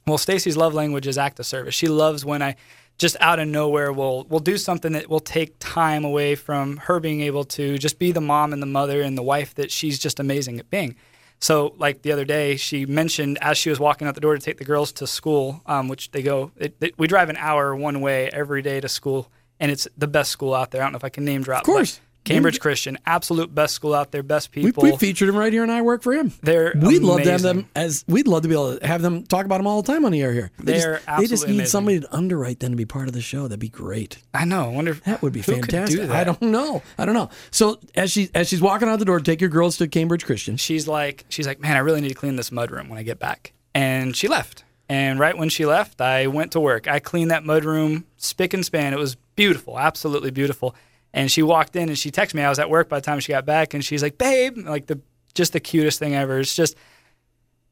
Well, 0.07 0.19
Stacy's 0.19 0.59
love 0.59 0.75
language 0.75 1.07
is 1.07 1.16
act 1.16 1.40
of 1.40 1.47
service. 1.47 1.75
She 1.75 1.88
loves 1.88 2.23
when 2.23 2.42
I 2.42 2.57
just 2.99 3.17
out 3.21 3.39
of 3.39 3.49
nowhere 3.49 3.93
will 3.93 4.25
will 4.25 4.41
do 4.41 4.57
something 4.57 4.93
that 4.93 5.09
will 5.09 5.21
take 5.21 5.55
time 5.59 6.05
away 6.05 6.35
from 6.35 6.79
her 6.79 7.01
being 7.01 7.21
able 7.21 7.45
to 7.45 7.79
just 7.79 7.99
be 7.99 8.13
the 8.13 8.21
mom 8.21 8.53
and 8.53 8.63
the 8.63 8.67
mother 8.67 9.03
and 9.03 9.17
the 9.17 9.23
wife 9.23 9.55
that 9.55 9.71
she's 9.71 9.99
just 9.99 10.19
amazing 10.19 10.59
at 10.59 10.71
being. 10.71 10.97
So, 11.39 11.75
like 11.77 12.03
the 12.03 12.13
other 12.13 12.25
day, 12.25 12.57
she 12.57 12.87
mentioned 12.87 13.39
as 13.43 13.59
she 13.59 13.69
was 13.69 13.79
walking 13.79 14.09
out 14.09 14.15
the 14.15 14.21
door 14.21 14.35
to 14.35 14.41
take 14.41 14.57
the 14.57 14.65
girls 14.65 14.91
to 14.93 15.07
school, 15.07 15.61
um, 15.67 15.89
which 15.89 16.11
they 16.13 16.23
go, 16.23 16.51
it, 16.57 16.81
they, 16.81 16.93
we 16.97 17.07
drive 17.07 17.29
an 17.29 17.37
hour 17.37 17.77
one 17.77 18.01
way 18.01 18.31
every 18.33 18.63
day 18.63 18.81
to 18.81 18.89
school, 18.89 19.31
and 19.61 19.71
it's 19.71 19.87
the 19.99 20.07
best 20.07 20.31
school 20.31 20.55
out 20.55 20.71
there. 20.71 20.81
I 20.81 20.87
don't 20.87 20.93
know 20.93 20.97
if 20.97 21.05
I 21.05 21.11
can 21.11 21.27
name 21.27 21.43
drop. 21.43 21.61
Of 21.61 21.67
course. 21.67 22.01
Cambridge 22.27 22.61
Christian, 22.61 22.99
absolute 23.07 23.55
best 23.55 23.75
school 23.75 23.95
out 23.95 24.11
there, 24.12 24.23
best 24.23 24.51
people. 24.53 24.83
we 24.83 24.97
featured 24.97 25.29
him 25.29 25.37
right 25.37 25.53
here, 25.53 25.62
and 25.62 25.73
I 25.73 25.83
work 25.83 26.03
for 26.03 26.12
him. 26.12 26.33
They're 26.43 26.73
We'd 26.77 27.03
love 27.03 27.23
to 27.23 27.31
have 27.31 27.43
them 27.43 27.69
as 27.75 28.05
we'd 28.07 28.27
love 28.27 28.43
to 28.43 28.49
be 28.49 28.55
able 28.55 28.79
to 28.79 28.87
have 28.87 29.01
them 29.03 29.25
talk 29.25 29.45
about 29.47 29.59
them 29.59 29.67
all 29.67 29.81
the 29.83 29.91
time 29.93 30.05
on 30.05 30.12
the 30.12 30.21
air 30.23 30.33
here. 30.33 30.51
They 30.59 30.79
They're 30.79 30.97
just, 31.07 31.19
they 31.19 31.27
just 31.27 31.47
need 31.47 31.55
amazing. 31.55 31.67
somebody 31.71 32.01
to 32.01 32.15
underwrite 32.15 32.61
them 32.61 32.73
to 32.73 32.77
be 32.77 32.85
part 32.85 33.09
of 33.09 33.15
the 33.15 33.21
show. 33.21 33.43
That'd 33.49 33.61
be 33.61 33.69
great. 33.69 34.19
I 34.35 34.45
know. 34.45 34.65
I 34.65 34.69
wonder 34.69 34.91
if 34.91 35.05
That 35.05 35.23
would 35.23 35.33
be 35.33 35.41
who 35.41 35.53
could 35.61 35.62
do 35.69 35.77
fantastic. 35.77 36.01
that? 36.01 36.11
I 36.11 36.25
don't 36.25 36.43
know. 36.43 36.83
I 36.99 37.05
don't 37.07 37.15
know. 37.15 37.31
So 37.51 37.79
as 37.95 38.11
she 38.12 38.31
as 38.35 38.49
she's 38.49 38.61
walking 38.61 38.89
out 38.89 38.99
the 38.99 39.05
door 39.05 39.21
take 39.21 39.41
your 39.41 39.51
girls 39.51 39.77
to 39.79 39.89
Cambridge 39.89 40.25
Christian, 40.27 40.57
she's 40.57 40.87
like 40.89 41.25
she's 41.29 41.47
like 41.47 41.61
man 41.61 41.77
i 41.77 41.81
really 41.81 42.01
need 42.01 42.09
to 42.09 42.15
clean 42.15 42.37
this 42.37 42.51
mudroom 42.51 42.89
when 42.89 42.99
i 42.99 43.03
get 43.03 43.19
back 43.19 43.53
and 43.75 44.17
she 44.17 44.29
left 44.29 44.65
and 44.89 45.19
right 45.19 45.37
when 45.37 45.49
she 45.49 45.65
left 45.67 46.01
i 46.01 46.27
went 46.27 46.53
to 46.53 46.61
work 46.61 46.87
i 46.89 46.99
cleaned 46.99 47.31
that 47.31 47.43
mudroom 47.43 48.05
spick 48.17 48.53
and 48.55 48.65
span 48.65 48.93
it 48.93 48.99
was 48.99 49.17
beautiful 49.37 49.79
absolutely 49.79 50.31
beautiful 50.31 50.75
and 51.16 51.33
she 51.33 51.42
walked 51.42 51.74
in 51.74 51.88
and 51.88 51.98
she 51.98 52.11
texted 52.11 52.35
me. 52.35 52.42
I 52.42 52.50
was 52.50 52.59
at 52.59 52.68
work 52.70 52.88
by 52.88 53.00
the 53.00 53.05
time 53.05 53.18
she 53.18 53.33
got 53.33 53.46
back 53.46 53.74
and 53.74 53.85
she's 53.85 54.02
like 54.02 54.18
babe 54.18 54.59
like 54.59 54.87
the 54.87 55.00
just 55.35 55.52
the 55.52 55.61
cutest 55.61 55.98
thing 55.98 56.14
ever. 56.14 56.38
It's 56.38 56.55
just 56.55 56.76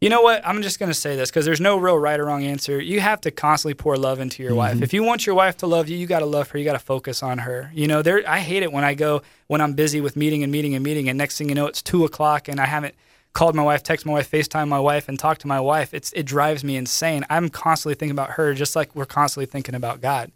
you 0.01 0.11
know 0.11 0.23
what? 0.23 0.47
I'm 0.47 0.61
just 0.61 0.79
going 0.79 0.91
to 0.91 0.95
say 0.95 1.17
this 1.17 1.31
because 1.31 1.47
there's 1.47 1.61
no 1.61 1.79
real 1.79 1.97
right 1.97 2.19
or 2.21 2.27
wrong 2.27 2.45
answer. 2.45 2.79
You 2.79 3.01
have 3.01 3.23
to 3.23 3.31
constantly 3.31 3.73
pour 3.73 3.97
love 3.97 4.21
into 4.21 4.43
your 4.43 4.55
wife. 4.55 4.75
Mm-hmm. 4.75 4.83
If 4.83 4.93
you 4.93 5.03
want 5.03 5.25
your 5.25 5.35
wife 5.35 5.57
to 5.59 5.67
love 5.67 5.89
you 5.89 5.97
you 5.97 6.07
got 6.07 6.19
to 6.19 6.27
love 6.27 6.51
her. 6.51 6.59
You 6.59 6.65
got 6.65 6.73
to 6.73 6.79
focus 6.79 7.23
on 7.23 7.39
her. 7.39 7.71
You 7.75 7.87
know 7.87 8.03
there 8.03 8.23
i 8.27 8.41
hate 8.41 8.63
it 8.63 8.73
when 8.73 8.83
i 8.83 8.95
go 8.95 9.23
when 9.47 9.61
i'm 9.61 9.75
busy 9.75 10.01
with 10.01 10.17
meeting 10.17 10.43
and 10.43 10.51
meeting 10.51 10.75
and 10.75 10.83
meeting 10.83 11.09
and 11.09 11.19
next 11.19 11.39
thing 11.39 11.51
you 11.51 11.55
know 11.55 11.67
it's 11.67 11.83
two 11.83 12.05
o'clock 12.05 12.49
and 12.49 12.59
i 12.61 12.67
haven't 12.67 12.95
called 13.35 13.55
my 13.55 13.63
wife 13.63 13.83
text 13.83 14.07
my 14.07 14.13
wife 14.13 14.31
facetime 14.31 14.69
my 14.69 14.79
wife 14.79 15.09
and 15.09 15.19
talked 15.19 15.43
to 15.43 15.47
my 15.47 15.61
wife. 15.61 15.93
It's 15.93 16.13
it 16.15 16.25
drives 16.25 16.65
me 16.65 16.77
insane. 16.77 17.27
I'm 17.29 17.51
constantly 17.51 17.95
thinking 17.95 18.13
about 18.13 18.31
her 18.31 18.55
just 18.55 18.75
like 18.75 18.95
we're 18.95 19.07
constantly 19.07 19.47
thinking 19.47 19.75
about 19.75 20.01
god 20.01 20.33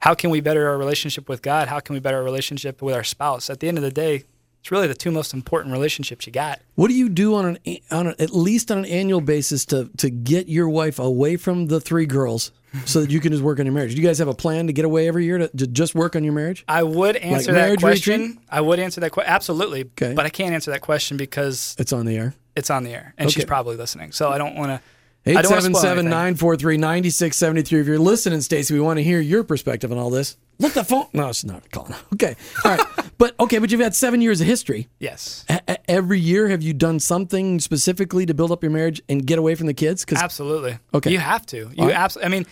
how 0.00 0.14
can 0.14 0.30
we 0.30 0.40
better 0.40 0.68
our 0.68 0.78
relationship 0.78 1.28
with 1.28 1.42
god 1.42 1.68
how 1.68 1.80
can 1.80 1.94
we 1.94 2.00
better 2.00 2.16
our 2.18 2.24
relationship 2.24 2.80
with 2.82 2.94
our 2.94 3.04
spouse 3.04 3.50
at 3.50 3.60
the 3.60 3.68
end 3.68 3.76
of 3.78 3.84
the 3.84 3.90
day 3.90 4.24
it's 4.60 4.70
really 4.72 4.86
the 4.88 4.94
two 4.94 5.10
most 5.10 5.32
important 5.34 5.72
relationships 5.72 6.26
you 6.26 6.32
got 6.32 6.60
what 6.74 6.88
do 6.88 6.94
you 6.94 7.08
do 7.08 7.34
on 7.34 7.44
an 7.64 7.76
on 7.90 8.06
a, 8.08 8.10
at 8.18 8.30
least 8.30 8.70
on 8.70 8.78
an 8.78 8.84
annual 8.86 9.20
basis 9.20 9.64
to 9.66 9.90
to 9.98 10.10
get 10.10 10.48
your 10.48 10.68
wife 10.68 10.98
away 10.98 11.36
from 11.36 11.66
the 11.66 11.80
three 11.80 12.06
girls 12.06 12.50
so 12.84 13.00
that 13.00 13.10
you 13.10 13.18
can 13.18 13.32
just 13.32 13.42
work 13.42 13.58
on 13.58 13.64
your 13.64 13.72
marriage? 13.72 13.94
Do 13.94 14.00
you 14.02 14.06
guys 14.06 14.18
have 14.18 14.28
a 14.28 14.34
plan 14.34 14.66
to 14.66 14.74
get 14.74 14.84
away 14.84 15.08
every 15.08 15.24
year 15.24 15.38
to, 15.38 15.48
to 15.48 15.66
just 15.66 15.94
work 15.94 16.14
on 16.14 16.22
your 16.22 16.34
marriage? 16.34 16.66
I 16.68 16.82
would 16.82 17.16
answer 17.16 17.52
that 17.52 17.78
question. 17.78 18.20
retreat? 18.20 18.38
I 18.50 18.60
would 18.60 18.78
answer 18.78 19.00
that 19.00 19.10
question. 19.10 19.32
Absolutely. 19.32 19.84
Okay. 19.84 20.12
But 20.12 20.26
I 20.26 20.28
can't 20.28 20.52
answer 20.52 20.70
that 20.72 20.82
question 20.82 21.16
because 21.16 21.74
It's 21.78 21.94
on 21.94 22.04
the 22.04 22.18
air. 22.18 22.34
it's 22.54 22.68
on 22.68 22.84
the 22.84 22.92
air 22.92 23.14
and 23.16 23.32
she's 23.32 23.46
probably 23.46 23.76
listening. 23.76 24.12
So 24.12 24.28
I 24.28 24.36
don't 24.36 24.54
want 24.54 24.68
to. 24.68 24.80
I 25.26 25.42
don't 25.42 25.50
wanna 25.50 25.60
spoil 25.62 25.76
877 25.76 25.98
anything. 25.98 26.10
943 26.10 26.76
9673. 26.78 27.80
If 27.80 27.86
you're 27.86 27.98
listening, 27.98 28.40
Stacy, 28.40 28.72
we 28.74 28.80
want 28.80 28.98
to 28.98 29.02
hear 29.02 29.20
your 29.20 29.44
perspective 29.44 29.92
on 29.92 29.98
all 29.98 30.10
this. 30.10 30.36
Look 30.58 30.72
the 30.72 30.82
phone. 30.84 31.06
No, 31.12 31.28
it's 31.28 31.44
not 31.44 31.70
calling. 31.70 31.94
Okay. 32.14 32.34
All 32.64 32.76
right. 32.76 32.86
but 33.18 33.34
okay, 33.38 33.58
but 33.58 33.70
you've 33.70 33.80
had 33.80 33.94
seven 33.94 34.20
years 34.22 34.40
of 34.40 34.46
history. 34.46 34.88
Yes. 34.98 35.44
E- 35.50 35.74
Every 35.86 36.18
year, 36.18 36.48
have 36.48 36.62
you 36.62 36.72
done 36.72 36.98
something 36.98 37.60
specifically 37.60 38.26
to 38.26 38.34
build 38.34 38.50
up 38.52 38.62
your 38.62 38.72
marriage 38.72 39.00
and 39.08 39.24
get 39.26 39.38
away 39.38 39.54
from 39.54 39.66
the 39.66 39.74
kids? 39.74 40.04
Because 40.04 40.20
Absolutely. 40.22 40.78
Okay. 40.94 41.10
You 41.12 41.18
have 41.18 41.44
to. 41.46 41.70
You 41.76 41.84
right. 41.86 41.94
absolutely. 41.94 42.26
I 42.26 42.28
mean, 42.30 42.46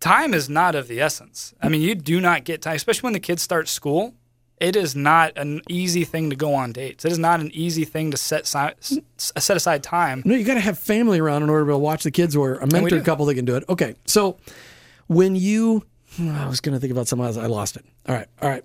time 0.00 0.34
is 0.34 0.48
not 0.48 0.74
of 0.74 0.88
the 0.88 1.00
essence. 1.00 1.54
I 1.62 1.68
mean, 1.68 1.80
you 1.82 1.94
do 1.94 2.20
not 2.20 2.44
get 2.44 2.62
time, 2.62 2.74
especially 2.76 3.06
when 3.06 3.12
the 3.12 3.20
kids 3.20 3.42
start 3.42 3.68
school. 3.68 4.14
It 4.62 4.76
is 4.76 4.94
not 4.94 5.36
an 5.36 5.60
easy 5.68 6.04
thing 6.04 6.30
to 6.30 6.36
go 6.36 6.54
on 6.54 6.70
dates. 6.70 7.04
It 7.04 7.10
is 7.10 7.18
not 7.18 7.40
an 7.40 7.50
easy 7.52 7.84
thing 7.84 8.12
to 8.12 8.16
set 8.16 8.46
si- 8.46 9.02
set 9.18 9.56
aside 9.56 9.82
time. 9.82 10.22
no, 10.24 10.36
you 10.36 10.44
got 10.44 10.54
to 10.54 10.60
have 10.60 10.78
family 10.78 11.18
around 11.18 11.42
in 11.42 11.50
order 11.50 11.62
to 11.62 11.66
be 11.66 11.70
able 11.72 11.80
to 11.80 11.84
watch 11.84 12.04
the 12.04 12.12
kids 12.12 12.36
or 12.36 12.54
a 12.54 12.66
mentor 12.68 12.90
do. 12.90 13.02
couple 13.02 13.26
that 13.26 13.34
can 13.34 13.44
do 13.44 13.56
it. 13.56 13.64
Okay. 13.68 13.96
So 14.06 14.36
when 15.08 15.34
you, 15.34 15.84
I 16.20 16.46
was 16.46 16.60
going 16.60 16.74
to 16.76 16.80
think 16.80 16.92
about 16.92 17.08
something 17.08 17.26
else. 17.26 17.36
I 17.36 17.46
lost 17.46 17.74
it. 17.76 17.84
All 18.08 18.14
right. 18.14 18.28
All 18.40 18.48
right. 18.48 18.64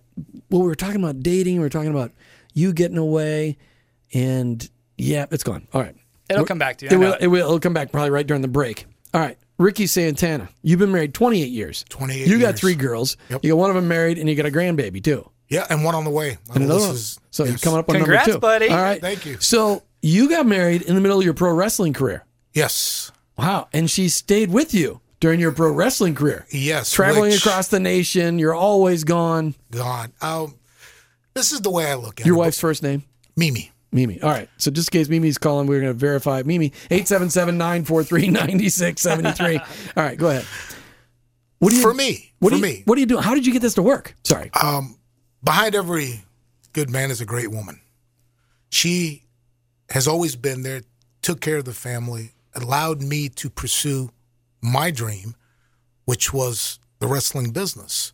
Well, 0.52 0.62
we 0.62 0.68
were 0.68 0.76
talking 0.76 1.02
about 1.04 1.22
dating. 1.24 1.56
We 1.56 1.62
were 1.62 1.70
talking 1.70 1.90
about 1.90 2.12
you 2.54 2.74
getting 2.74 3.00
away. 3.00 3.58
And 4.14 4.70
yeah, 5.00 5.26
it's 5.32 5.44
gone. 5.44 5.68
All 5.74 5.82
right. 5.82 5.96
It'll 6.30 6.46
come 6.46 6.60
back 6.60 6.78
to 6.78 6.86
you. 6.86 6.92
It 6.92 6.98
will, 6.98 7.14
it. 7.14 7.22
it 7.24 7.28
will. 7.28 7.46
It'll 7.46 7.60
come 7.60 7.74
back 7.74 7.92
probably 7.92 8.12
right 8.12 8.28
during 8.28 8.42
the 8.44 8.48
break. 8.48 8.86
All 9.16 9.22
right. 9.22 9.38
Ricky 9.58 9.88
Santana, 9.88 10.50
you've 10.62 10.78
been 10.78 10.92
married 10.92 11.16
28 11.16 11.50
years. 11.50 11.84
28 11.90 12.28
You 12.28 12.38
got 12.40 12.50
years. 12.50 12.60
three 12.60 12.76
girls. 12.76 13.18
Yep. 13.30 13.40
You 13.44 13.54
got 13.54 13.58
one 13.58 13.70
of 13.72 13.76
them 13.76 13.88
married, 13.88 14.20
and 14.20 14.30
you 14.30 14.36
got 14.36 14.46
a 14.46 14.52
grandbaby 14.52 15.04
too. 15.04 15.28
Yeah, 15.50 15.66
and 15.70 15.84
one 15.84 15.96
on 15.96 16.04
the 16.04 16.10
way. 16.10 16.38
And 16.54 16.64
another 16.64 16.74
oldest 16.82 16.88
one. 16.90 16.96
is- 16.96 17.20
So 17.32 17.44
you're 17.46 17.58
coming 17.58 17.80
up 17.80 17.90
on 17.90 17.96
Congrats, 17.96 18.28
number 18.28 18.38
two, 18.38 18.42
buddy. 18.42 18.70
All 18.70 18.78
right. 18.82 19.00
Thank 19.02 19.26
you. 19.26 19.38
So 19.40 19.84
you 20.02 20.30
got 20.30 20.46
married 20.46 20.82
in 20.82 20.96
the 20.96 21.02
middle 21.02 21.20
of 21.20 21.26
your 21.26 21.34
pro 21.34 21.54
wrestling 21.54 21.94
career. 21.94 22.26
Yes, 22.54 23.12
Wow. 23.38 23.68
And 23.72 23.90
she 23.90 24.10
stayed 24.10 24.50
with 24.52 24.74
you 24.74 25.00
during 25.20 25.40
your 25.40 25.52
pro 25.52 25.72
wrestling 25.72 26.16
career. 26.16 26.46
yes. 26.52 26.92
Traveling 26.92 27.32
which- 27.32 27.46
across 27.46 27.68
the 27.68 27.80
nation. 27.80 28.40
You're 28.40 28.56
always 28.56 29.04
gone. 29.04 29.54
God. 29.72 30.12
Um, 30.22 30.56
this 31.36 31.52
is 31.52 31.62
the 31.62 31.70
way 31.70 31.92
I 31.92 31.96
look 31.96 32.20
at 32.20 32.26
Your 32.26 32.34
it. 32.34 32.38
Your 32.38 32.46
wife's 32.46 32.60
first 32.60 32.82
name? 32.84 33.04
Mimi. 33.36 33.72
Mimi. 33.92 34.20
All 34.22 34.30
right. 34.32 34.50
So 34.58 34.72
just 34.72 34.94
in 34.94 35.00
case 35.00 35.08
Mimi's 35.08 35.38
calling, 35.38 35.68
we're 35.68 35.80
going 35.82 35.94
to 35.94 35.98
verify 35.98 36.42
Mimi. 36.44 36.72
877-943-9673. 36.90 39.60
All 39.98 40.04
right. 40.04 40.18
Go 40.18 40.30
ahead. 40.30 40.46
What 41.60 41.70
do 41.72 41.76
you, 41.78 41.82
For 41.82 41.94
me. 41.94 42.34
what 42.40 42.52
for 42.52 42.56
do 42.56 42.56
you, 42.58 42.62
me. 42.74 42.82
What 42.86 42.96
do 42.96 43.02
you 43.02 43.08
do? 43.08 43.18
How 43.18 43.34
did 43.34 43.46
you 43.46 43.54
get 43.54 43.62
this 43.62 43.74
to 43.76 43.82
work? 43.82 44.16
Sorry. 44.24 44.52
Behind 45.48 45.76
every 45.76 46.26
good 46.74 46.90
man 46.90 47.10
is 47.10 47.22
a 47.22 47.26
great 47.26 47.50
woman. 47.50 47.80
She 48.70 49.24
has 49.90 50.06
always 50.06 50.36
been 50.36 50.62
there, 50.62 50.82
took 51.22 51.40
care 51.40 51.56
of 51.56 51.64
the 51.64 51.72
family, 51.72 52.32
allowed 52.54 53.02
me 53.02 53.30
to 53.30 53.50
pursue 53.50 54.10
my 54.62 54.92
dream, 54.92 55.36
which 56.04 56.34
was 56.34 56.80
the 57.00 57.08
wrestling 57.08 57.52
business. 57.52 58.12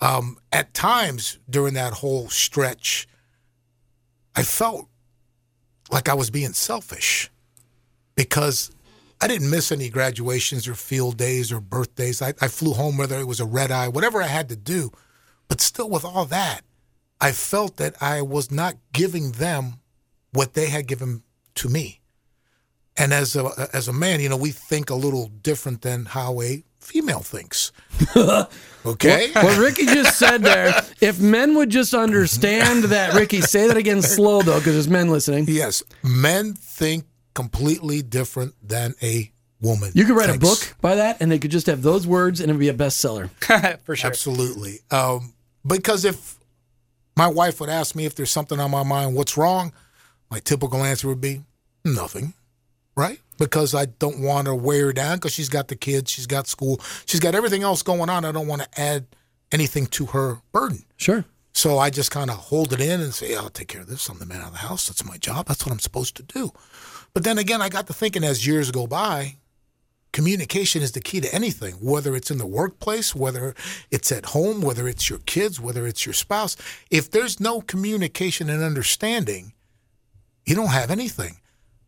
Um, 0.00 0.38
at 0.52 0.72
times 0.72 1.40
during 1.50 1.74
that 1.74 1.94
whole 1.94 2.28
stretch, 2.28 3.08
I 4.36 4.44
felt 4.44 4.88
like 5.90 6.08
I 6.08 6.14
was 6.14 6.30
being 6.30 6.52
selfish 6.52 7.28
because 8.14 8.70
I 9.20 9.26
didn't 9.26 9.50
miss 9.50 9.72
any 9.72 9.88
graduations 9.88 10.68
or 10.68 10.76
field 10.76 11.16
days 11.16 11.50
or 11.50 11.60
birthdays. 11.60 12.22
I, 12.22 12.34
I 12.40 12.46
flew 12.46 12.74
home 12.74 12.96
whether 12.98 13.18
it 13.18 13.26
was 13.26 13.40
a 13.40 13.46
red 13.46 13.72
eye, 13.72 13.88
whatever 13.88 14.22
I 14.22 14.28
had 14.28 14.48
to 14.50 14.56
do. 14.56 14.92
But 15.48 15.60
still, 15.60 15.88
with 15.88 16.04
all 16.04 16.26
that, 16.26 16.60
I 17.20 17.32
felt 17.32 17.76
that 17.78 18.00
I 18.00 18.22
was 18.22 18.50
not 18.50 18.76
giving 18.92 19.32
them 19.32 19.80
what 20.32 20.54
they 20.54 20.68
had 20.68 20.86
given 20.86 21.22
to 21.56 21.68
me. 21.68 22.00
And 22.96 23.12
as 23.14 23.36
a 23.36 23.68
as 23.72 23.86
a 23.88 23.92
man, 23.92 24.20
you 24.20 24.28
know, 24.28 24.36
we 24.36 24.50
think 24.50 24.90
a 24.90 24.94
little 24.94 25.28
different 25.28 25.82
than 25.82 26.04
how 26.04 26.40
a 26.42 26.64
female 26.80 27.20
thinks. 27.20 27.70
okay. 28.16 29.30
What 29.32 29.58
Ricky 29.58 29.86
just 29.86 30.18
said 30.18 30.42
there, 30.42 30.82
if 31.00 31.20
men 31.20 31.54
would 31.54 31.70
just 31.70 31.94
understand 31.94 32.84
that, 32.84 33.14
Ricky, 33.14 33.40
say 33.40 33.68
that 33.68 33.76
again 33.76 34.02
slow 34.02 34.42
though, 34.42 34.58
because 34.58 34.74
there's 34.74 34.88
men 34.88 35.10
listening. 35.10 35.44
Yes, 35.46 35.82
men 36.02 36.54
think 36.54 37.04
completely 37.34 38.02
different 38.02 38.54
than 38.66 38.94
a 39.00 39.30
woman. 39.60 39.92
You 39.94 40.04
could 40.04 40.16
write 40.16 40.30
thinks. 40.30 40.44
a 40.44 40.48
book 40.48 40.76
by 40.80 40.96
that, 40.96 41.18
and 41.20 41.30
they 41.30 41.38
could 41.38 41.52
just 41.52 41.66
have 41.66 41.82
those 41.82 42.06
words, 42.06 42.40
and 42.40 42.50
it'd 42.50 42.58
be 42.58 42.68
a 42.68 42.74
bestseller. 42.74 43.30
for 43.84 43.94
sure. 43.94 44.10
Absolutely. 44.10 44.80
Um, 44.90 45.34
because 45.64 46.04
if 46.04 46.37
my 47.18 47.26
wife 47.26 47.58
would 47.58 47.68
ask 47.68 47.96
me 47.96 48.06
if 48.06 48.14
there's 48.14 48.30
something 48.30 48.60
on 48.60 48.70
my 48.70 48.84
mind, 48.84 49.16
what's 49.16 49.36
wrong? 49.36 49.72
My 50.30 50.38
typical 50.38 50.84
answer 50.84 51.08
would 51.08 51.20
be 51.20 51.42
nothing, 51.84 52.32
right? 52.94 53.18
Because 53.38 53.74
I 53.74 53.86
don't 53.86 54.20
want 54.20 54.46
to 54.46 54.54
wear 54.54 54.86
her 54.86 54.92
down 54.92 55.16
because 55.16 55.32
she's 55.32 55.48
got 55.48 55.66
the 55.66 55.74
kids, 55.74 56.12
she's 56.12 56.28
got 56.28 56.46
school, 56.46 56.80
she's 57.06 57.18
got 57.18 57.34
everything 57.34 57.64
else 57.64 57.82
going 57.82 58.08
on. 58.08 58.24
I 58.24 58.30
don't 58.30 58.46
want 58.46 58.62
to 58.62 58.80
add 58.80 59.06
anything 59.50 59.86
to 59.86 60.06
her 60.06 60.38
burden. 60.52 60.84
Sure. 60.96 61.24
So 61.54 61.78
I 61.78 61.90
just 61.90 62.12
kind 62.12 62.30
of 62.30 62.36
hold 62.36 62.72
it 62.72 62.80
in 62.80 63.00
and 63.00 63.12
say, 63.12 63.34
I'll 63.34 63.50
take 63.50 63.66
care 63.66 63.80
of 63.80 63.88
this. 63.88 64.08
I'm 64.08 64.20
the 64.20 64.26
man 64.26 64.42
of 64.42 64.52
the 64.52 64.58
house. 64.58 64.86
That's 64.86 65.04
my 65.04 65.16
job. 65.16 65.46
That's 65.46 65.66
what 65.66 65.72
I'm 65.72 65.80
supposed 65.80 66.16
to 66.18 66.22
do. 66.22 66.52
But 67.14 67.24
then 67.24 67.36
again, 67.36 67.60
I 67.60 67.68
got 67.68 67.88
to 67.88 67.92
thinking 67.92 68.22
as 68.22 68.46
years 68.46 68.70
go 68.70 68.86
by, 68.86 69.38
communication 70.12 70.82
is 70.82 70.92
the 70.92 71.00
key 71.00 71.20
to 71.20 71.34
anything, 71.34 71.74
whether 71.74 72.16
it's 72.16 72.30
in 72.30 72.38
the 72.38 72.46
workplace, 72.46 73.14
whether 73.14 73.54
it's 73.90 74.10
at 74.10 74.26
home, 74.26 74.60
whether 74.60 74.88
it's 74.88 75.08
your 75.08 75.20
kids, 75.20 75.60
whether 75.60 75.86
it's 75.86 76.06
your 76.06 76.12
spouse. 76.12 76.56
If 76.90 77.10
there's 77.10 77.40
no 77.40 77.60
communication 77.60 78.50
and 78.50 78.62
understanding, 78.62 79.52
you 80.44 80.54
don't 80.54 80.68
have 80.68 80.90
anything. 80.90 81.38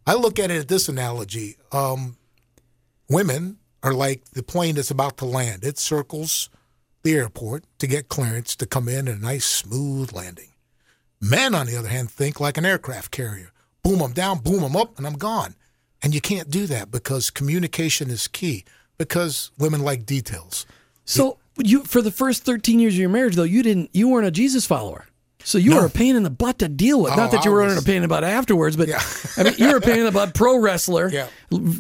I 0.07 0.15
look 0.15 0.39
at 0.39 0.51
it 0.51 0.61
at 0.61 0.69
this 0.69 0.89
analogy. 0.89 1.57
Um, 1.73 2.17
women 3.09 3.59
are 3.83 3.95
like 3.95 4.25
the 4.31 4.43
plane 4.43 4.75
that's 4.75 4.91
about 4.91 5.17
to 5.19 5.25
land. 5.25 5.65
It 5.65 5.79
circles 5.79 6.51
the 7.03 7.15
airport 7.15 7.65
to 7.79 7.87
get 7.87 8.09
clearance 8.09 8.55
to 8.57 8.67
come 8.67 8.89
in 8.89 9.09
and 9.09 9.23
a 9.23 9.25
nice, 9.25 9.47
smooth 9.47 10.13
landing. 10.13 10.51
Men, 11.21 11.55
on 11.55 11.67
the 11.67 11.77
other 11.77 11.89
hand, 11.89 12.11
think 12.11 12.41
like 12.41 12.57
an 12.57 12.67
aircraft 12.67 13.11
carrier. 13.11 13.53
Boom, 13.83 14.01
I'm 14.01 14.13
down, 14.13 14.39
boom, 14.39 14.63
I'm 14.63 14.77
up, 14.77 14.99
and 14.99 15.07
I'm 15.07 15.17
gone. 15.17 15.55
And 16.03 16.15
you 16.15 16.21
can't 16.21 16.51
do 16.51 16.67
that 16.67 16.91
because 16.91 17.31
communication 17.31 18.11
is 18.11 18.27
key. 18.29 18.65
Because 18.99 19.51
women 19.59 19.83
like 19.83 20.05
details. 20.07 20.67
So 21.05 21.39
you, 21.59 21.85
for 21.85 22.03
the 22.03 22.11
first 22.11 22.45
13 22.45 22.79
years 22.79 22.95
of 22.95 23.01
your 23.01 23.09
marriage, 23.09 23.35
though, 23.37 23.43
you 23.45 23.63
didn't, 23.63 23.91
you 23.93 24.09
weren't 24.09 24.27
a 24.27 24.31
Jesus 24.31 24.67
follower. 24.67 25.07
So 25.43 25.57
you 25.57 25.71
No. 25.71 25.81
were 25.81 25.87
a 25.87 25.91
pain 25.91 26.17
in 26.17 26.23
the 26.23 26.29
butt 26.31 26.59
to 26.59 26.69
deal 26.69 27.01
with. 27.01 27.13
Oh, 27.13 27.17
Not 27.17 27.31
that 27.31 27.47
you 27.47 27.51
were 27.51 27.63
was- 27.65 27.79
a 27.79 27.83
pain 27.83 27.97
in 27.97 28.03
the 28.03 28.09
butt 28.09 28.25
afterwards, 28.25 28.77
but 28.77 28.89
Yeah. 28.89 29.03
I 29.39 29.45
mean, 29.45 29.55
you 29.57 29.69
were 29.69 29.77
a 29.79 29.81
pain 29.81 29.99
in 30.01 30.05
the 30.05 30.13
butt 30.13 30.35
pro 30.35 30.59
wrestler, 30.59 31.09
Yeah. 31.11 31.29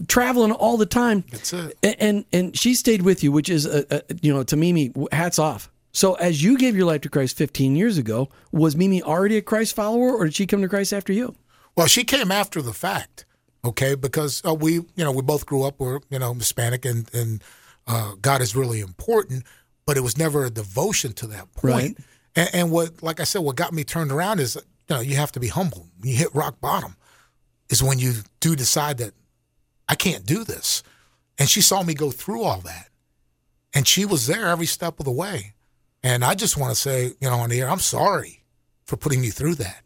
traveling 0.08 0.52
all 0.52 0.76
the 0.78 0.86
time. 0.86 1.24
That's 1.30 1.52
it. 1.52 1.76
And 1.82 2.24
and 2.32 2.56
she 2.58 2.74
stayed 2.74 3.02
with 3.02 3.22
you, 3.22 3.32
which 3.32 3.48
is, 3.50 3.66
a, 3.66 3.84
a, 3.90 4.02
you 4.22 4.32
know, 4.32 4.42
to 4.44 4.56
Mimi, 4.56 4.92
hats 5.12 5.38
off. 5.38 5.70
So 5.92 6.14
as 6.14 6.42
you 6.42 6.56
gave 6.56 6.74
your 6.76 6.86
life 6.86 7.02
to 7.02 7.10
Christ 7.10 7.36
15 7.36 7.76
years 7.76 7.98
ago, 7.98 8.28
was 8.52 8.76
Mimi 8.76 9.02
already 9.02 9.36
a 9.36 9.42
Christ 9.42 9.74
follower, 9.74 10.12
or 10.16 10.24
did 10.24 10.34
she 10.34 10.46
come 10.46 10.62
to 10.62 10.68
Christ 10.68 10.92
after 10.94 11.12
you? 11.12 11.34
Well, 11.76 11.86
she 11.86 12.04
came 12.04 12.30
after 12.32 12.62
the 12.62 12.72
fact, 12.72 13.24
okay? 13.64 13.94
Because 13.94 14.42
uh, 14.44 14.54
we, 14.54 14.74
you 14.74 14.88
know, 14.96 15.12
we 15.12 15.22
both 15.22 15.46
grew 15.46 15.62
up, 15.64 15.78
we're, 15.78 16.00
you 16.10 16.18
know, 16.18 16.34
Hispanic, 16.34 16.84
and 16.84 17.12
and 17.14 17.42
uh, 17.86 18.12
God 18.20 18.40
is 18.40 18.54
really 18.54 18.80
important, 18.80 19.44
but 19.86 19.96
it 19.96 20.00
was 20.00 20.16
never 20.16 20.44
a 20.44 20.50
devotion 20.50 21.12
to 21.14 21.26
that 21.28 21.52
point. 21.54 21.74
Right. 21.74 21.96
And, 22.36 22.50
and 22.52 22.70
what, 22.70 23.02
like 23.02 23.20
I 23.20 23.24
said, 23.24 23.40
what 23.40 23.56
got 23.56 23.72
me 23.72 23.84
turned 23.84 24.12
around 24.12 24.40
is, 24.40 24.56
you 24.88 24.94
know, 24.94 25.00
you 25.00 25.16
have 25.16 25.32
to 25.32 25.40
be 25.40 25.48
humble. 25.48 25.88
When 25.98 26.10
you 26.10 26.16
hit 26.16 26.34
rock 26.34 26.60
bottom, 26.60 26.96
is 27.68 27.82
when 27.82 27.98
you 27.98 28.14
do 28.40 28.54
decide 28.54 28.98
that 28.98 29.14
I 29.88 29.94
can't 29.94 30.26
do 30.26 30.44
this. 30.44 30.82
And 31.38 31.48
she 31.48 31.60
saw 31.62 31.82
me 31.82 31.94
go 31.94 32.10
through 32.10 32.42
all 32.42 32.60
that, 32.60 32.90
and 33.72 33.88
she 33.88 34.04
was 34.04 34.26
there 34.26 34.48
every 34.48 34.66
step 34.66 35.00
of 35.00 35.06
the 35.06 35.10
way. 35.10 35.54
And 36.02 36.24
I 36.24 36.34
just 36.34 36.56
want 36.56 36.70
to 36.70 36.80
say, 36.80 37.12
you 37.20 37.28
know, 37.28 37.36
on 37.36 37.50
the 37.50 37.60
air, 37.60 37.68
I'm 37.68 37.78
sorry 37.78 38.42
for 38.84 38.96
putting 38.96 39.24
you 39.24 39.30
through 39.30 39.54
that. 39.56 39.82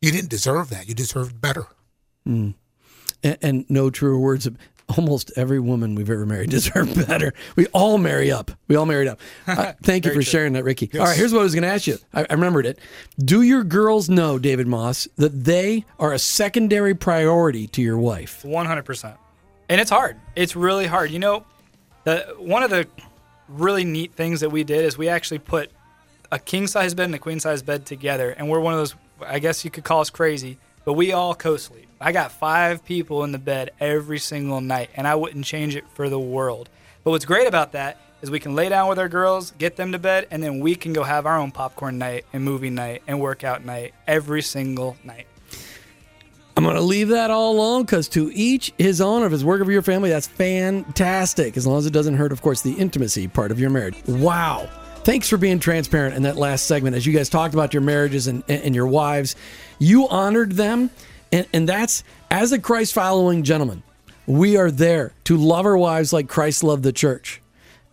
You 0.00 0.10
didn't 0.10 0.30
deserve 0.30 0.70
that. 0.70 0.88
You 0.88 0.94
deserved 0.94 1.40
better. 1.40 1.66
And, 3.26 3.38
and 3.42 3.70
no 3.70 3.90
truer 3.90 4.18
words. 4.18 4.48
Almost 4.96 5.32
every 5.34 5.58
woman 5.58 5.96
we've 5.96 6.08
ever 6.08 6.24
married 6.24 6.50
deserved 6.58 7.08
better. 7.08 7.34
We 7.56 7.66
all 7.68 7.98
marry 7.98 8.30
up. 8.30 8.52
We 8.68 8.76
all 8.76 8.86
married 8.86 9.08
up. 9.08 9.20
Uh, 9.48 9.72
thank 9.82 10.04
you 10.04 10.12
for 10.12 10.22
sharing 10.22 10.52
that, 10.52 10.62
Ricky. 10.64 10.88
All 10.94 11.06
right, 11.06 11.16
here's 11.16 11.32
what 11.32 11.40
I 11.40 11.42
was 11.42 11.54
going 11.54 11.62
to 11.62 11.68
ask 11.68 11.86
you. 11.86 11.98
I, 12.14 12.26
I 12.28 12.34
remembered 12.34 12.66
it. 12.66 12.78
Do 13.18 13.42
your 13.42 13.64
girls 13.64 14.08
know, 14.08 14.38
David 14.38 14.66
Maus, 14.68 15.08
that 15.16 15.44
they 15.44 15.84
are 15.98 16.12
a 16.12 16.18
secondary 16.18 16.94
priority 16.94 17.66
to 17.68 17.82
your 17.82 17.98
wife? 17.98 18.44
One 18.44 18.66
hundred 18.66 18.84
percent, 18.84 19.16
and 19.68 19.80
it's 19.80 19.90
hard. 19.90 20.20
It's 20.36 20.54
really 20.54 20.86
hard. 20.86 21.10
You 21.10 21.18
know, 21.20 21.44
the 22.04 22.34
one 22.38 22.62
of 22.62 22.70
the 22.70 22.86
really 23.48 23.84
neat 23.84 24.14
things 24.14 24.40
that 24.40 24.50
we 24.50 24.62
did 24.64 24.84
is 24.84 24.96
we 24.98 25.08
actually 25.08 25.38
put 25.38 25.70
a 26.30 26.38
king 26.38 26.66
size 26.66 26.94
bed 26.94 27.04
and 27.06 27.14
a 27.14 27.18
queen 27.18 27.40
size 27.40 27.62
bed 27.62 27.86
together, 27.86 28.30
and 28.30 28.48
we're 28.48 28.60
one 28.60 28.74
of 28.74 28.78
those. 28.80 28.94
I 29.20 29.38
guess 29.38 29.64
you 29.64 29.70
could 29.70 29.84
call 29.84 30.00
us 30.00 30.10
crazy, 30.10 30.58
but 30.86 30.94
we 30.94 31.12
all 31.12 31.34
co-sleep. 31.34 31.88
I 32.00 32.12
got 32.12 32.30
five 32.30 32.84
people 32.84 33.24
in 33.24 33.32
the 33.32 33.38
bed 33.38 33.72
every 33.80 34.18
single 34.18 34.60
night, 34.60 34.88
and 34.94 35.06
I 35.06 35.16
wouldn't 35.16 35.44
change 35.44 35.74
it 35.74 35.84
for 35.94 36.08
the 36.08 36.20
world. 36.20 36.70
But 37.04 37.10
what's 37.10 37.24
great 37.24 37.48
about 37.48 37.72
that 37.72 37.98
is 38.22 38.30
we 38.30 38.38
can 38.40 38.54
lay 38.54 38.68
down 38.68 38.88
with 38.88 38.98
our 38.98 39.08
girls, 39.08 39.50
get 39.58 39.76
them 39.76 39.92
to 39.92 39.98
bed, 39.98 40.28
and 40.30 40.42
then 40.42 40.60
we 40.60 40.76
can 40.76 40.92
go 40.92 41.02
have 41.02 41.26
our 41.26 41.36
own 41.38 41.50
popcorn 41.50 41.98
night 41.98 42.24
and 42.32 42.44
movie 42.44 42.70
night 42.70 43.02
and 43.06 43.20
workout 43.20 43.64
night 43.64 43.94
every 44.06 44.42
single 44.42 44.96
night. 45.02 45.26
I'm 46.56 46.62
going 46.62 46.76
to 46.76 46.82
leave 46.82 47.08
that 47.08 47.30
all 47.30 47.52
alone 47.52 47.82
because 47.82 48.08
to 48.10 48.30
each 48.32 48.72
his 48.78 49.00
own. 49.00 49.24
If 49.24 49.32
it's 49.32 49.42
working 49.42 49.66
for 49.66 49.72
your 49.72 49.82
family, 49.82 50.08
that's 50.08 50.26
fantastic. 50.26 51.56
As 51.56 51.66
long 51.66 51.78
as 51.78 51.86
it 51.86 51.92
doesn't 51.92 52.14
hurt, 52.14 52.32
of 52.32 52.40
course, 52.42 52.62
the 52.62 52.72
intimacy 52.72 53.28
part 53.28 53.50
of 53.50 53.58
your 53.58 53.70
marriage. 53.70 53.96
Wow. 54.06 54.70
Thanks 55.06 55.28
for 55.28 55.36
being 55.36 55.60
transparent 55.60 56.16
in 56.16 56.24
that 56.24 56.34
last 56.34 56.66
segment. 56.66 56.96
As 56.96 57.06
you 57.06 57.12
guys 57.12 57.28
talked 57.28 57.54
about 57.54 57.72
your 57.72 57.80
marriages 57.80 58.26
and, 58.26 58.42
and 58.48 58.74
your 58.74 58.88
wives, 58.88 59.36
you 59.78 60.08
honored 60.08 60.50
them. 60.50 60.90
And, 61.30 61.46
and 61.52 61.68
that's, 61.68 62.02
as 62.28 62.50
a 62.50 62.58
Christ 62.58 62.92
following 62.92 63.44
gentleman, 63.44 63.84
we 64.26 64.56
are 64.56 64.68
there 64.68 65.12
to 65.26 65.36
love 65.36 65.64
our 65.64 65.78
wives 65.78 66.12
like 66.12 66.28
Christ 66.28 66.64
loved 66.64 66.82
the 66.82 66.92
church 66.92 67.40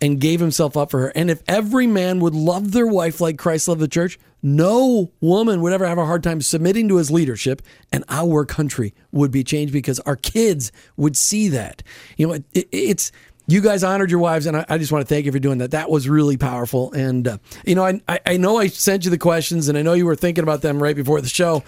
and 0.00 0.20
gave 0.20 0.40
himself 0.40 0.76
up 0.76 0.90
for 0.90 1.02
her. 1.02 1.12
And 1.14 1.30
if 1.30 1.40
every 1.46 1.86
man 1.86 2.18
would 2.18 2.34
love 2.34 2.72
their 2.72 2.88
wife 2.88 3.20
like 3.20 3.38
Christ 3.38 3.68
loved 3.68 3.80
the 3.80 3.86
church, 3.86 4.18
no 4.42 5.12
woman 5.20 5.60
would 5.60 5.72
ever 5.72 5.86
have 5.86 5.98
a 5.98 6.06
hard 6.06 6.24
time 6.24 6.40
submitting 6.40 6.88
to 6.88 6.96
his 6.96 7.12
leadership, 7.12 7.62
and 7.92 8.02
our 8.08 8.44
country 8.44 8.92
would 9.12 9.30
be 9.30 9.44
changed 9.44 9.72
because 9.72 10.00
our 10.00 10.16
kids 10.16 10.72
would 10.96 11.16
see 11.16 11.46
that. 11.48 11.84
You 12.16 12.26
know, 12.26 12.32
it, 12.34 12.44
it, 12.52 12.68
it's 12.72 13.12
you 13.46 13.60
guys 13.60 13.84
honored 13.84 14.10
your 14.10 14.20
wives, 14.20 14.46
and 14.46 14.56
I, 14.56 14.64
I 14.68 14.78
just 14.78 14.92
want 14.92 15.06
to 15.06 15.14
thank 15.14 15.26
you 15.26 15.32
for 15.32 15.38
doing 15.38 15.58
that. 15.58 15.72
That 15.72 15.90
was 15.90 16.08
really 16.08 16.36
powerful. 16.36 16.92
And 16.92 17.28
uh, 17.28 17.38
you 17.66 17.74
know, 17.74 17.84
I, 17.84 18.00
I 18.24 18.36
know 18.36 18.58
I 18.58 18.68
sent 18.68 19.04
you 19.04 19.10
the 19.10 19.18
questions, 19.18 19.68
and 19.68 19.76
I 19.76 19.82
know 19.82 19.92
you 19.92 20.06
were 20.06 20.16
thinking 20.16 20.42
about 20.42 20.62
them 20.62 20.82
right 20.82 20.96
before 20.96 21.20
the 21.20 21.28
show. 21.28 21.62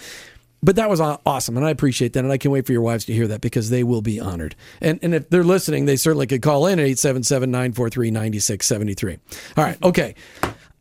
But 0.63 0.77
that 0.77 0.89
was 0.89 1.01
awesome, 1.01 1.57
and 1.59 1.67
I 1.67 1.71
appreciate 1.71 2.15
that, 2.15 2.25
and 2.25 2.33
I 2.33 2.39
can't 2.39 2.51
wait 2.53 2.65
for 2.67 2.73
your 2.73 2.81
wives 2.81 3.05
to 3.05 3.13
hear 3.13 3.29
that 3.29 3.41
because 3.43 3.69
they 3.71 3.85
will 3.85 4.01
be 4.01 4.19
honored. 4.19 4.57
And 4.81 4.99
and 5.03 5.15
if 5.15 5.29
they're 5.29 5.45
listening, 5.45 5.85
they 5.85 5.97
certainly 5.97 6.27
could 6.27 6.41
call 6.43 6.67
in 6.67 6.81
at 6.81 6.87
877-943-9673. 6.87 9.19
All 9.57 9.65
right, 9.65 9.83
okay. 9.83 10.15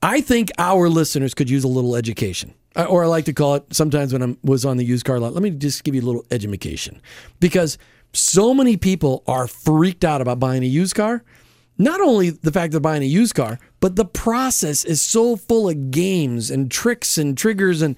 I 0.01 0.21
think 0.21 0.51
our 0.58 0.89
listeners 0.89 1.34
could 1.34 1.49
use 1.49 1.63
a 1.63 1.67
little 1.67 1.95
education. 1.95 2.53
Uh, 2.75 2.86
Or 2.86 3.03
I 3.03 3.08
like 3.08 3.25
to 3.25 3.34
call 3.34 3.55
it 3.55 3.65
sometimes 3.71 4.13
when 4.13 4.23
I 4.23 4.36
was 4.43 4.65
on 4.65 4.77
the 4.77 4.86
used 4.86 5.05
car 5.05 5.19
lot, 5.19 5.34
let 5.34 5.43
me 5.43 5.49
just 5.49 5.84
give 5.84 5.95
you 5.95 6.01
a 6.01 6.05
little 6.05 6.25
education. 6.31 7.01
Because 7.39 7.77
so 8.15 8.54
many 8.54 8.78
people 8.78 9.23
are 9.28 9.47
freaked 9.47 10.04
out 10.04 10.21
about 10.21 10.39
buying 10.39 10.63
a 10.63 10.67
used 10.67 10.95
car. 10.95 11.23
Not 11.78 11.99
only 11.99 12.30
the 12.30 12.51
fact 12.51 12.71
they're 12.71 12.80
buying 12.80 13.04
a 13.04 13.06
used 13.06 13.36
car, 13.36 13.60
but 13.82 13.97
the 13.97 14.06
process 14.06 14.86
is 14.86 15.01
so 15.01 15.36
full 15.36 15.67
of 15.69 15.91
games 15.91 16.49
and 16.49 16.71
tricks 16.71 17.17
and 17.17 17.38
triggers. 17.38 17.82
And 17.82 17.97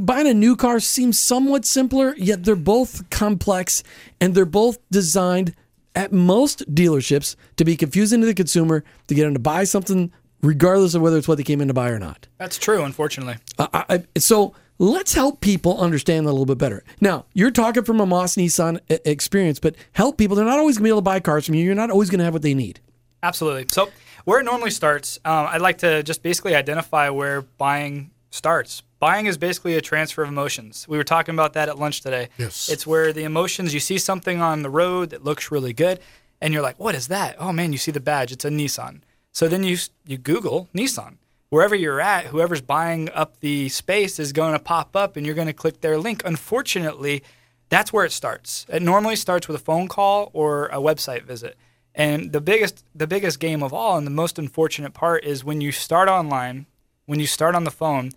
buying 0.00 0.26
a 0.26 0.32
new 0.32 0.56
car 0.56 0.80
seems 0.80 1.20
somewhat 1.20 1.66
simpler, 1.66 2.14
yet 2.16 2.44
they're 2.44 2.56
both 2.56 3.08
complex 3.10 3.82
and 4.20 4.34
they're 4.34 4.46
both 4.46 4.78
designed 4.90 5.54
at 5.94 6.12
most 6.12 6.74
dealerships 6.74 7.36
to 7.56 7.64
be 7.64 7.76
confusing 7.76 8.20
to 8.20 8.26
the 8.26 8.34
consumer 8.34 8.82
to 9.06 9.14
get 9.14 9.24
them 9.24 9.34
to 9.34 9.40
buy 9.40 9.64
something, 9.64 10.10
regardless 10.42 10.94
of 10.94 11.02
whether 11.02 11.18
it's 11.18 11.28
what 11.28 11.36
they 11.36 11.44
came 11.44 11.60
in 11.60 11.68
to 11.68 11.74
buy 11.74 11.90
or 11.90 11.98
not. 11.98 12.26
That's 12.38 12.58
true, 12.58 12.82
unfortunately. 12.82 13.36
I, 13.58 13.84
I, 13.88 14.18
so 14.18 14.54
let's 14.78 15.14
help 15.14 15.40
people 15.40 15.78
understand 15.78 16.26
that 16.26 16.30
a 16.30 16.32
little 16.32 16.46
bit 16.46 16.58
better. 16.58 16.84
Now, 17.00 17.26
you're 17.32 17.50
talking 17.50 17.84
from 17.84 18.00
a 18.00 18.06
Maus 18.06 18.36
Nissan 18.36 18.80
experience, 19.04 19.58
but 19.58 19.76
help 19.92 20.18
people. 20.18 20.36
They're 20.36 20.44
not 20.44 20.58
always 20.58 20.76
going 20.76 20.84
to 20.84 20.88
be 20.88 20.90
able 20.90 20.98
to 20.98 21.02
buy 21.02 21.20
cars 21.20 21.46
from 21.46 21.54
you. 21.54 21.64
You're 21.64 21.74
not 21.74 21.90
always 21.90 22.10
going 22.10 22.18
to 22.18 22.24
have 22.24 22.34
what 22.34 22.42
they 22.42 22.54
need. 22.54 22.80
Absolutely. 23.22 23.66
So 23.68 23.90
where 24.24 24.40
it 24.40 24.44
normally 24.44 24.70
starts, 24.70 25.18
um, 25.24 25.46
I'd 25.50 25.60
like 25.60 25.78
to 25.78 26.02
just 26.02 26.22
basically 26.22 26.54
identify 26.54 27.08
where 27.10 27.42
buying 27.42 28.10
starts. 28.30 28.82
Buying 28.98 29.26
is 29.26 29.36
basically 29.36 29.76
a 29.76 29.80
transfer 29.80 30.22
of 30.22 30.28
emotions. 30.28 30.86
We 30.88 30.96
were 30.96 31.04
talking 31.04 31.34
about 31.34 31.52
that 31.52 31.68
at 31.68 31.78
lunch 31.78 32.00
today. 32.00 32.30
Yes. 32.38 32.68
It's 32.68 32.86
where 32.86 33.12
the 33.12 33.24
emotions, 33.24 33.74
you 33.74 33.80
see 33.80 33.98
something 33.98 34.40
on 34.40 34.62
the 34.62 34.70
road 34.70 35.10
that 35.10 35.22
looks 35.24 35.50
really 35.50 35.72
good, 35.72 36.00
and 36.40 36.52
you're 36.52 36.62
like, 36.62 36.78
what 36.78 36.94
is 36.94 37.08
that? 37.08 37.36
Oh 37.38 37.52
man, 37.52 37.72
you 37.72 37.78
see 37.78 37.90
the 37.92 38.00
badge, 38.00 38.32
it's 38.32 38.44
a 38.44 38.50
Nissan. 38.50 39.00
So 39.32 39.46
then 39.46 39.62
you, 39.62 39.76
you 40.06 40.16
Google 40.16 40.68
Nissan. 40.74 41.16
Wherever 41.54 41.76
you're 41.76 42.00
at, 42.00 42.26
whoever's 42.26 42.60
buying 42.60 43.08
up 43.10 43.38
the 43.38 43.68
space 43.68 44.18
is 44.18 44.32
going 44.32 44.54
to 44.54 44.58
pop 44.58 44.96
up 44.96 45.16
and 45.16 45.24
you're 45.24 45.36
going 45.36 45.46
to 45.46 45.52
click 45.52 45.82
their 45.82 45.96
link. 45.98 46.20
Unfortunately, 46.24 47.22
that's 47.68 47.92
where 47.92 48.04
it 48.04 48.10
starts. 48.10 48.66
It 48.68 48.82
normally 48.82 49.14
starts 49.14 49.46
with 49.46 49.54
a 49.54 49.64
phone 49.64 49.86
call 49.86 50.30
or 50.32 50.66
a 50.66 50.78
website 50.78 51.22
visit. 51.22 51.56
And 51.94 52.32
the 52.32 52.40
biggest 52.40 52.84
the 52.92 53.06
biggest 53.06 53.38
game 53.38 53.62
of 53.62 53.72
all 53.72 53.96
and 53.96 54.04
the 54.04 54.10
most 54.10 54.36
unfortunate 54.36 54.94
part 54.94 55.22
is 55.22 55.44
when 55.44 55.60
you 55.60 55.70
start 55.70 56.08
online, 56.08 56.66
when 57.06 57.20
you 57.20 57.26
start 57.28 57.54
on 57.54 57.62
the 57.62 57.70
phone, 57.70 58.10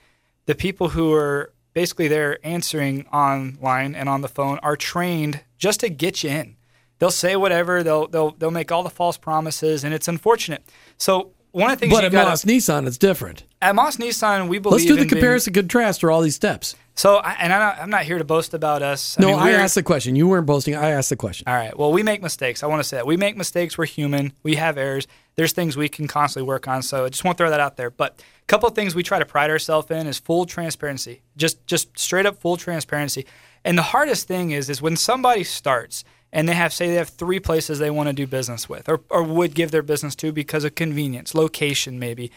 the 0.48 0.56
people 0.56 0.90
who 0.90 1.14
are 1.14 1.54
basically 1.76 2.08
there 2.08 2.40
answering 2.44 3.06
online 3.10 3.94
and 3.94 4.10
on 4.10 4.22
the 4.22 4.28
phone 4.28 4.58
are 4.64 4.76
trained 4.76 5.42
just 5.60 5.82
to 5.82 5.90
get 5.90 6.24
you 6.24 6.32
in. 6.32 6.56
They'll 6.98 7.12
say 7.12 7.36
whatever, 7.36 7.84
they'll 7.84 8.08
they'll 8.08 8.32
they'll 8.32 8.50
make 8.50 8.72
all 8.72 8.82
the 8.82 8.90
false 8.90 9.18
promises 9.18 9.84
and 9.84 9.94
it's 9.94 10.08
unfortunate. 10.08 10.64
So 10.98 11.34
one 11.58 11.72
of 11.72 11.78
the 11.80 11.86
things 11.86 11.93
But 11.93 12.05
at 12.05 12.12
gotta, 12.12 12.30
Maus 12.32 12.45
Nissan, 12.45 12.88
it's 12.88 12.97
different. 12.97 13.43
at 13.62 13.76
Maus 13.76 13.97
Nissan, 13.97 14.47
we 14.47 14.60
believe 14.60 14.74
Let's 14.82 14.86
do 14.86 14.95
the 14.95 15.01
in 15.01 15.08
being- 15.08 15.10
comparison 15.10 15.53
contrast 15.53 16.03
or 16.03 16.12
all 16.12 16.22
these 16.22 16.36
steps. 16.36 16.76
so, 16.95 17.18
I, 17.18 17.34
and 17.39 17.51
I'm 17.53 17.60
not, 17.60 17.80
I'm 17.80 17.89
not 17.89 18.03
here 18.03 18.18
to 18.18 18.24
boast 18.24 18.53
about 18.53 18.82
us. 18.82 19.18
No, 19.20 19.28
mean, 19.32 19.39
I 19.39 19.51
asked 19.51 19.76
the 19.76 19.84
question. 19.84 20.16
You 20.16 20.28
weren't 20.28 20.45
boasting. 20.45 20.76
I 20.76 20.91
asked 20.91 21.10
the 21.10 21.16
question. 21.16 21.45
All 21.47 21.55
right. 21.55 21.78
Well, 21.78 21.91
we 21.91 22.03
make 22.03 22.22
mistakes. 22.22 22.64
I 22.64 22.68
want 22.68 22.82
to 22.82 22.88
say 22.88 22.97
that 22.97 23.05
we 23.08 23.18
make 23.18 23.36
mistakes. 23.38 23.78
We're 23.78 23.86
human. 23.86 24.34
We 24.43 24.55
have 24.55 24.78
errors. 24.78 25.08
There's 25.36 25.51
things 25.51 25.78
we 25.78 25.89
can 25.89 26.08
constantly 26.08 26.47
work 26.47 26.68
on. 26.68 26.82
So 26.82 27.05
I 27.05 27.10
just 27.10 27.24
want 27.24 27.38
to 27.38 27.43
throw 27.43 27.49
that 27.51 27.60
out 27.60 27.78
there. 27.78 27.89
But 27.91 28.20
a 28.41 28.45
couple 28.47 28.68
of 28.68 28.74
things 28.76 28.95
we 28.95 29.03
try 29.03 29.20
to 29.20 29.26
pride 29.26 29.49
ourselves 29.51 29.91
in 29.91 30.08
is 30.08 30.18
full 30.18 30.45
transparency. 30.45 31.22
Just 31.36 31.66
just 31.68 31.97
straight 31.99 32.26
up 32.26 32.38
full 32.39 32.58
transparency. 32.58 33.26
And 33.64 33.78
the 33.78 33.84
hardest 33.84 34.28
thing 34.28 34.51
is 34.51 34.70
is 34.70 34.82
when 34.82 34.95
somebody 34.95 35.43
starts 35.43 36.03
and 36.38 36.48
they 36.48 36.54
have 36.54 36.72
say 36.72 36.88
they 36.88 36.94
have 36.94 37.10
three 37.10 37.40
places 37.40 37.80
they 37.80 37.90
want 37.90 38.08
to 38.08 38.14
do 38.14 38.28
business 38.28 38.70
with 38.70 38.88
or, 38.88 39.02
or 39.10 39.24
would 39.24 39.56
give 39.56 39.72
their 39.72 39.82
business 39.82 40.16
to 40.16 40.32
because 40.32 40.64
of 40.64 40.76
convenience, 40.76 41.34
location 41.34 41.98
maybe. 41.98 42.32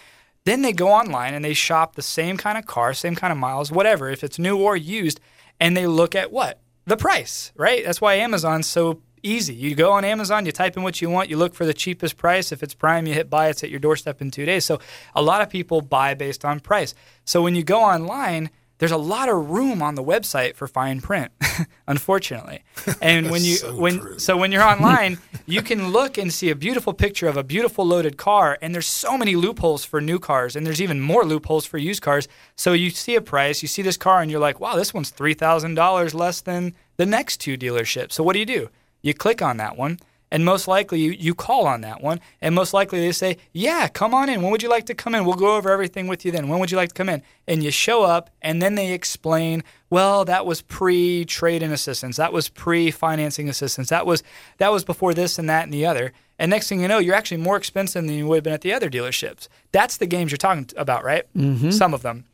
Then 0.46 0.62
they 0.62 0.72
go 0.72 0.88
online 0.88 1.34
and 1.34 1.44
they 1.44 1.52
shop 1.52 1.96
the 1.96 2.02
same 2.02 2.38
kind 2.38 2.56
of 2.56 2.64
car, 2.64 2.94
same 2.94 3.14
kind 3.14 3.30
of 3.30 3.38
miles, 3.38 3.70
whatever, 3.70 4.08
if 4.08 4.24
it's 4.24 4.38
new 4.38 4.56
or 4.56 4.74
used, 4.74 5.20
and 5.60 5.76
they 5.76 5.86
look 5.86 6.14
at 6.14 6.32
what? 6.32 6.62
The 6.86 6.96
price, 6.96 7.52
right? 7.56 7.84
That's 7.84 8.00
why 8.00 8.14
Amazon's 8.14 8.66
so 8.66 9.02
easy. 9.22 9.54
You 9.54 9.74
go 9.74 9.92
on 9.92 10.06
Amazon, 10.06 10.46
you 10.46 10.52
type 10.52 10.78
in 10.78 10.82
what 10.82 11.02
you 11.02 11.10
want, 11.10 11.28
you 11.28 11.36
look 11.36 11.54
for 11.54 11.66
the 11.66 11.74
cheapest 11.74 12.16
price. 12.16 12.52
If 12.52 12.62
it's 12.62 12.72
Prime, 12.72 13.06
you 13.06 13.12
hit 13.12 13.28
buy, 13.28 13.48
it's 13.48 13.62
at 13.62 13.68
your 13.68 13.80
doorstep 13.80 14.22
in 14.22 14.30
two 14.30 14.46
days. 14.46 14.64
So 14.64 14.80
a 15.14 15.20
lot 15.20 15.42
of 15.42 15.50
people 15.50 15.82
buy 15.82 16.14
based 16.14 16.42
on 16.42 16.60
price. 16.60 16.94
So 17.26 17.42
when 17.42 17.54
you 17.54 17.62
go 17.62 17.82
online, 17.82 18.48
there's 18.80 18.90
a 18.90 18.96
lot 19.14 19.28
of 19.28 19.50
room 19.50 19.80
on 19.82 19.94
the 19.94 20.02
website 20.02 20.56
for 20.56 20.66
fine 20.66 21.00
print, 21.00 21.30
unfortunately. 21.86 22.62
And 23.02 23.30
when 23.30 23.44
you 23.44 23.54
So 23.56 23.76
when 23.76 23.98
true. 24.00 24.18
so 24.18 24.36
when 24.36 24.50
you're 24.52 24.64
online, 24.64 25.18
you 25.46 25.62
can 25.62 25.88
look 25.92 26.18
and 26.18 26.32
see 26.32 26.50
a 26.50 26.54
beautiful 26.56 26.92
picture 26.92 27.28
of 27.28 27.36
a 27.36 27.44
beautiful 27.44 27.84
loaded 27.86 28.16
car, 28.16 28.58
and 28.62 28.74
there's 28.74 28.86
so 28.88 29.16
many 29.16 29.36
loopholes 29.36 29.84
for 29.84 30.00
new 30.00 30.18
cars, 30.18 30.56
and 30.56 30.66
there's 30.66 30.80
even 30.82 31.00
more 31.00 31.24
loopholes 31.24 31.64
for 31.66 31.78
used 31.78 32.02
cars. 32.02 32.26
So 32.56 32.72
you 32.72 32.90
see 32.90 33.14
a 33.16 33.20
price, 33.20 33.62
you 33.62 33.68
see 33.68 33.82
this 33.82 33.96
car, 33.96 34.20
and 34.22 34.30
you're 34.30 34.40
like, 34.48 34.60
wow, 34.60 34.76
this 34.76 34.92
one's 34.94 35.10
three 35.10 35.34
thousand 35.34 35.74
dollars 35.76 36.14
less 36.14 36.40
than 36.40 36.74
the 36.96 37.06
next 37.06 37.36
two 37.38 37.56
dealerships. 37.56 38.12
So 38.12 38.24
what 38.24 38.32
do 38.34 38.38
you 38.40 38.46
do? 38.46 38.68
You 39.02 39.14
click 39.14 39.40
on 39.42 39.56
that 39.58 39.76
one, 39.78 39.98
and 40.30 40.44
most 40.44 40.68
likely 40.68 41.00
you, 41.00 41.10
you 41.12 41.34
call 41.34 41.66
on 41.66 41.80
that 41.80 42.00
one, 42.00 42.20
and 42.40 42.54
most 42.54 42.72
likely 42.72 43.00
they 43.00 43.12
say, 43.12 43.36
yeah, 43.52 43.88
come 43.88 44.14
on 44.14 44.28
in. 44.28 44.42
When 44.42 44.50
would 44.52 44.62
you 44.62 44.68
like 44.68 44.86
to 44.86 44.94
come 44.94 45.14
in? 45.14 45.24
We'll 45.24 45.34
go 45.34 45.56
over 45.56 45.70
everything 45.70 46.06
with 46.06 46.24
you 46.24 46.32
then. 46.32 46.48
When 46.48 46.60
would 46.60 46.70
you 46.70 46.76
like 46.76 46.90
to 46.90 46.94
come 46.94 47.08
in? 47.08 47.22
And 47.48 47.64
you 47.64 47.70
show 47.70 48.04
up, 48.04 48.30
and 48.40 48.62
then 48.62 48.74
they 48.74 48.92
explain, 48.92 49.64
well, 49.88 50.24
that 50.24 50.46
was 50.46 50.62
pre 50.62 51.24
trade 51.24 51.62
in 51.62 51.72
assistance, 51.72 52.16
that 52.16 52.32
was 52.32 52.48
pre 52.48 52.90
financing 52.90 53.48
assistance, 53.48 53.88
that 53.88 54.06
was 54.06 54.22
that 54.58 54.72
was 54.72 54.84
before 54.84 55.14
this 55.14 55.38
and 55.38 55.48
that 55.48 55.64
and 55.64 55.72
the 55.72 55.86
other. 55.86 56.12
And 56.38 56.48
next 56.48 56.68
thing 56.68 56.80
you 56.80 56.88
know, 56.88 56.98
you're 56.98 57.14
actually 57.14 57.36
more 57.36 57.56
expensive 57.56 58.02
than 58.02 58.14
you 58.14 58.26
would 58.26 58.36
have 58.36 58.44
been 58.44 58.54
at 58.54 58.62
the 58.62 58.72
other 58.72 58.88
dealerships. 58.88 59.48
That's 59.72 59.98
the 59.98 60.06
games 60.06 60.30
you're 60.30 60.38
talking 60.38 60.70
about, 60.76 61.04
right? 61.04 61.24
Mm-hmm. 61.36 61.70
Some 61.70 61.92
of 61.92 62.00
them. 62.00 62.24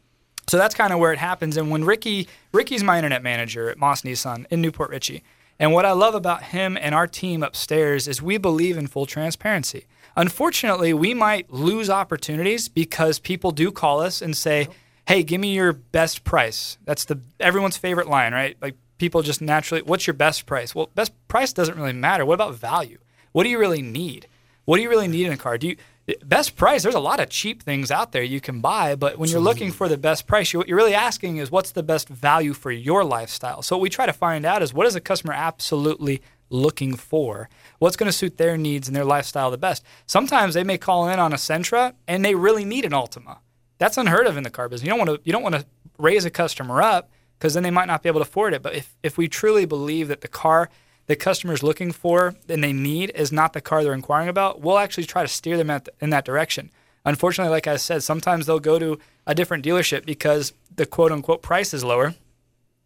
So 0.48 0.58
that's 0.58 0.76
kind 0.76 0.92
of 0.92 1.00
where 1.00 1.12
it 1.12 1.18
happens. 1.18 1.56
And 1.56 1.70
when 1.70 1.84
Ricky, 1.84 2.28
Ricky's 2.52 2.84
my 2.84 2.98
internet 2.98 3.22
manager 3.22 3.68
at 3.68 3.78
Maus 3.78 4.04
Nissan 4.04 4.46
in 4.48 4.60
New 4.60 4.70
Port 4.70 4.90
Richey. 4.90 5.24
And 5.58 5.72
what 5.72 5.86
I 5.86 5.92
love 5.92 6.14
about 6.14 6.44
him 6.44 6.76
and 6.80 6.94
our 6.94 7.06
team 7.06 7.42
upstairs 7.42 8.06
is 8.06 8.20
we 8.20 8.38
believe 8.38 8.76
in 8.76 8.86
full 8.86 9.06
transparency. 9.06 9.86
Unfortunately, 10.16 10.92
we 10.92 11.14
might 11.14 11.52
lose 11.52 11.90
opportunities 11.90 12.68
because 12.68 13.18
people 13.18 13.50
do 13.50 13.70
call 13.70 14.00
us 14.00 14.22
and 14.22 14.36
say, 14.36 14.68
"Hey, 15.06 15.22
give 15.22 15.40
me 15.40 15.54
your 15.54 15.72
best 15.72 16.24
price." 16.24 16.78
That's 16.84 17.04
the 17.04 17.20
everyone's 17.40 17.76
favorite 17.76 18.08
line, 18.08 18.32
right? 18.32 18.56
Like 18.60 18.76
people 18.98 19.22
just 19.22 19.40
naturally, 19.42 19.82
"What's 19.82 20.06
your 20.06 20.14
best 20.14 20.46
price?" 20.46 20.74
Well, 20.74 20.90
best 20.94 21.12
price 21.28 21.52
doesn't 21.52 21.76
really 21.76 21.92
matter. 21.92 22.24
What 22.24 22.34
about 22.34 22.54
value? 22.54 22.98
What 23.32 23.44
do 23.44 23.50
you 23.50 23.58
really 23.58 23.82
need? 23.82 24.26
What 24.64 24.76
do 24.76 24.82
you 24.82 24.90
really 24.90 25.08
need 25.08 25.26
in 25.26 25.32
a 25.32 25.36
car? 25.36 25.58
Do 25.58 25.68
you 25.68 25.76
best 26.24 26.56
price? 26.56 26.82
There's 26.82 26.94
a 26.94 27.00
lot 27.00 27.20
of 27.20 27.28
cheap 27.30 27.62
things 27.62 27.90
out 27.90 28.12
there 28.12 28.22
you 28.22 28.40
can 28.40 28.60
buy, 28.60 28.94
but 28.94 29.18
when 29.18 29.28
you're 29.28 29.40
looking 29.40 29.72
for 29.72 29.88
the 29.88 29.98
best 29.98 30.26
price, 30.26 30.52
you, 30.52 30.58
what 30.58 30.68
you're 30.68 30.76
really 30.76 30.94
asking 30.94 31.38
is 31.38 31.50
what's 31.50 31.72
the 31.72 31.82
best 31.82 32.08
value 32.08 32.52
for 32.52 32.70
your 32.70 33.04
lifestyle. 33.04 33.62
So 33.62 33.76
what 33.76 33.82
we 33.82 33.90
try 33.90 34.06
to 34.06 34.12
find 34.12 34.44
out 34.44 34.62
is 34.62 34.72
what 34.72 34.86
is 34.86 34.94
the 34.94 35.00
customer 35.00 35.32
absolutely 35.32 36.22
looking 36.48 36.94
for? 36.94 37.48
What's 37.78 37.96
going 37.96 38.08
to 38.08 38.16
suit 38.16 38.36
their 38.36 38.56
needs 38.56 38.86
and 38.88 38.96
their 38.96 39.04
lifestyle 39.04 39.50
the 39.50 39.58
best? 39.58 39.84
Sometimes 40.06 40.54
they 40.54 40.64
may 40.64 40.78
call 40.78 41.08
in 41.08 41.18
on 41.18 41.32
a 41.32 41.36
Sentra 41.36 41.94
and 42.06 42.24
they 42.24 42.34
really 42.34 42.64
need 42.64 42.84
an 42.84 42.92
Altima. 42.92 43.38
That's 43.78 43.98
unheard 43.98 44.26
of 44.26 44.36
in 44.36 44.44
the 44.44 44.50
car 44.50 44.68
business. 44.68 44.86
You 44.86 44.90
don't 44.90 45.06
want 45.06 45.10
to 45.10 45.20
you 45.24 45.32
don't 45.32 45.42
want 45.42 45.56
to 45.56 45.66
raise 45.98 46.24
a 46.24 46.30
customer 46.30 46.80
up 46.80 47.10
because 47.38 47.54
then 47.54 47.62
they 47.62 47.70
might 47.70 47.86
not 47.86 48.02
be 48.02 48.08
able 48.08 48.20
to 48.20 48.28
afford 48.28 48.54
it. 48.54 48.62
But 48.62 48.74
if 48.74 48.96
if 49.02 49.18
we 49.18 49.28
truly 49.28 49.66
believe 49.66 50.08
that 50.08 50.20
the 50.20 50.28
car 50.28 50.70
the 51.06 51.16
customer's 51.16 51.62
looking 51.62 51.92
for 51.92 52.34
and 52.48 52.62
they 52.62 52.72
need 52.72 53.12
is 53.14 53.32
not 53.32 53.52
the 53.52 53.60
car 53.60 53.82
they're 53.82 53.92
inquiring 53.92 54.28
about, 54.28 54.60
we'll 54.60 54.78
actually 54.78 55.04
try 55.04 55.22
to 55.22 55.28
steer 55.28 55.56
them 55.56 55.70
at 55.70 55.88
in 56.00 56.10
that 56.10 56.24
direction. 56.24 56.70
Unfortunately, 57.04 57.50
like 57.50 57.68
I 57.68 57.76
said, 57.76 58.02
sometimes 58.02 58.46
they'll 58.46 58.58
go 58.58 58.78
to 58.78 58.98
a 59.26 59.34
different 59.34 59.64
dealership 59.64 60.04
because 60.04 60.52
the 60.74 60.86
quote 60.86 61.12
unquote 61.12 61.42
price 61.42 61.72
is 61.72 61.84
lower. 61.84 62.14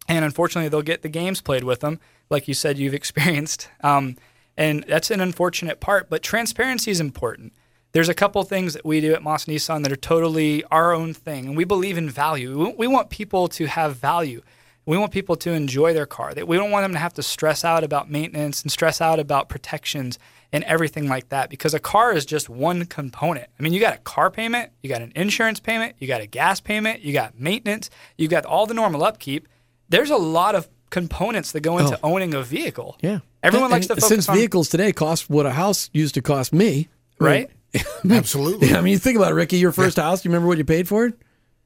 And 0.07 0.25
unfortunately, 0.25 0.69
they'll 0.69 0.81
get 0.81 1.01
the 1.01 1.09
games 1.09 1.41
played 1.41 1.63
with 1.63 1.79
them, 1.79 1.99
like 2.29 2.47
you 2.47 2.53
said 2.53 2.77
you've 2.77 2.93
experienced. 3.01 3.69
Um, 3.81 4.17
and 4.57 4.83
that's 4.87 5.11
an 5.11 5.21
unfortunate 5.21 5.79
part, 5.79 6.09
but 6.09 6.21
transparency 6.21 6.91
is 6.91 6.99
important. 6.99 7.53
There's 7.93 8.09
a 8.09 8.13
couple 8.13 8.41
things 8.43 8.73
that 8.73 8.85
we 8.85 9.01
do 9.01 9.13
at 9.13 9.21
Maus 9.21 9.47
Nissan 9.47 9.83
that 9.83 9.91
are 9.91 9.97
totally 9.97 10.63
our 10.65 10.93
own 10.93 11.13
thing, 11.13 11.47
and 11.47 11.57
we 11.57 11.65
believe 11.65 11.97
in 11.97 12.09
value. 12.09 12.73
We 12.77 12.87
want 12.87 13.09
people 13.09 13.47
to 13.49 13.65
have 13.65 13.97
value. 13.97 14.41
We 14.85 14.97
want 14.97 15.11
people 15.11 15.35
to 15.37 15.51
enjoy 15.51 15.93
their 15.93 16.05
car. 16.05 16.33
That 16.33 16.47
we 16.47 16.57
don't 16.57 16.71
want 16.71 16.83
them 16.83 16.93
to 16.93 16.99
have 16.99 17.13
to 17.13 17.23
stress 17.23 17.63
out 17.63 17.83
about 17.83 18.09
maintenance 18.09 18.61
and 18.61 18.71
stress 18.71 18.99
out 18.99 19.19
about 19.19 19.47
protections 19.47 20.17
and 20.51 20.63
everything 20.65 21.07
like 21.07 21.29
that 21.29 21.49
because 21.49 21.73
a 21.73 21.79
car 21.79 22.13
is 22.13 22.25
just 22.25 22.49
one 22.49 22.85
component. 22.85 23.47
I 23.57 23.63
mean, 23.63 23.73
you 23.73 23.79
got 23.79 23.93
a 23.93 23.99
car 23.99 24.29
payment, 24.29 24.71
you 24.81 24.89
got 24.89 25.01
an 25.01 25.13
insurance 25.15 25.59
payment, 25.59 25.95
you 25.99 26.07
got 26.07 26.21
a 26.21 26.25
gas 26.25 26.59
payment, 26.59 27.01
you 27.01 27.13
got 27.13 27.39
maintenance, 27.39 27.89
you 28.17 28.27
got 28.27 28.45
all 28.45 28.65
the 28.65 28.73
normal 28.73 29.03
upkeep. 29.03 29.47
There's 29.89 30.09
a 30.09 30.17
lot 30.17 30.55
of 30.55 30.67
components 30.89 31.53
that 31.53 31.61
go 31.61 31.77
into 31.77 31.95
oh. 32.03 32.13
owning 32.13 32.33
a 32.33 32.41
vehicle. 32.41 32.97
Yeah. 33.01 33.19
Everyone 33.43 33.65
And- 33.65 33.71
likes 33.71 33.87
to 33.87 33.95
focus 33.95 34.07
since 34.07 34.29
on 34.29 34.35
vehicles 34.35 34.69
today 34.69 34.91
cost 34.91 35.29
what 35.29 35.45
a 35.45 35.51
house 35.51 35.89
used 35.93 36.15
to 36.15 36.21
cost 36.21 36.53
me, 36.53 36.89
right. 37.19 37.49
Absolutely. 38.09 38.73
I 38.73 38.81
mean, 38.81 38.91
you 38.91 38.99
think 38.99 39.15
about 39.15 39.31
it, 39.31 39.35
Ricky. 39.35 39.57
Your 39.57 39.71
first 39.71 39.97
house. 39.97 40.21
Do 40.21 40.27
you 40.27 40.31
remember 40.31 40.47
what 40.49 40.57
you 40.57 40.65
paid 40.65 40.89
for 40.89 41.05
it? 41.05 41.13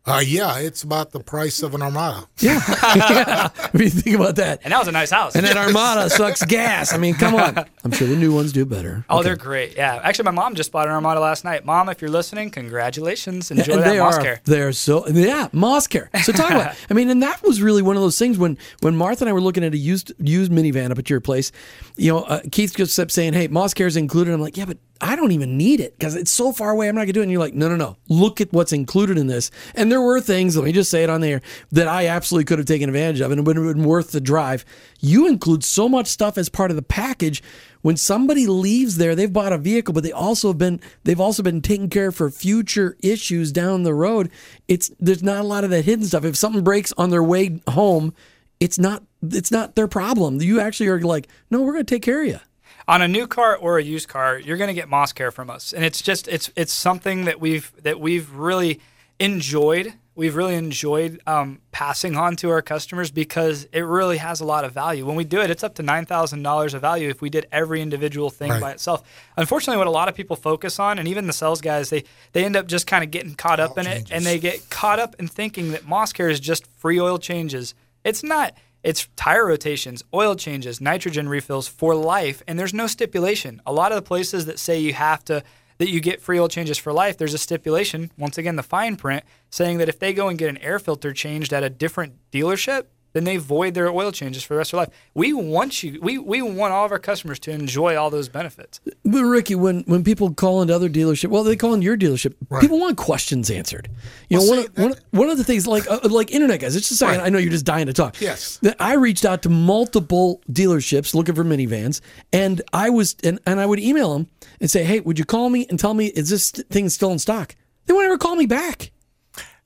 Uh, 0.07 0.21
yeah, 0.23 0.59
it's 0.59 0.83
about 0.83 1.11
the 1.11 1.19
price 1.19 1.63
of 1.63 1.73
an 1.73 1.81
Armada. 1.81 2.27
Yeah. 2.39 2.61
yeah. 2.95 3.49
I 3.57 3.75
mean, 3.75 3.89
think 3.89 4.15
about 4.15 4.35
that. 4.35 4.61
And 4.63 4.71
that 4.71 4.77
was 4.77 4.87
a 4.87 4.91
nice 4.91 5.09
house. 5.09 5.35
And 5.35 5.43
that 5.45 5.57
Armada 5.57 6.09
sucks 6.11 6.43
gas. 6.45 6.93
I 6.93 6.97
mean, 6.97 7.15
come 7.15 7.33
on. 7.33 7.57
I'm 7.83 7.91
sure 7.91 8.07
the 8.07 8.15
new 8.15 8.31
ones 8.33 8.53
do 8.53 8.65
better. 8.65 9.03
Oh, 9.09 9.23
they're 9.23 9.35
great. 9.35 9.75
Yeah. 9.75 9.99
Actually, 10.03 10.25
my 10.25 10.31
mom 10.31 10.53
just 10.53 10.71
bought 10.71 10.87
an 10.87 10.93
Armada 10.93 11.19
last 11.19 11.43
night. 11.43 11.65
Mom, 11.65 11.89
if 11.89 12.01
you're 12.01 12.11
listening, 12.11 12.51
congratulations. 12.51 13.49
Enjoy 13.49 13.73
and 13.73 13.81
that 13.81 13.89
they 13.89 13.97
Maus 13.97 14.13
are 14.13 14.21
care. 14.21 14.41
they're 14.45 14.71
so 14.73 15.07
yeah 15.07 15.47
maus 15.53 15.89
care 15.89 16.09
so 16.23 16.31
talk 16.31 16.51
about 16.51 16.75
i 16.89 16.93
mean 16.93 17.09
and 17.09 17.23
that 17.23 17.41
was 17.43 17.61
really 17.61 17.81
one 17.81 17.95
of 17.95 18.01
those 18.01 18.17
things 18.19 18.37
when 18.37 18.57
when 18.81 18.95
martha 18.95 19.23
and 19.23 19.29
i 19.29 19.33
were 19.33 19.41
looking 19.41 19.63
at 19.63 19.73
a 19.73 19.77
used 19.77 20.11
used 20.19 20.51
minivan 20.51 20.91
up 20.91 20.99
at 20.99 21.09
your 21.09 21.19
place 21.21 21.51
you 21.95 22.11
know 22.11 22.23
uh, 22.23 22.41
keith 22.51 22.75
just 22.75 22.95
kept 22.95 23.11
saying 23.11 23.33
hey 23.33 23.47
maus 23.47 23.73
care 23.73 23.87
is 23.87 23.95
included 23.97 24.33
i'm 24.33 24.41
like 24.41 24.57
yeah 24.57 24.65
but 24.65 24.77
i 25.01 25.15
don't 25.15 25.31
even 25.31 25.57
need 25.57 25.79
it 25.79 25.93
because 25.97 26.15
it's 26.15 26.31
so 26.31 26.51
far 26.51 26.71
away 26.71 26.87
i'm 26.87 26.95
not 26.95 27.01
gonna 27.01 27.13
do 27.13 27.19
it. 27.21 27.23
And 27.23 27.31
you're 27.31 27.41
like 27.41 27.53
no 27.53 27.69
no 27.69 27.75
no. 27.75 27.97
Look 28.07 28.41
at 28.41 28.51
what's 28.53 28.73
included 28.73 29.17
in 29.17 29.27
this. 29.27 29.51
And 29.73 29.91
there 29.91 30.01
were 30.01 30.21
things 30.21 30.55
let 30.55 30.65
me 30.65 30.71
just 30.71 30.91
say 30.91 31.03
it 31.03 31.09
on 31.09 31.21
there 31.21 31.41
that 31.71 31.87
i 31.87 32.07
absolutely 32.07 32.45
could 32.45 32.59
have 32.59 32.67
taken 32.67 32.89
advantage 32.89 33.21
of 33.21 33.31
and 33.31 33.39
it 33.39 33.43
would 33.43 33.55
have 33.55 33.65
been 33.65 33.83
worth 33.83 34.11
the 34.11 34.21
drive. 34.21 34.65
You 34.99 35.27
include 35.27 35.63
so 35.63 35.89
much 35.89 36.07
stuff 36.07 36.37
as 36.37 36.49
part 36.49 36.71
of 36.71 36.77
the 36.77 36.83
package. 36.83 37.43
When 37.81 37.97
somebody 37.97 38.47
leaves 38.47 38.97
there 38.97 39.15
they've 39.15 39.31
bought 39.31 39.53
a 39.53 39.57
vehicle 39.57 39.93
but 39.93 40.03
they 40.03 40.11
also 40.11 40.49
have 40.49 40.57
been 40.57 40.79
they've 41.03 41.19
also 41.19 41.43
been 41.43 41.61
taken 41.61 41.89
care 41.89 42.07
of 42.07 42.15
for 42.15 42.29
future 42.29 42.97
issues 43.01 43.51
down 43.51 43.83
the 43.83 43.93
road. 43.93 44.31
It's 44.67 44.91
there's 44.99 45.23
not 45.23 45.41
a 45.41 45.47
lot 45.47 45.63
of 45.63 45.69
that 45.69 45.85
hidden 45.85 46.05
stuff. 46.05 46.25
If 46.25 46.35
something 46.35 46.63
breaks 46.63 46.93
on 46.97 47.09
their 47.09 47.23
way 47.23 47.61
home 47.67 48.13
it's 48.59 48.79
not 48.79 49.03
it's 49.21 49.51
not 49.51 49.75
their 49.75 49.87
problem. 49.87 50.41
You 50.41 50.59
actually 50.59 50.87
are 50.87 50.99
like 51.01 51.27
no 51.51 51.61
we're 51.61 51.73
going 51.73 51.85
to 51.85 51.95
take 51.95 52.03
care 52.03 52.21
of 52.21 52.27
you 52.27 52.39
on 52.87 53.01
a 53.01 53.07
new 53.07 53.27
car 53.27 53.55
or 53.55 53.77
a 53.77 53.83
used 53.83 54.07
car, 54.07 54.37
you're 54.39 54.57
going 54.57 54.67
to 54.67 54.73
get 54.73 54.89
Maus 54.89 55.13
Care 55.13 55.31
from 55.31 55.49
us, 55.49 55.73
and 55.73 55.83
it's 55.85 56.01
just 56.01 56.27
it's 56.27 56.51
it's 56.55 56.73
something 56.73 57.25
that 57.25 57.39
we've 57.39 57.71
that 57.83 57.99
we've 57.99 58.29
really 58.31 58.79
enjoyed. 59.19 59.93
we've 60.13 60.35
really 60.35 60.55
enjoyed 60.55 61.19
um, 61.27 61.59
passing 61.71 62.15
on 62.15 62.35
to 62.37 62.49
our 62.49 62.61
customers 62.61 63.11
because 63.11 63.65
it 63.73 63.81
really 63.81 64.17
has 64.17 64.39
a 64.39 64.45
lot 64.45 64.63
of 64.63 64.71
value. 64.73 65.05
When 65.05 65.15
we 65.17 65.23
do 65.25 65.41
it, 65.41 65.49
it's 65.49 65.63
up 65.63 65.75
to 65.75 65.83
nine 65.83 66.05
thousand 66.05 66.43
dollars 66.43 66.73
of 66.73 66.81
value 66.81 67.09
if 67.09 67.21
we 67.21 67.29
did 67.29 67.47
every 67.51 67.81
individual 67.81 68.29
thing 68.29 68.51
Right. 68.51 68.61
by 68.61 68.71
itself. 68.71 69.03
Unfortunately, 69.37 69.77
what 69.77 69.87
a 69.87 69.91
lot 69.91 70.07
of 70.09 70.15
people 70.15 70.35
focus 70.35 70.79
on, 70.79 70.99
and 70.99 71.07
even 71.07 71.27
the 71.27 71.33
sales 71.33 71.61
guys, 71.61 71.89
they 71.89 72.03
they 72.33 72.45
end 72.45 72.55
up 72.55 72.67
just 72.67 72.87
kind 72.87 73.03
of 73.03 73.11
getting 73.11 73.35
caught 73.35 73.59
up 73.59 73.71
All 73.71 73.79
in 73.79 73.87
it, 73.87 74.11
and 74.11 74.25
they 74.25 74.37
get 74.39 74.69
caught 74.69 74.99
up 74.99 75.15
in 75.17 75.27
thinking 75.27 75.71
that 75.71 75.83
Maus 75.85 76.13
Care 76.13 76.29
is 76.29 76.39
just 76.39 76.65
free 76.77 76.99
oil 76.99 77.17
changes. 77.17 77.73
It's 78.03 78.23
not. 78.23 78.53
It's 78.85 79.07
tire 79.15 79.47
rotations, 79.47 80.03
oil 80.13 80.35
changes, 80.35 80.79
nitrogen 80.79 81.27
refills 81.27 81.67
for 81.67 81.95
life, 81.95 82.43
and 82.47 82.59
there's 82.59 82.71
no 82.71 82.85
stipulation. 82.85 83.59
A 83.65 83.73
lot 83.73 83.91
of 83.91 83.95
the 83.95 84.03
places 84.03 84.45
that 84.45 84.59
say 84.59 84.77
you 84.77 84.93
have 84.93 85.25
to 85.25 85.43
that 85.79 85.89
you 85.89 85.99
get 85.99 86.21
free 86.21 86.39
oil 86.39 86.47
changes 86.47 86.77
for 86.77 86.93
life, 86.93 87.17
there's 87.17 87.33
a 87.33 87.39
stipulation, 87.39 88.11
once 88.15 88.37
again 88.37 88.57
the 88.57 88.63
fine 88.63 88.95
print, 88.95 89.25
saying 89.49 89.79
that 89.79 89.89
if 89.89 89.97
they 89.97 90.13
go 90.13 90.29
and 90.29 90.37
get 90.37 90.49
an 90.49 90.59
air 90.59 90.77
filter 90.77 91.13
changed 91.13 91.51
at 91.51 91.63
a 91.63 91.69
different 91.69 92.13
dealership, 92.31 92.85
then 93.15 93.23
they 93.23 93.37
void 93.37 93.73
their 93.75 93.89
oil 93.89 94.11
changes 94.11 94.43
for 94.43 94.53
the 94.53 94.57
rest 94.57 94.73
of 94.73 94.77
their 94.77 94.85
life. 94.87 94.93
We 95.13 95.31
want 95.31 95.81
you 95.81 95.99
we, 96.01 96.17
we 96.17 96.41
want 96.41 96.73
all 96.73 96.85
of 96.85 96.91
our 96.91 96.99
customers 96.99 97.39
to 97.39 97.51
enjoy 97.51 97.95
all 97.95 98.09
those 98.09 98.27
benefits. 98.27 98.81
But 99.05 99.23
Ricky, 99.23 99.55
when 99.55 99.83
when 99.87 100.03
people 100.03 100.33
call 100.33 100.61
into 100.61 100.75
other 100.75 100.89
dealership, 100.89 101.29
well, 101.29 101.43
they 101.43 101.55
call 101.55 101.73
in 101.73 101.81
your 101.81 101.95
dealership. 101.97 102.33
People 102.59 102.77
want 102.79 102.97
questions 102.97 103.49
answered. 103.49 103.87
You 104.29 104.37
know, 104.37 104.43
Well, 104.43 104.49
one, 104.49 104.59
see, 104.59 104.65
of, 104.67 104.77
one, 104.77 104.91
of- 104.91 104.99
one 105.11 105.29
of 105.29 105.37
the 105.37 105.45
things 105.45 105.65
like 105.65 105.89
uh, 105.89 105.99
like 106.03 106.31
internet 106.31 106.59
guys. 106.59 106.75
It's 106.75 106.89
just 106.89 107.01
a 107.01 107.05
second. 107.05 107.19
Right. 107.21 107.27
I 107.27 107.29
know 107.29 107.37
you're 107.37 107.51
just 107.51 107.65
dying 107.65 107.85
to 107.87 107.93
talk. 107.93 108.19
Yes. 108.19 108.57
That 108.57 108.75
I 108.81 108.95
reached 108.95 109.23
out 109.23 109.41
to 109.43 109.49
multiple 109.49 110.41
dealerships 110.51 111.15
looking 111.15 111.35
for 111.35 111.45
minivans, 111.45 112.01
and 112.33 112.61
I 112.73 112.89
was 112.89 113.15
and, 113.23 113.39
and 113.45 113.61
I 113.61 113.65
would 113.65 113.79
email 113.79 114.13
them 114.13 114.27
and 114.59 114.69
say, 114.69 114.83
"Hey, 114.83 114.99
would 114.99 115.17
you 115.17 115.23
call 115.25 115.49
me 115.49 115.65
and 115.69 115.79
tell 115.79 115.93
me 115.93 116.07
is 116.07 116.29
this 116.29 116.51
thing 116.51 116.89
still 116.89 117.11
in 117.11 117.19
stock?" 117.19 117.55
They 117.85 117.93
would 117.93 118.03
never 118.03 118.17
call 118.17 118.35
me 118.35 118.45
back. 118.45 118.91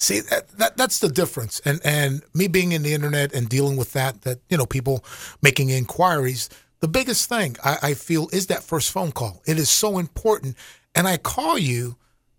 See 0.02 0.22
that, 0.22 0.48
that 0.58 0.78
that's 0.78 1.00
the 1.00 1.10
difference, 1.10 1.60
and 1.66 1.82
and 1.84 2.24
me 2.34 2.48
being 2.48 2.72
in 2.72 2.84
the 2.84 2.94
internet 2.94 3.34
and 3.34 3.50
dealing 3.50 3.76
with 3.76 3.92
that, 3.94 4.22
that 4.22 4.40
you 4.50 4.58
know 4.58 4.66
people 4.66 5.04
making 5.42 5.70
inquiries. 5.70 6.50
The 6.80 6.88
biggest 6.88 7.28
thing 7.28 7.58
I, 7.66 7.78
I 7.82 7.94
feel 7.96 8.30
is 8.32 8.48
that 8.48 8.64
first 8.64 8.92
phone 8.92 9.12
call. 9.12 9.42
It 9.46 9.60
is 9.60 9.70
so 9.70 9.98
important, 9.98 10.56
and 10.96 11.06
I 11.06 11.18
call 11.18 11.58
you 11.58 11.98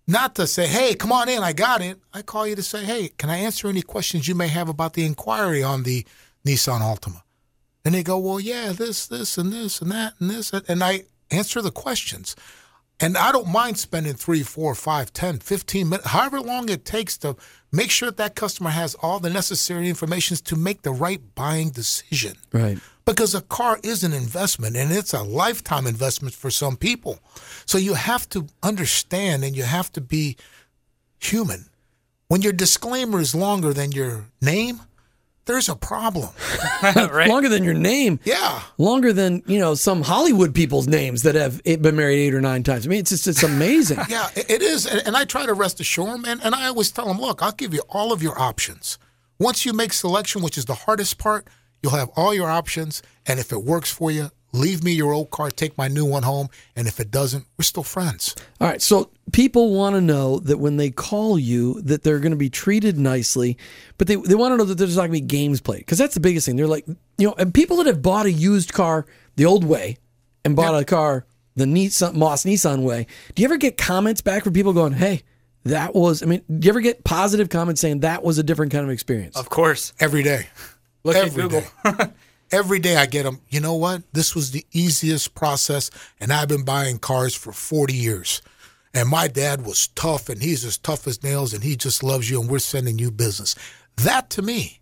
not 0.09 0.35
to 0.37 0.47
say, 0.47 0.67
"Hey, 0.69 0.95
come 0.95 1.13
on 1.13 1.29
in, 1.29 1.43
I 1.43 1.53
got 1.53 1.83
it." 1.83 1.99
I 2.15 2.23
call 2.23 2.47
you 2.47 2.57
to 2.57 2.63
say, 2.63 2.83
"Hey, 2.83 3.09
can 3.19 3.29
I 3.29 3.37
answer 3.37 3.69
any 3.69 3.83
questions 3.83 4.27
you 4.27 4.35
may 4.35 4.49
have 4.49 4.71
about 4.71 4.95
the 4.95 5.05
inquiry 5.05 5.63
on 5.63 5.83
the 5.83 6.07
Nissan 6.47 6.81
Altima?" 6.81 7.23
And 7.85 7.95
they 7.95 8.03
go, 8.03 8.17
"Well, 8.19 8.41
yeah, 8.41 8.73
this, 8.73 9.07
this, 9.07 9.37
and 9.37 9.53
this, 9.53 9.83
and 9.83 9.91
that, 9.91 10.15
and 10.19 10.31
this," 10.31 10.51
and 10.53 10.83
I 10.83 11.05
answer 11.31 11.61
the 11.61 11.71
questions. 11.71 12.37
And 13.01 13.17
I 13.17 13.33
don't 13.33 13.49
mind 13.49 13.79
spending 13.79 14.13
three, 14.13 14.43
four, 14.43 14.75
five, 14.75 15.13
10, 15.13 15.39
15 15.39 15.89
minutes, 15.89 16.09
however 16.09 16.41
long 16.41 16.69
it 16.69 16.85
takes 16.85 17.17
to 17.19 17.35
make 17.73 17.91
sure 17.91 18.11
that, 18.11 18.19
that 18.19 18.35
customer 18.35 18.71
has 18.71 18.95
all 18.97 19.19
the 19.19 19.31
necessary 19.31 19.89
information 19.89 20.37
to 20.37 20.57
make 20.57 20.83
the 20.83 20.91
right 20.91 21.21
buying 21.35 21.71
decision. 21.71 22.35
Right. 22.53 22.79
Because 23.07 23.35
a 23.35 23.41
car 23.41 23.81
is 23.83 24.05
an 24.05 24.13
investment 24.13 24.77
and 24.77 24.93
it's 24.93 25.15
a 25.15 25.23
lifetime 25.23 25.87
investment 25.87 26.35
for 26.35 26.51
some 26.51 26.77
people. 26.77 27.19
So 27.65 27.79
you 27.79 27.95
have 27.95 28.29
to 28.31 28.47
understand 28.63 29.45
and 29.45 29.57
you 29.57 29.63
have 29.63 29.91
to 29.93 30.01
be 30.01 30.37
human. 31.19 31.67
When 32.29 32.43
your 32.43 32.53
disclaimer 32.53 33.19
is 33.19 33.35
longer 33.35 33.73
than 33.73 33.93
your 33.93 34.27
name, 34.41 34.83
there's 35.47 35.69
a 35.69 35.77
problem. 35.77 36.29
right? 36.83 37.29
Longer 37.29 37.49
than 37.49 37.65
your 37.65 37.75
name. 37.75 38.21
Yeah. 38.25 38.63
Longer 38.79 39.13
than 39.13 39.43
you 39.47 39.59
know 39.59 39.75
some 39.75 40.03
Hollywood 40.03 40.55
people's 40.55 40.87
names 40.87 41.23
that 41.23 41.35
have 41.35 41.63
been 41.65 41.97
married 41.97 42.19
eight 42.19 42.35
or 42.35 42.41
nine 42.41 42.63
times. 42.63 42.87
I 42.87 42.91
mean, 42.91 43.01
it's 43.01 43.11
just 43.11 43.27
it's 43.27 43.43
amazing. 43.43 43.99
Yeah, 44.09 44.29
it 44.35 44.51
it 44.51 44.63
is. 44.63 44.87
And, 44.87 45.07
and 45.07 45.17
I 45.17 45.25
try 45.25 45.47
to 45.47 45.55
rest 45.55 45.79
assure 45.79 46.07
them. 46.07 46.25
And, 46.25 46.43
and 46.43 46.55
I 46.55 46.67
always 46.67 46.91
tell 46.91 47.07
them, 47.07 47.21
look, 47.21 47.43
I'll 47.43 47.53
give 47.53 47.73
you 47.73 47.83
all 47.89 48.13
of 48.13 48.23
your 48.23 48.37
options. 48.39 48.99
Once 49.39 49.65
you 49.65 49.73
make 49.73 49.93
selection, 49.93 50.43
which 50.43 50.59
is 50.59 50.65
the 50.65 50.75
hardest 50.75 51.17
part, 51.17 51.47
you'll 51.83 51.93
have 51.93 52.11
all 52.17 52.35
your 52.35 52.51
options. 52.51 53.03
And 53.27 53.39
if 53.39 53.53
it 53.53 53.63
works 53.63 53.91
for 53.93 54.11
you, 54.11 54.31
leave 54.53 54.83
me 54.83 54.93
your 54.93 55.13
old 55.13 55.31
car, 55.31 55.51
take 55.51 55.77
my 55.79 55.89
new 55.89 56.05
one 56.05 56.23
home. 56.23 56.49
And 56.77 56.89
if 56.89 57.01
it 57.01 57.11
doesn't, 57.11 57.47
we're 57.59 57.65
still 57.65 57.83
friends. 57.83 58.35
All 58.61 58.69
right, 58.69 58.83
so 58.83 59.11
people 59.33 59.75
want 59.75 59.95
to 59.95 60.01
know 60.01 60.39
that 60.41 60.59
when 60.59 60.77
they 60.77 60.91
call 60.91 61.39
you, 61.39 61.81
that 61.83 62.03
they're 62.03 62.19
going 62.19 62.33
to 62.33 62.37
be 62.37 62.51
treated 62.51 62.99
nicely, 62.99 63.57
but 63.99 64.07
they, 64.07 64.17
they 64.17 64.35
want 64.35 64.53
to 64.53 64.57
know 64.57 64.65
that 64.65 64.77
there's 64.77 64.97
not 64.97 65.03
going 65.03 65.13
to 65.13 65.21
be 65.21 65.27
games 65.27 65.61
played 65.61 65.81
because 65.81 65.99
that's 65.99 66.15
the 66.15 66.21
biggest 66.21 66.47
thing. 66.47 66.57
They're 66.57 66.67
like, 66.67 66.87
you 66.87 67.27
know, 67.27 67.35
and 67.39 67.55
people 67.55 67.77
that 67.79 67.87
have 67.87 68.03
bought 68.03 68.27
a 68.27 68.33
used 68.33 68.73
car 68.73 69.07
the 69.37 69.47
old 69.47 69.65
way 69.65 69.99
and 70.45 70.57
bought 70.57 70.75
a 70.81 70.85
car 70.85 71.27
the 71.57 71.65
Nissan 71.65 72.15
Maus 72.15 72.45
Nissan 72.45 72.83
way. 72.83 73.07
Do 73.35 73.43
you 73.43 73.47
ever 73.47 73.57
get 73.57 73.77
comments 73.77 74.21
back 74.21 74.45
from 74.45 74.53
people 74.53 74.73
going, 74.73 74.93
"Hey, 74.93 75.23
that 75.65 75.95
was"? 75.95 76.23
I 76.23 76.27
mean, 76.27 76.43
do 76.49 76.67
you 76.67 76.71
ever 76.71 76.81
get 76.81 77.05
positive 77.05 77.49
comments 77.49 77.81
saying 77.81 78.01
that 78.01 78.23
was 78.23 78.39
a 78.39 78.43
different 78.43 78.73
kind 78.73 78.85
of 78.85 78.91
experience? 78.91 79.37
Of 79.37 79.51
course. 79.51 79.93
Every 80.01 80.23
day. 80.23 80.47
Look 81.05 81.17
at 81.17 81.27
Every 81.27 81.43
Google. 81.43 81.65
Every 82.53 82.79
day 82.81 82.97
I 82.97 83.07
get 83.07 83.23
them. 83.23 83.41
You 83.49 83.61
know 83.61 83.75
what? 83.75 84.03
This 84.13 84.35
was 84.35 84.51
the 84.51 84.67
easiest 84.73 85.35
process, 85.35 85.91
and 86.19 86.33
I've 86.33 86.49
been 86.49 86.65
buying 86.65 86.99
cars 86.99 87.35
for 87.35 87.53
40 87.53 87.95
years. 87.95 88.43
And 88.93 89.09
my 89.09 89.29
dad 89.29 89.65
was 89.65 89.89
tough, 89.89 90.29
and 90.29 90.43
he's 90.43 90.65
as 90.65 90.77
tough 90.77 91.07
as 91.07 91.23
nails, 91.23 91.55
and 91.55 91.63
he 91.63 91.77
just 91.77 92.03
loves 92.03 92.29
you, 92.29 92.41
and 92.41 92.51
we're 92.51 92.59
sending 92.59 92.99
you 92.99 93.13
business. 93.13 93.55
That 93.97 94.31
to 94.31 94.43
me, 94.43 94.81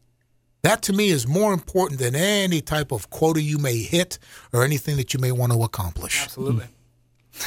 that 0.63 0.81
to 0.83 0.93
me 0.93 1.11
is 1.11 1.29
more 1.29 1.53
important 1.53 2.01
than 2.01 2.15
any 2.15 2.61
type 2.63 2.91
of 2.91 3.11
quota 3.11 3.43
you 3.43 3.59
may 3.59 3.79
hit 3.79 4.19
or 4.53 4.65
anything 4.65 4.97
that 4.97 5.13
you 5.13 5.21
may 5.21 5.33
want 5.33 5.53
to 5.53 5.63
accomplish. 5.63 6.23
Absolutely. 6.23 6.67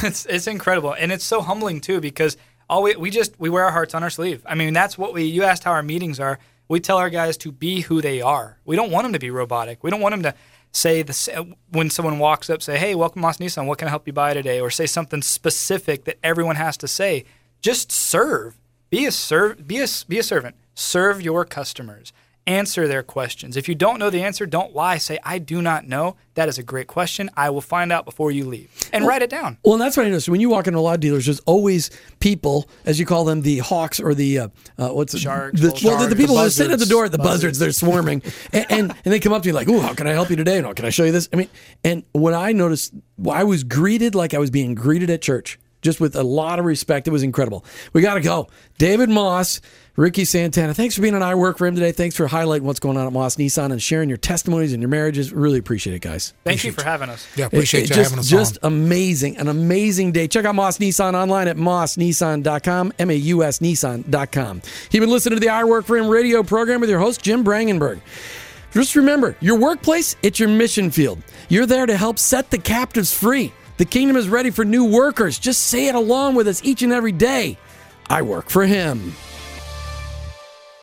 It's 0.04 0.26
it's 0.28 0.48
incredible, 0.48 0.94
and 0.94 1.12
it's 1.12 1.26
so 1.26 1.42
humbling 1.42 1.82
too 1.82 2.00
because 2.00 2.38
all 2.70 2.82
we 2.82 2.96
we 2.96 3.10
just 3.10 3.38
we 3.38 3.50
wear 3.50 3.66
our 3.66 3.72
hearts 3.72 3.94
on 3.94 4.04
our 4.04 4.10
sleeve. 4.10 4.42
I 4.46 4.56
mean, 4.56 4.74
that's 4.74 4.98
what 4.98 5.14
we. 5.14 5.26
You 5.26 5.44
asked 5.44 5.66
how 5.66 5.72
our 5.72 5.84
meetings 5.84 6.18
are. 6.18 6.40
We 6.72 6.80
tell 6.80 7.00
our 7.00 7.10
guys 7.10 7.36
to 7.40 7.52
be 7.52 7.82
who 7.82 8.02
they 8.02 8.22
are. 8.22 8.58
We 8.64 8.78
don't 8.78 8.92
want 8.92 9.04
them 9.04 9.12
to 9.12 9.20
be 9.20 9.30
robotic. 9.30 9.84
We 9.84 9.92
don't 9.92 10.00
want 10.00 10.14
them 10.14 10.24
to 10.24 10.34
say 10.72 11.02
the 11.02 11.34
uh, 11.36 11.54
when 11.70 11.90
someone 11.90 12.18
walks 12.18 12.50
up, 12.50 12.62
say, 12.62 12.78
"Hey, 12.78 12.96
welcome, 12.96 13.22
Maus 13.22 13.40
Nissan. 13.40 13.66
What 13.66 13.78
can 13.78 13.90
I 13.90 13.92
help 13.92 14.08
you 14.08 14.14
buy 14.14 14.34
today?" 14.34 14.62
Or 14.62 14.70
say 14.70 14.86
something 14.86 15.22
specific 15.22 16.06
that 16.06 16.18
everyone 16.24 16.56
has 16.56 16.78
to 16.78 16.88
say. 16.88 17.26
Just 17.60 17.92
serve. 17.92 18.58
Be 18.90 19.06
a 19.06 19.12
serve. 19.12 19.68
Be 19.68 19.82
a 19.82 19.88
be 20.08 20.18
a 20.18 20.24
servant. 20.24 20.56
Serve 20.74 21.22
your 21.22 21.44
customers. 21.44 22.14
Answer 22.52 22.86
their 22.86 23.02
questions. 23.02 23.56
If 23.56 23.70
you 23.70 23.76
don't 23.76 23.98
know 23.98 24.10
the 24.10 24.24
answer, 24.24 24.46
don't 24.46 24.76
lie. 24.76 24.98
Say, 24.98 25.18
"I 25.24 25.38
do 25.38 25.62
not 25.62 25.88
know." 25.88 26.18
That 26.34 26.50
is 26.50 26.58
a 26.58 26.64
great 26.64 26.88
question. 26.88 27.30
I 27.38 27.50
will 27.50 27.62
find 27.62 27.92
out 27.92 28.04
before 28.04 28.30
you 28.32 28.44
leave, 28.46 28.70
and 28.92 29.08
write 29.08 29.22
it 29.22 29.30
down. 29.30 29.58
Well, 29.64 29.78
that's 29.78 29.96
what 29.96 30.06
I 30.06 30.10
noticed. 30.10 30.28
When 30.28 30.42
you 30.42 30.50
walk 30.50 30.68
into 30.68 30.80
a 30.80 30.82
lot 30.82 30.96
of 30.96 31.00
dealers, 31.00 31.26
there's 31.26 31.40
always 31.42 31.90
people, 32.20 32.70
as 32.86 33.00
you 33.00 33.06
call 33.06 33.24
them, 33.24 33.42
the 33.42 33.60
hawks 33.60 34.00
or 34.02 34.14
the 34.14 34.40
uh, 34.40 34.48
uh, 34.78 34.90
what's 34.90 35.14
it? 35.14 35.20
Sharks, 35.20 35.62
The, 35.62 35.80
well, 35.84 35.98
the, 35.98 36.08
the 36.08 36.16
people 36.16 36.36
The 36.36 36.44
that 36.44 36.52
sit 36.52 36.72
at 36.72 36.80
the 36.80 36.86
door, 36.86 37.08
the 37.08 37.18
buzzards, 37.18 37.58
they're 37.58 37.72
swarming, 37.72 38.22
and, 38.54 38.66
and 38.70 38.96
and 39.06 39.14
they 39.14 39.20
come 39.20 39.34
up 39.34 39.44
to 39.44 39.50
you 39.50 39.54
like, 39.54 39.70
"Ooh, 39.70 39.80
how 39.80 39.94
can 39.94 40.08
I 40.08 40.12
help 40.12 40.30
you 40.30 40.36
today? 40.36 40.60
No, 40.62 40.74
can 40.74 40.86
I 40.86 40.90
show 40.90 41.04
you 41.06 41.12
this?" 41.14 41.30
I 41.32 41.38
mean, 41.38 41.50
and 41.84 42.04
when 42.14 42.34
I 42.34 42.52
noticed, 42.52 42.94
I 43.32 43.44
was 43.46 43.64
greeted 43.64 44.14
like 44.14 44.34
I 44.34 44.40
was 44.40 44.50
being 44.52 44.76
greeted 44.76 45.10
at 45.10 45.22
church, 45.22 45.58
just 45.82 46.00
with 46.02 46.16
a 46.16 46.24
lot 46.24 46.60
of 46.60 46.66
respect. 46.66 47.08
It 47.08 47.12
was 47.12 47.24
incredible. 47.24 47.66
We 47.94 48.02
got 48.02 48.16
to 48.16 48.22
go. 48.22 48.48
David 48.78 49.10
Maus, 49.10 49.62
Ricky 49.98 50.24
Santana. 50.24 50.74
Thanks 50.74 50.96
for 50.96 51.02
being 51.02 51.16
on 51.16 51.22
I 51.22 51.36
Work 51.36 51.58
for 51.58 51.68
Him 51.68 51.76
today. 51.76 51.92
Thanks 51.92 52.16
for 52.16 52.28
highlighting 52.28 52.62
what's 52.62 52.80
going 52.80 52.96
on 52.98 53.08
at 53.08 53.12
Maus 53.14 53.36
Nissan 53.38 53.72
and 53.74 53.82
sharing 53.82 54.08
your 54.08 54.18
testimonies 54.18 54.72
and 54.72 54.82
your 54.82 54.88
marriages. 54.90 55.34
Really 55.34 55.60
appreciate 55.60 55.96
it, 55.96 56.02
guys. 56.02 56.34
Thank 56.46 56.64
you 56.64 56.72
for 56.72 56.84
having 56.84 57.10
us. 57.10 57.28
Yeah, 57.36 57.48
appreciate 57.48 57.84
It- 57.84 57.90
you 57.90 57.96
just, 57.98 58.10
having 58.12 58.20
us 58.20 58.28
just 58.30 58.58
on. 58.64 58.72
amazing, 58.74 59.38
an 59.38 59.50
amazing 59.50 60.14
day. 60.14 60.28
Check 60.30 60.46
out 60.46 60.56
Maus 60.56 60.80
Nissan 60.80 61.14
online 61.14 61.50
at 61.50 61.58
mausnissan.com, 61.58 62.94
M-A-U-S 63.00 63.60
Nissan.com. 63.60 64.62
You've 64.92 65.02
been 65.02 65.10
listening 65.10 65.36
to 65.36 65.42
the 65.42 65.50
I 65.50 65.66
Work 65.66 65.86
for 65.86 65.98
Him 65.98 66.08
radio 66.08 66.42
program 66.42 66.80
with 66.82 66.90
your 66.90 67.00
host, 67.00 67.22
Jim 67.22 67.44
Brangenberg. 67.44 68.00
Just 68.74 68.96
remember, 68.96 69.36
your 69.42 69.58
workplace, 69.58 70.16
it's 70.24 70.40
your 70.40 70.48
mission 70.48 70.90
field. 70.90 71.22
You're 71.50 71.66
there 71.66 71.86
to 71.86 71.98
help 71.98 72.18
set 72.18 72.50
the 72.50 72.58
captives 72.58 73.12
free. 73.14 73.52
The 73.76 73.84
kingdom 73.84 74.16
is 74.16 74.30
ready 74.30 74.52
for 74.52 74.64
new 74.64 74.86
workers. 74.86 75.38
Just 75.38 75.64
say 75.64 75.88
it 75.88 75.96
along 75.96 76.36
with 76.36 76.48
us 76.48 76.62
each 76.64 76.82
and 76.82 76.94
every 76.94 77.12
day. 77.12 77.58
I 78.10 78.22
work 78.22 78.50
for 78.50 78.66
him. 78.66 79.14